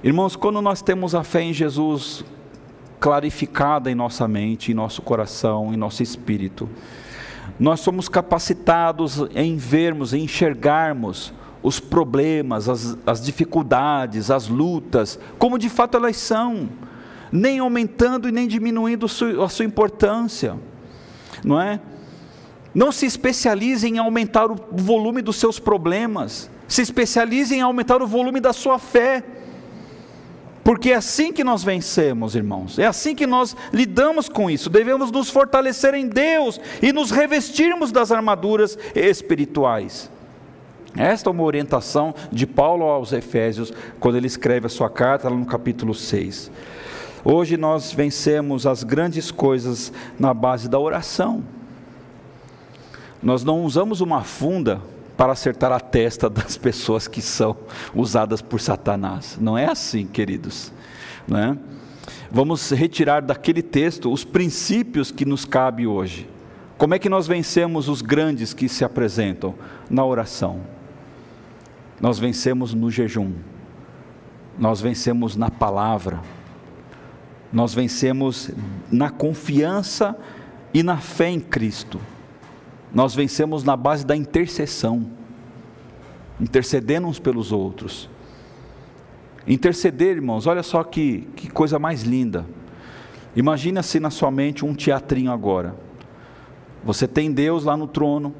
Irmãos, 0.00 0.36
quando 0.36 0.62
nós 0.62 0.80
temos 0.80 1.12
a 1.12 1.24
fé 1.24 1.42
em 1.42 1.52
Jesus 1.52 2.24
clarificada 3.04 3.90
em 3.90 3.94
nossa 3.94 4.26
mente, 4.26 4.72
em 4.72 4.74
nosso 4.74 5.02
coração, 5.02 5.74
em 5.74 5.76
nosso 5.76 6.02
espírito, 6.02 6.66
nós 7.60 7.80
somos 7.80 8.08
capacitados 8.08 9.26
em 9.34 9.58
vermos, 9.58 10.14
em 10.14 10.24
enxergarmos 10.24 11.30
os 11.62 11.78
problemas, 11.78 12.66
as, 12.66 12.96
as 13.06 13.22
dificuldades, 13.22 14.30
as 14.30 14.48
lutas, 14.48 15.18
como 15.38 15.58
de 15.58 15.68
fato 15.68 15.98
elas 15.98 16.16
são, 16.16 16.66
nem 17.30 17.58
aumentando 17.58 18.26
e 18.26 18.32
nem 18.32 18.48
diminuindo 18.48 19.04
a 19.04 19.48
sua 19.50 19.66
importância, 19.66 20.56
não 21.44 21.60
é? 21.60 21.78
Não 22.74 22.90
se 22.90 23.04
especialize 23.04 23.86
em 23.86 23.98
aumentar 23.98 24.50
o 24.50 24.56
volume 24.72 25.20
dos 25.20 25.36
seus 25.36 25.58
problemas. 25.58 26.50
Se 26.66 26.80
especialize 26.80 27.54
em 27.54 27.60
aumentar 27.60 28.00
o 28.00 28.06
volume 28.06 28.40
da 28.40 28.54
sua 28.54 28.78
fé. 28.78 29.22
Porque 30.64 30.92
é 30.92 30.94
assim 30.94 31.30
que 31.30 31.44
nós 31.44 31.62
vencemos, 31.62 32.34
irmãos. 32.34 32.78
É 32.78 32.86
assim 32.86 33.14
que 33.14 33.26
nós 33.26 33.54
lidamos 33.70 34.30
com 34.30 34.50
isso. 34.50 34.70
Devemos 34.70 35.12
nos 35.12 35.28
fortalecer 35.28 35.92
em 35.92 36.08
Deus 36.08 36.58
e 36.82 36.90
nos 36.90 37.10
revestirmos 37.10 37.92
das 37.92 38.10
armaduras 38.10 38.78
espirituais. 38.94 40.10
Esta 40.96 41.28
é 41.28 41.32
uma 41.32 41.42
orientação 41.42 42.14
de 42.32 42.46
Paulo 42.46 42.84
aos 42.84 43.12
Efésios, 43.12 43.72
quando 44.00 44.16
ele 44.16 44.26
escreve 44.26 44.66
a 44.66 44.70
sua 44.70 44.88
carta, 44.88 45.28
lá 45.28 45.36
no 45.36 45.44
capítulo 45.44 45.92
6. 45.92 46.50
Hoje 47.22 47.58
nós 47.58 47.92
vencemos 47.92 48.66
as 48.66 48.82
grandes 48.82 49.30
coisas 49.30 49.92
na 50.18 50.32
base 50.32 50.68
da 50.68 50.78
oração. 50.78 51.42
Nós 53.22 53.44
não 53.44 53.64
usamos 53.64 54.00
uma 54.00 54.22
funda 54.22 54.80
para 55.16 55.32
acertar 55.32 55.72
a 55.72 55.80
testa 55.80 56.28
das 56.28 56.56
pessoas 56.58 57.06
que 57.06 57.22
são 57.22 57.56
usadas 57.94 58.42
por 58.42 58.60
Satanás. 58.60 59.38
Não 59.40 59.56
é 59.56 59.66
assim, 59.66 60.06
queridos. 60.06 60.72
Não 61.26 61.38
é? 61.38 61.56
Vamos 62.30 62.70
retirar 62.70 63.22
daquele 63.22 63.62
texto 63.62 64.12
os 64.12 64.24
princípios 64.24 65.10
que 65.10 65.24
nos 65.24 65.44
cabe 65.44 65.86
hoje. 65.86 66.28
Como 66.76 66.94
é 66.94 66.98
que 66.98 67.08
nós 67.08 67.26
vencemos 67.26 67.88
os 67.88 68.02
grandes 68.02 68.52
que 68.52 68.68
se 68.68 68.84
apresentam? 68.84 69.54
Na 69.88 70.04
oração. 70.04 70.60
Nós 72.00 72.18
vencemos 72.18 72.74
no 72.74 72.90
jejum. 72.90 73.32
nós 74.58 74.80
vencemos 74.80 75.34
na 75.36 75.50
palavra, 75.50 76.20
nós 77.52 77.74
vencemos 77.74 78.50
na 78.90 79.10
confiança 79.10 80.16
e 80.72 80.82
na 80.82 80.98
fé 80.98 81.28
em 81.28 81.40
Cristo, 81.40 82.00
nós 82.94 83.14
vencemos 83.14 83.64
na 83.64 83.76
base 83.76 84.06
da 84.06 84.14
intercessão, 84.14 85.10
intercedendo 86.40 87.08
uns 87.08 87.18
pelos 87.18 87.50
outros. 87.50 88.08
Interceder, 89.46 90.16
irmãos, 90.16 90.46
olha 90.46 90.62
só 90.62 90.82
que, 90.84 91.28
que 91.34 91.50
coisa 91.50 91.78
mais 91.78 92.02
linda. 92.02 92.46
Imagina 93.36 93.82
se 93.82 93.98
na 93.98 94.10
sua 94.10 94.30
mente 94.30 94.64
um 94.64 94.74
teatrinho 94.74 95.32
agora. 95.32 95.74
Você 96.84 97.08
tem 97.08 97.32
Deus 97.32 97.64
lá 97.64 97.76
no 97.76 97.88
trono, 97.88 98.34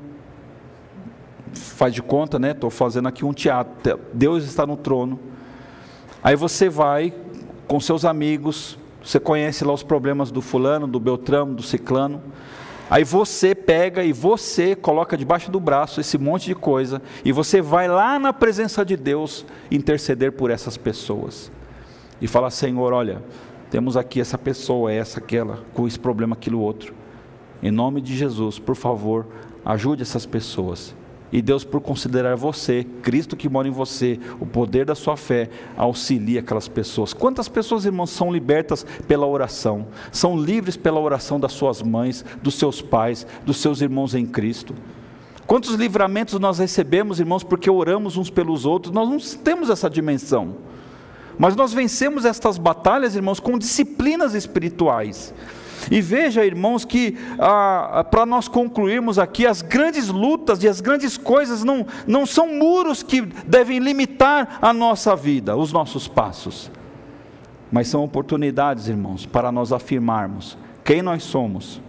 faz 1.52 1.92
de 1.92 2.00
conta, 2.00 2.38
né? 2.38 2.52
Estou 2.52 2.70
fazendo 2.70 3.08
aqui 3.08 3.24
um 3.24 3.32
teatro. 3.32 3.98
Deus 4.12 4.44
está 4.44 4.66
no 4.66 4.76
trono. 4.76 5.18
Aí 6.22 6.36
você 6.36 6.68
vai 6.68 7.12
com 7.66 7.80
seus 7.80 8.04
amigos, 8.04 8.78
você 9.02 9.18
conhece 9.18 9.64
lá 9.64 9.72
os 9.72 9.82
problemas 9.82 10.30
do 10.30 10.40
fulano, 10.40 10.86
do 10.86 11.00
Beltrano, 11.00 11.54
do 11.54 11.62
ciclano. 11.62 12.22
Aí 12.94 13.02
você 13.02 13.56
pega 13.56 14.04
e 14.04 14.12
você 14.12 14.76
coloca 14.76 15.16
debaixo 15.16 15.50
do 15.50 15.58
braço 15.58 16.00
esse 16.00 16.16
monte 16.16 16.44
de 16.44 16.54
coisa 16.54 17.02
e 17.24 17.32
você 17.32 17.60
vai 17.60 17.88
lá 17.88 18.20
na 18.20 18.32
presença 18.32 18.84
de 18.84 18.96
Deus 18.96 19.44
interceder 19.68 20.30
por 20.30 20.48
essas 20.48 20.76
pessoas. 20.76 21.50
E 22.22 22.28
fala: 22.28 22.50
Senhor, 22.50 22.92
olha, 22.92 23.20
temos 23.68 23.96
aqui 23.96 24.20
essa 24.20 24.38
pessoa, 24.38 24.92
essa, 24.92 25.18
aquela, 25.18 25.64
com 25.74 25.88
esse 25.88 25.98
problema, 25.98 26.34
aquilo 26.34 26.60
outro. 26.60 26.94
Em 27.60 27.72
nome 27.72 28.00
de 28.00 28.16
Jesus, 28.16 28.60
por 28.60 28.76
favor, 28.76 29.26
ajude 29.64 30.02
essas 30.02 30.24
pessoas. 30.24 30.94
E 31.34 31.42
Deus, 31.42 31.64
por 31.64 31.80
considerar 31.80 32.36
você, 32.36 32.86
Cristo 33.02 33.34
que 33.34 33.48
mora 33.48 33.66
em 33.66 33.72
você, 33.72 34.20
o 34.38 34.46
poder 34.46 34.86
da 34.86 34.94
sua 34.94 35.16
fé, 35.16 35.50
auxilia 35.76 36.38
aquelas 36.38 36.68
pessoas. 36.68 37.12
Quantas 37.12 37.48
pessoas, 37.48 37.84
irmãos, 37.84 38.10
são 38.10 38.32
libertas 38.32 38.86
pela 39.08 39.26
oração? 39.26 39.88
São 40.12 40.40
livres 40.40 40.76
pela 40.76 41.00
oração 41.00 41.40
das 41.40 41.50
suas 41.50 41.82
mães, 41.82 42.24
dos 42.40 42.54
seus 42.54 42.80
pais, 42.80 43.26
dos 43.44 43.56
seus 43.56 43.80
irmãos 43.80 44.14
em 44.14 44.24
Cristo? 44.24 44.76
Quantos 45.44 45.74
livramentos 45.74 46.38
nós 46.38 46.60
recebemos, 46.60 47.18
irmãos, 47.18 47.42
porque 47.42 47.68
oramos 47.68 48.16
uns 48.16 48.30
pelos 48.30 48.64
outros? 48.64 48.94
Nós 48.94 49.08
não 49.08 49.18
temos 49.42 49.70
essa 49.70 49.90
dimensão. 49.90 50.58
Mas 51.36 51.56
nós 51.56 51.72
vencemos 51.72 52.24
estas 52.24 52.56
batalhas, 52.56 53.16
irmãos, 53.16 53.40
com 53.40 53.58
disciplinas 53.58 54.34
espirituais. 54.34 55.34
E 55.90 56.00
veja, 56.00 56.44
irmãos, 56.44 56.84
que 56.84 57.16
ah, 57.38 58.00
ah, 58.00 58.04
para 58.04 58.24
nós 58.24 58.48
concluirmos 58.48 59.18
aqui, 59.18 59.46
as 59.46 59.62
grandes 59.62 60.08
lutas 60.08 60.62
e 60.62 60.68
as 60.68 60.80
grandes 60.80 61.16
coisas 61.16 61.64
não, 61.64 61.86
não 62.06 62.26
são 62.26 62.48
muros 62.48 63.02
que 63.02 63.22
devem 63.46 63.78
limitar 63.78 64.58
a 64.60 64.72
nossa 64.72 65.14
vida, 65.16 65.56
os 65.56 65.72
nossos 65.72 66.08
passos, 66.08 66.70
mas 67.70 67.88
são 67.88 68.04
oportunidades, 68.04 68.88
irmãos, 68.88 69.26
para 69.26 69.50
nós 69.50 69.72
afirmarmos 69.72 70.56
quem 70.84 71.02
nós 71.02 71.22
somos 71.22 71.80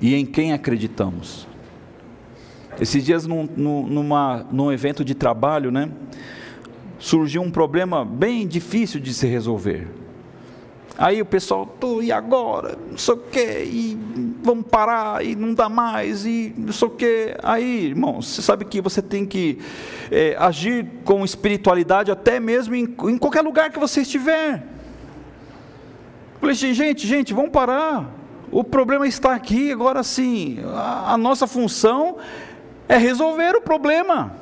e 0.00 0.14
em 0.14 0.26
quem 0.26 0.52
acreditamos. 0.52 1.46
Esses 2.80 3.04
dias, 3.04 3.26
num, 3.26 3.46
numa, 3.56 4.46
num 4.50 4.72
evento 4.72 5.04
de 5.04 5.14
trabalho, 5.14 5.70
né, 5.70 5.90
surgiu 6.98 7.42
um 7.42 7.50
problema 7.50 8.04
bem 8.04 8.46
difícil 8.46 9.00
de 9.00 9.12
se 9.12 9.26
resolver. 9.26 10.01
Aí 10.98 11.22
o 11.22 11.24
pessoal, 11.24 11.66
e 12.02 12.12
agora? 12.12 12.76
Não 12.90 12.98
sei 12.98 13.14
o 13.14 13.16
quê, 13.16 13.64
e 13.64 13.98
vamos 14.42 14.66
parar, 14.66 15.24
e 15.24 15.34
não 15.34 15.54
dá 15.54 15.68
mais, 15.68 16.26
e 16.26 16.52
não 16.56 16.72
sei 16.72 16.88
o 16.88 16.90
quê. 16.90 17.34
Aí, 17.42 17.86
irmão, 17.86 18.20
você 18.20 18.42
sabe 18.42 18.64
que 18.66 18.80
você 18.80 19.00
tem 19.00 19.24
que 19.24 19.58
é, 20.10 20.36
agir 20.38 20.86
com 21.04 21.24
espiritualidade 21.24 22.10
até 22.10 22.38
mesmo 22.38 22.74
em, 22.74 22.84
em 22.84 23.18
qualquer 23.18 23.40
lugar 23.40 23.70
que 23.70 23.78
você 23.78 24.02
estiver. 24.02 24.66
Falei 26.38 26.54
assim, 26.54 26.74
gente, 26.74 27.06
gente, 27.06 27.32
vamos 27.32 27.50
parar. 27.50 28.10
O 28.50 28.62
problema 28.62 29.06
está 29.06 29.34
aqui, 29.34 29.72
agora 29.72 30.02
sim, 30.02 30.58
a, 30.74 31.14
a 31.14 31.16
nossa 31.16 31.46
função 31.46 32.18
é 32.86 32.98
resolver 32.98 33.56
o 33.56 33.62
problema. 33.62 34.32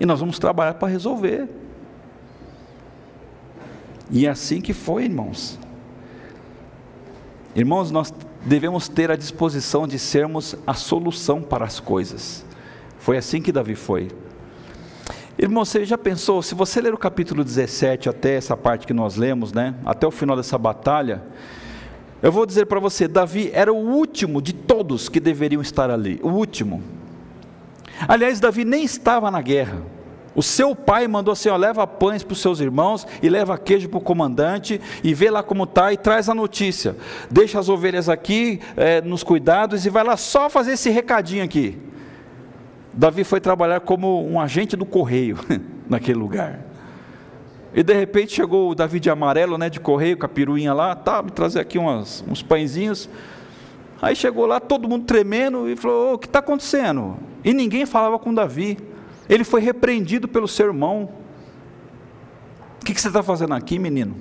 E 0.00 0.06
nós 0.06 0.20
vamos 0.20 0.38
trabalhar 0.38 0.74
para 0.74 0.88
resolver. 0.88 1.48
E 4.10 4.26
é 4.26 4.30
assim 4.30 4.60
que 4.60 4.72
foi, 4.72 5.04
irmãos. 5.04 5.58
Irmãos, 7.54 7.90
nós 7.90 8.12
devemos 8.44 8.88
ter 8.88 9.10
a 9.10 9.16
disposição 9.16 9.86
de 9.86 9.98
sermos 9.98 10.56
a 10.66 10.74
solução 10.74 11.40
para 11.40 11.64
as 11.64 11.80
coisas. 11.80 12.44
Foi 12.98 13.16
assim 13.16 13.40
que 13.40 13.52
Davi 13.52 13.74
foi. 13.74 14.08
Irmão, 15.38 15.64
você 15.64 15.84
já 15.84 15.98
pensou, 15.98 16.42
se 16.42 16.54
você 16.54 16.80
ler 16.80 16.94
o 16.94 16.98
capítulo 16.98 17.42
17 17.42 18.08
até 18.08 18.36
essa 18.36 18.56
parte 18.56 18.86
que 18.86 18.92
nós 18.92 19.16
lemos, 19.16 19.52
né, 19.52 19.74
até 19.84 20.06
o 20.06 20.10
final 20.10 20.36
dessa 20.36 20.56
batalha, 20.56 21.22
eu 22.22 22.30
vou 22.30 22.46
dizer 22.46 22.66
para 22.66 22.80
você, 22.80 23.08
Davi 23.08 23.50
era 23.52 23.72
o 23.72 23.76
último 23.76 24.40
de 24.40 24.52
todos 24.52 25.08
que 25.08 25.18
deveriam 25.18 25.60
estar 25.60 25.90
ali, 25.90 26.20
o 26.22 26.28
último. 26.28 26.82
Aliás, 28.08 28.40
Davi 28.40 28.64
nem 28.64 28.84
estava 28.84 29.30
na 29.30 29.42
guerra. 29.42 29.82
O 30.34 30.42
seu 30.42 30.74
pai 30.74 31.06
mandou 31.06 31.32
assim: 31.32 31.48
ó, 31.48 31.56
leva 31.56 31.86
pães 31.86 32.22
para 32.22 32.32
os 32.32 32.40
seus 32.40 32.60
irmãos 32.60 33.06
e 33.22 33.28
leva 33.28 33.56
queijo 33.56 33.88
para 33.88 33.98
o 33.98 34.00
comandante 34.00 34.80
e 35.02 35.14
vê 35.14 35.30
lá 35.30 35.42
como 35.42 35.64
está 35.64 35.92
e 35.92 35.96
traz 35.96 36.28
a 36.28 36.34
notícia. 36.34 36.96
Deixa 37.30 37.58
as 37.58 37.68
ovelhas 37.68 38.08
aqui 38.08 38.60
é, 38.76 39.00
nos 39.00 39.22
cuidados 39.22 39.86
e 39.86 39.90
vai 39.90 40.02
lá 40.02 40.16
só 40.16 40.50
fazer 40.50 40.72
esse 40.72 40.90
recadinho 40.90 41.44
aqui. 41.44 41.78
Davi 42.92 43.24
foi 43.24 43.40
trabalhar 43.40 43.80
como 43.80 44.24
um 44.26 44.40
agente 44.40 44.76
do 44.76 44.84
correio 44.84 45.38
naquele 45.88 46.18
lugar. 46.18 46.60
E 47.74 47.82
de 47.82 47.92
repente 47.92 48.32
chegou 48.32 48.70
o 48.70 48.74
Davi 48.74 49.00
de 49.00 49.10
amarelo, 49.10 49.58
né, 49.58 49.68
de 49.68 49.80
correio, 49.80 50.16
com 50.16 50.24
a 50.24 50.28
piruinha 50.28 50.72
lá, 50.72 50.94
tá, 50.94 51.20
me 51.20 51.30
trazer 51.32 51.58
aqui 51.58 51.76
umas, 51.76 52.24
uns 52.28 52.40
pãezinhos. 52.40 53.08
Aí 54.00 54.14
chegou 54.14 54.46
lá, 54.46 54.60
todo 54.60 54.88
mundo 54.88 55.04
tremendo 55.04 55.68
e 55.68 55.74
falou: 55.74 56.14
o 56.14 56.18
que 56.18 56.26
está 56.26 56.38
acontecendo? 56.38 57.16
E 57.44 57.52
ninguém 57.52 57.84
falava 57.84 58.18
com 58.18 58.32
Davi. 58.32 58.78
Ele 59.28 59.44
foi 59.44 59.60
repreendido 59.60 60.28
pelo 60.28 60.46
seu 60.46 60.66
irmão. 60.66 61.08
O 62.80 62.84
que, 62.84 62.98
você 62.98 63.08
está 63.08 63.22
fazendo 63.22 63.54
aqui, 63.54 63.78
menino? 63.78 64.14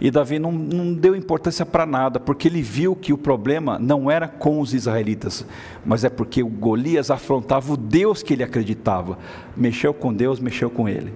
E 0.00 0.10
Davi 0.10 0.38
não, 0.38 0.52
não 0.52 0.92
deu 0.92 1.16
importância 1.16 1.64
para 1.64 1.86
nada, 1.86 2.20
porque 2.20 2.48
ele 2.48 2.60
viu 2.60 2.94
que 2.94 3.12
o 3.12 3.18
problema 3.18 3.78
não 3.78 4.10
era 4.10 4.28
com 4.28 4.60
os 4.60 4.74
israelitas, 4.74 5.46
mas 5.84 6.04
é 6.04 6.10
porque 6.10 6.42
o 6.42 6.48
Golias 6.48 7.10
afrontava 7.10 7.72
o 7.72 7.76
Deus 7.76 8.22
que 8.22 8.34
ele 8.34 8.42
acreditava. 8.42 9.18
Mexeu 9.56 9.94
com 9.94 10.12
Deus, 10.12 10.38
mexeu 10.38 10.68
com 10.68 10.88
ele, 10.88 11.14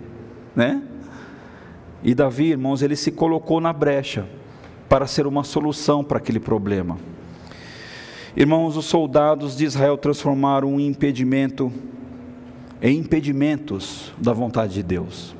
né? 0.57 0.83
E 2.03 2.15
Davi, 2.15 2.51
irmãos, 2.51 2.81
ele 2.81 2.97
se 2.97 3.13
colocou 3.13 3.61
na 3.61 3.73
brecha 3.73 4.27
para 4.89 5.07
ser 5.07 5.27
uma 5.27 5.45
solução 5.45 6.03
para 6.03 6.19
aquele 6.19 6.41
problema. 6.41 6.99
Irmãos, 8.35 8.77
os 8.77 8.87
soldados 8.87 9.57
de 9.57 9.65
Israel 9.65 9.99
transformaram 9.99 10.75
um 10.75 10.81
impedimento 10.81 11.71
em 12.83 12.99
impedimentos 12.99 14.13
da 14.19 14.33
vontade 14.33 14.75
de 14.75 14.83
Deus. 14.83 15.35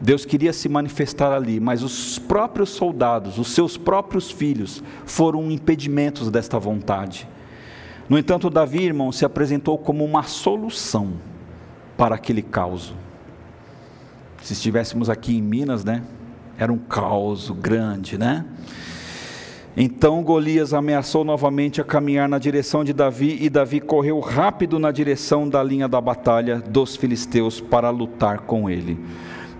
Deus 0.00 0.24
queria 0.24 0.52
se 0.52 0.68
manifestar 0.68 1.32
ali, 1.32 1.60
mas 1.60 1.82
os 1.82 2.18
próprios 2.18 2.70
soldados, 2.70 3.38
os 3.38 3.48
seus 3.48 3.76
próprios 3.76 4.30
filhos, 4.30 4.82
foram 5.04 5.50
impedimentos 5.50 6.30
desta 6.30 6.58
vontade. 6.58 7.28
No 8.08 8.18
entanto, 8.18 8.48
Davi, 8.48 8.82
irmão, 8.82 9.12
se 9.12 9.24
apresentou 9.24 9.76
como 9.76 10.04
uma 10.04 10.22
solução 10.22 11.12
para 11.98 12.14
aquele 12.14 12.42
caos. 12.42 12.94
Se 14.42 14.54
estivéssemos 14.54 15.10
aqui 15.10 15.36
em 15.36 15.42
Minas, 15.42 15.84
né? 15.84 16.02
Era 16.58 16.72
um 16.72 16.78
caos 16.78 17.50
grande, 17.50 18.16
né? 18.16 18.44
Então 19.76 20.22
Golias 20.22 20.74
ameaçou 20.74 21.24
novamente 21.24 21.80
a 21.80 21.84
caminhar 21.84 22.28
na 22.28 22.38
direção 22.38 22.82
de 22.82 22.92
Davi, 22.92 23.38
e 23.40 23.48
Davi 23.48 23.80
correu 23.80 24.18
rápido 24.18 24.78
na 24.78 24.90
direção 24.90 25.48
da 25.48 25.62
linha 25.62 25.88
da 25.88 26.00
batalha 26.00 26.58
dos 26.58 26.96
filisteus 26.96 27.60
para 27.60 27.88
lutar 27.90 28.40
com 28.40 28.68
ele. 28.68 28.98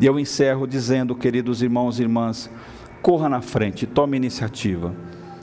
E 0.00 0.06
eu 0.06 0.18
encerro 0.18 0.66
dizendo, 0.66 1.14
queridos 1.14 1.62
irmãos 1.62 2.00
e 2.00 2.02
irmãs, 2.02 2.50
corra 3.00 3.28
na 3.28 3.40
frente, 3.40 3.86
tome 3.86 4.16
iniciativa. 4.16 4.94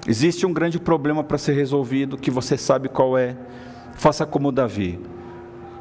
Existe 0.05 0.45
um 0.45 0.53
grande 0.53 0.80
problema 0.80 1.24
para 1.24 1.38
ser 1.38 1.53
resolvido, 1.53 2.18
que 2.18 2.32
você 2.32 2.57
sabe 2.57 2.89
qual 2.89 3.18
é. 3.18 3.36
Faça 3.93 4.26
como 4.26 4.51
Davi. 4.51 4.99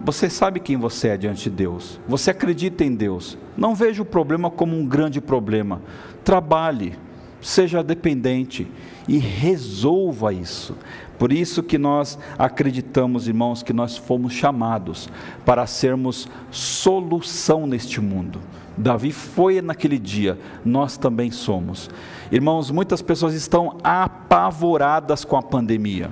Você 0.05 0.29
sabe 0.29 0.61
quem 0.61 0.77
você 0.77 1.09
é 1.09 1.17
diante 1.17 1.45
de 1.45 1.51
Deus. 1.51 2.01
Você 2.07 2.31
acredita 2.31 2.85
em 2.85 2.95
Deus. 2.95 3.39
Não 3.57 3.75
veja 3.75 4.03
o 4.03 4.07
problema 4.07 4.51
como 4.51 4.77
um 4.77 4.87
grande 4.87 5.21
problema. 5.21 5.81
Trabalhe 6.23 6.95
seja 7.41 7.83
dependente 7.83 8.67
e 9.09 9.19
resolva 9.19 10.33
isso. 10.33 10.77
Por 11.19 11.33
isso 11.33 11.63
que 11.63 11.79
nós 11.79 12.19
acreditamos, 12.39 13.27
irmãos, 13.27 13.63
que 13.63 13.73
nós 13.73 13.97
fomos 13.97 14.33
chamados 14.33 15.09
para 15.45 15.67
sermos 15.67 16.29
solução 16.51 17.67
neste 17.67 18.01
mundo. 18.01 18.41
Davi 18.77 19.11
foi 19.11 19.63
naquele 19.63 19.99
dia, 19.99 20.39
nós 20.65 20.99
também 20.99 21.31
somos. 21.31 21.89
Irmãos, 22.31 22.71
muitas 22.71 23.01
pessoas 23.01 23.33
estão 23.35 23.79
apavoradas 23.83 25.25
com 25.25 25.37
a 25.37 25.43
pandemia. 25.43 26.11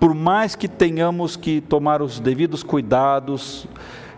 Por 0.00 0.14
mais 0.14 0.56
que 0.56 0.66
tenhamos 0.66 1.36
que 1.36 1.60
tomar 1.60 2.00
os 2.00 2.18
devidos 2.18 2.62
cuidados, 2.62 3.68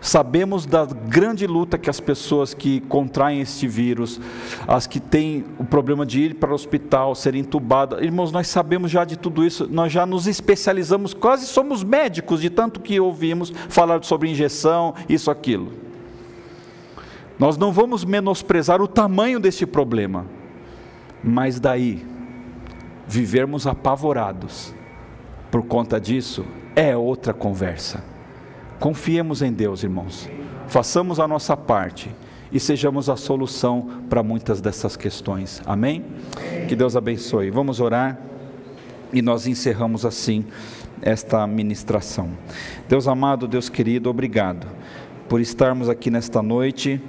Sabemos 0.01 0.65
da 0.65 0.85
grande 0.85 1.47
luta 1.47 1.77
que 1.77 1.89
as 1.89 1.99
pessoas 1.99 2.53
que 2.53 2.79
contraem 2.81 3.41
este 3.41 3.67
vírus, 3.67 4.19
as 4.67 4.85
que 4.85 4.99
têm 4.99 5.45
o 5.57 5.63
problema 5.63 6.05
de 6.05 6.21
ir 6.21 6.35
para 6.35 6.51
o 6.51 6.53
hospital, 6.53 7.15
serem 7.15 7.41
entubadas, 7.41 8.01
irmãos, 8.01 8.31
nós 8.31 8.47
sabemos 8.47 8.91
já 8.91 9.03
de 9.03 9.17
tudo 9.17 9.43
isso, 9.43 9.67
nós 9.69 9.91
já 9.91 10.05
nos 10.05 10.27
especializamos, 10.27 11.13
quase 11.13 11.47
somos 11.47 11.83
médicos 11.83 12.41
de 12.41 12.49
tanto 12.49 12.79
que 12.79 12.99
ouvimos 12.99 13.51
falar 13.69 14.03
sobre 14.03 14.29
injeção, 14.29 14.93
isso, 15.09 15.31
aquilo. 15.31 15.71
Nós 17.37 17.57
não 17.57 17.71
vamos 17.71 18.05
menosprezar 18.05 18.81
o 18.81 18.87
tamanho 18.87 19.39
deste 19.39 19.65
problema, 19.65 20.25
mas 21.23 21.59
daí, 21.59 22.05
vivermos 23.07 23.67
apavorados 23.67 24.73
por 25.51 25.63
conta 25.63 25.99
disso, 25.99 26.45
é 26.75 26.95
outra 26.95 27.33
conversa. 27.33 28.14
Confiemos 28.79 29.41
em 29.41 29.51
Deus, 29.51 29.83
irmãos. 29.83 30.29
Façamos 30.67 31.19
a 31.19 31.27
nossa 31.27 31.55
parte 31.55 32.09
e 32.51 32.59
sejamos 32.59 33.09
a 33.09 33.15
solução 33.15 34.03
para 34.09 34.21
muitas 34.21 34.61
dessas 34.61 34.95
questões. 34.95 35.61
Amém? 35.65 36.03
Que 36.67 36.75
Deus 36.75 36.95
abençoe. 36.95 37.49
Vamos 37.49 37.79
orar 37.79 38.19
e 39.11 39.21
nós 39.21 39.47
encerramos 39.47 40.05
assim 40.05 40.45
esta 41.01 41.45
ministração. 41.47 42.29
Deus 42.87 43.07
amado, 43.07 43.47
Deus 43.47 43.69
querido, 43.69 44.09
obrigado 44.09 44.67
por 45.27 45.41
estarmos 45.41 45.89
aqui 45.89 46.09
nesta 46.09 46.41
noite. 46.41 47.01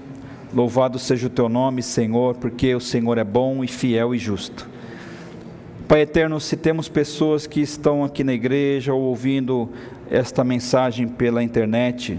Louvado 0.55 0.99
seja 0.99 1.27
o 1.27 1.31
teu 1.31 1.49
nome, 1.49 1.83
Senhor, 1.83 2.37
porque 2.37 2.75
o 2.75 2.81
Senhor 2.81 3.19
é 3.19 3.25
bom 3.25 3.65
e 3.65 3.69
fiel 3.69 4.15
e 4.15 4.19
justo. 4.19 4.69
Pai 5.89 6.01
eterno, 6.01 6.41
se 6.41 6.57
temos 6.57 6.89
pessoas 6.89 7.47
que 7.47 7.61
estão 7.61 8.03
aqui 8.03 8.25
na 8.25 8.33
igreja 8.33 8.93
ou 8.93 9.03
ouvindo 9.03 9.69
esta 10.11 10.45
mensagem 10.45 11.09
pela 11.09 11.43
internet 11.43 12.19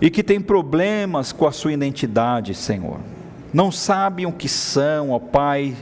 e 0.00 0.10
que 0.10 0.22
têm 0.22 0.40
problemas 0.40 1.32
com 1.32 1.46
a 1.46 1.52
sua 1.52 1.72
identidade, 1.72 2.54
Senhor, 2.54 3.00
não 3.52 3.72
sabem 3.72 4.26
o 4.26 4.32
que 4.32 4.48
são, 4.48 5.10
ó 5.10 5.18
Pai, 5.18 5.74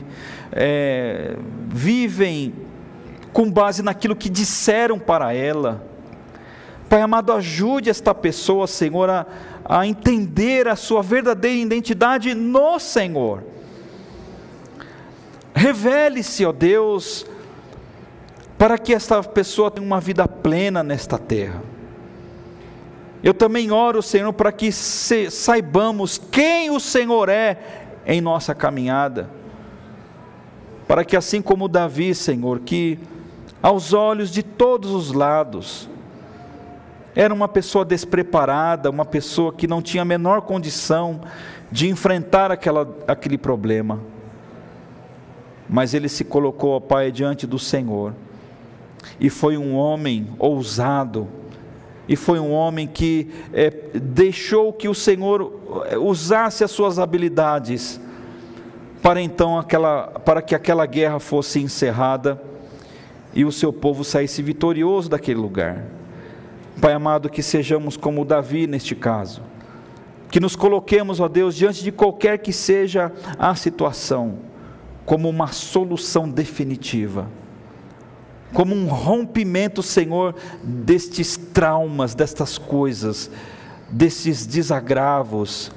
é, 0.51 1.35
vivem 1.67 2.53
com 3.33 3.51
base 3.51 3.83
naquilo 3.83 4.15
que 4.15 4.29
disseram 4.29 4.97
para 4.97 5.33
ela. 5.33 5.85
Pai 6.87 7.01
amado, 7.01 7.33
ajude 7.33 7.89
esta 7.89 8.13
pessoa, 8.13 8.67
Senhor, 8.67 9.09
a, 9.09 9.25
a 9.65 9.85
entender 9.85 10.67
a 10.67 10.75
sua 10.75 11.01
verdadeira 11.01 11.59
identidade 11.59 12.33
no 12.33 12.79
Senhor 12.79 13.43
Revele-se, 15.55 16.45
ó 16.45 16.51
Deus, 16.51 17.25
para 18.57 18.77
que 18.77 18.93
esta 18.93 19.21
pessoa 19.21 19.69
tenha 19.69 19.85
uma 19.85 19.99
vida 19.99 20.27
plena 20.27 20.81
nesta 20.83 21.17
terra. 21.17 21.61
Eu 23.23 23.33
também 23.33 23.71
oro, 23.71 24.01
Senhor, 24.01 24.31
para 24.33 24.51
que 24.51 24.71
saibamos 24.71 26.17
quem 26.17 26.69
o 26.69 26.79
Senhor 26.79 27.27
é 27.27 27.57
em 28.05 28.21
nossa 28.21 28.53
caminhada. 28.53 29.29
Para 30.87 31.03
que 31.03 31.17
assim 31.17 31.41
como 31.41 31.67
Davi, 31.67 32.13
Senhor, 32.13 32.59
que 32.59 32.99
aos 33.61 33.93
olhos 33.93 34.29
de 34.29 34.43
todos 34.43 34.91
os 34.91 35.11
lados, 35.11 35.89
era 37.15 37.33
uma 37.33 37.47
pessoa 37.47 37.83
despreparada, 37.83 38.89
uma 38.89 39.05
pessoa 39.05 39.51
que 39.51 39.67
não 39.67 39.81
tinha 39.81 40.03
a 40.03 40.05
menor 40.05 40.41
condição 40.41 41.21
de 41.71 41.89
enfrentar 41.89 42.51
aquela, 42.51 42.87
aquele 43.07 43.37
problema 43.37 43.99
mas 45.67 45.93
ele 45.93 46.07
se 46.07 46.23
colocou, 46.23 46.71
ó 46.71 46.79
Pai, 46.79 47.11
diante 47.11 47.47
do 47.47 47.57
Senhor, 47.57 48.13
e 49.19 49.29
foi 49.29 49.57
um 49.57 49.75
homem 49.75 50.27
ousado, 50.39 51.27
e 52.07 52.15
foi 52.15 52.39
um 52.39 52.51
homem 52.51 52.87
que 52.87 53.29
é, 53.53 53.71
deixou 53.95 54.71
que 54.71 54.87
o 54.87 54.93
Senhor 54.93 55.85
é, 55.89 55.97
usasse 55.97 56.63
as 56.63 56.71
suas 56.71 56.99
habilidades 56.99 57.99
para 59.01 59.21
então 59.21 59.57
aquela, 59.57 60.07
para 60.07 60.41
que 60.41 60.55
aquela 60.55 60.85
guerra 60.85 61.19
fosse 61.19 61.59
encerrada 61.59 62.41
e 63.33 63.43
o 63.43 63.51
seu 63.51 63.73
povo 63.73 64.03
saísse 64.03 64.41
vitorioso 64.41 65.09
daquele 65.09 65.39
lugar. 65.39 65.83
Pai 66.81 66.93
amado, 66.93 67.29
que 67.29 67.41
sejamos 67.41 67.97
como 67.97 68.25
Davi 68.25 68.67
neste 68.67 68.95
caso, 68.95 69.41
que 70.29 70.39
nos 70.39 70.55
coloquemos, 70.55 71.19
ó 71.19 71.27
Deus, 71.27 71.55
diante 71.55 71.83
de 71.83 71.91
qualquer 71.91 72.39
que 72.39 72.51
seja 72.51 73.11
a 73.37 73.55
situação 73.55 74.39
como 75.05 75.29
uma 75.29 75.47
solução 75.47 76.27
definitiva, 76.27 77.27
como 78.55 78.73
um 78.73 78.87
rompimento, 78.87 79.83
Senhor, 79.83 80.33
destes 80.63 81.35
traumas, 81.35 82.15
destas 82.15 82.57
coisas, 82.57 83.29
desses 83.91 84.45
desagravos, 84.45 85.69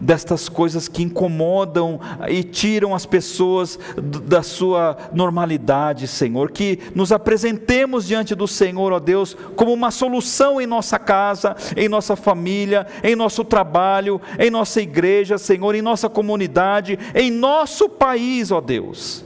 destas 0.00 0.48
coisas 0.48 0.88
que 0.88 1.04
incomodam 1.04 2.00
e 2.28 2.42
tiram 2.42 2.96
as 2.96 3.06
pessoas 3.06 3.78
da 4.24 4.42
sua 4.42 4.96
normalidade, 5.12 6.08
Senhor. 6.08 6.50
Que 6.50 6.80
nos 6.96 7.12
apresentemos 7.12 8.04
diante 8.08 8.34
do 8.34 8.48
Senhor, 8.48 8.92
ó 8.92 8.98
Deus, 8.98 9.36
como 9.54 9.72
uma 9.72 9.92
solução 9.92 10.60
em 10.60 10.66
nossa 10.66 10.98
casa, 10.98 11.54
em 11.76 11.88
nossa 11.88 12.16
família, 12.16 12.88
em 13.04 13.14
nosso 13.14 13.44
trabalho, 13.44 14.20
em 14.36 14.50
nossa 14.50 14.82
igreja, 14.82 15.38
Senhor, 15.38 15.76
em 15.76 15.80
nossa 15.80 16.08
comunidade, 16.08 16.98
em 17.14 17.30
nosso 17.30 17.88
país, 17.88 18.50
ó 18.50 18.60
Deus. 18.60 19.24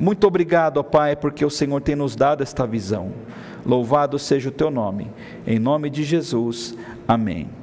Muito 0.00 0.26
obrigado, 0.26 0.78
ó 0.78 0.82
Pai, 0.82 1.14
porque 1.14 1.44
o 1.44 1.50
Senhor 1.50 1.82
tem 1.82 1.94
nos 1.94 2.16
dado 2.16 2.42
esta 2.42 2.66
visão. 2.66 3.12
Louvado 3.66 4.18
seja 4.18 4.48
o 4.48 4.52
teu 4.52 4.70
nome. 4.70 5.08
Em 5.46 5.58
nome 5.58 5.90
de 5.90 6.04
Jesus. 6.04 6.74
Amém. 7.06 7.59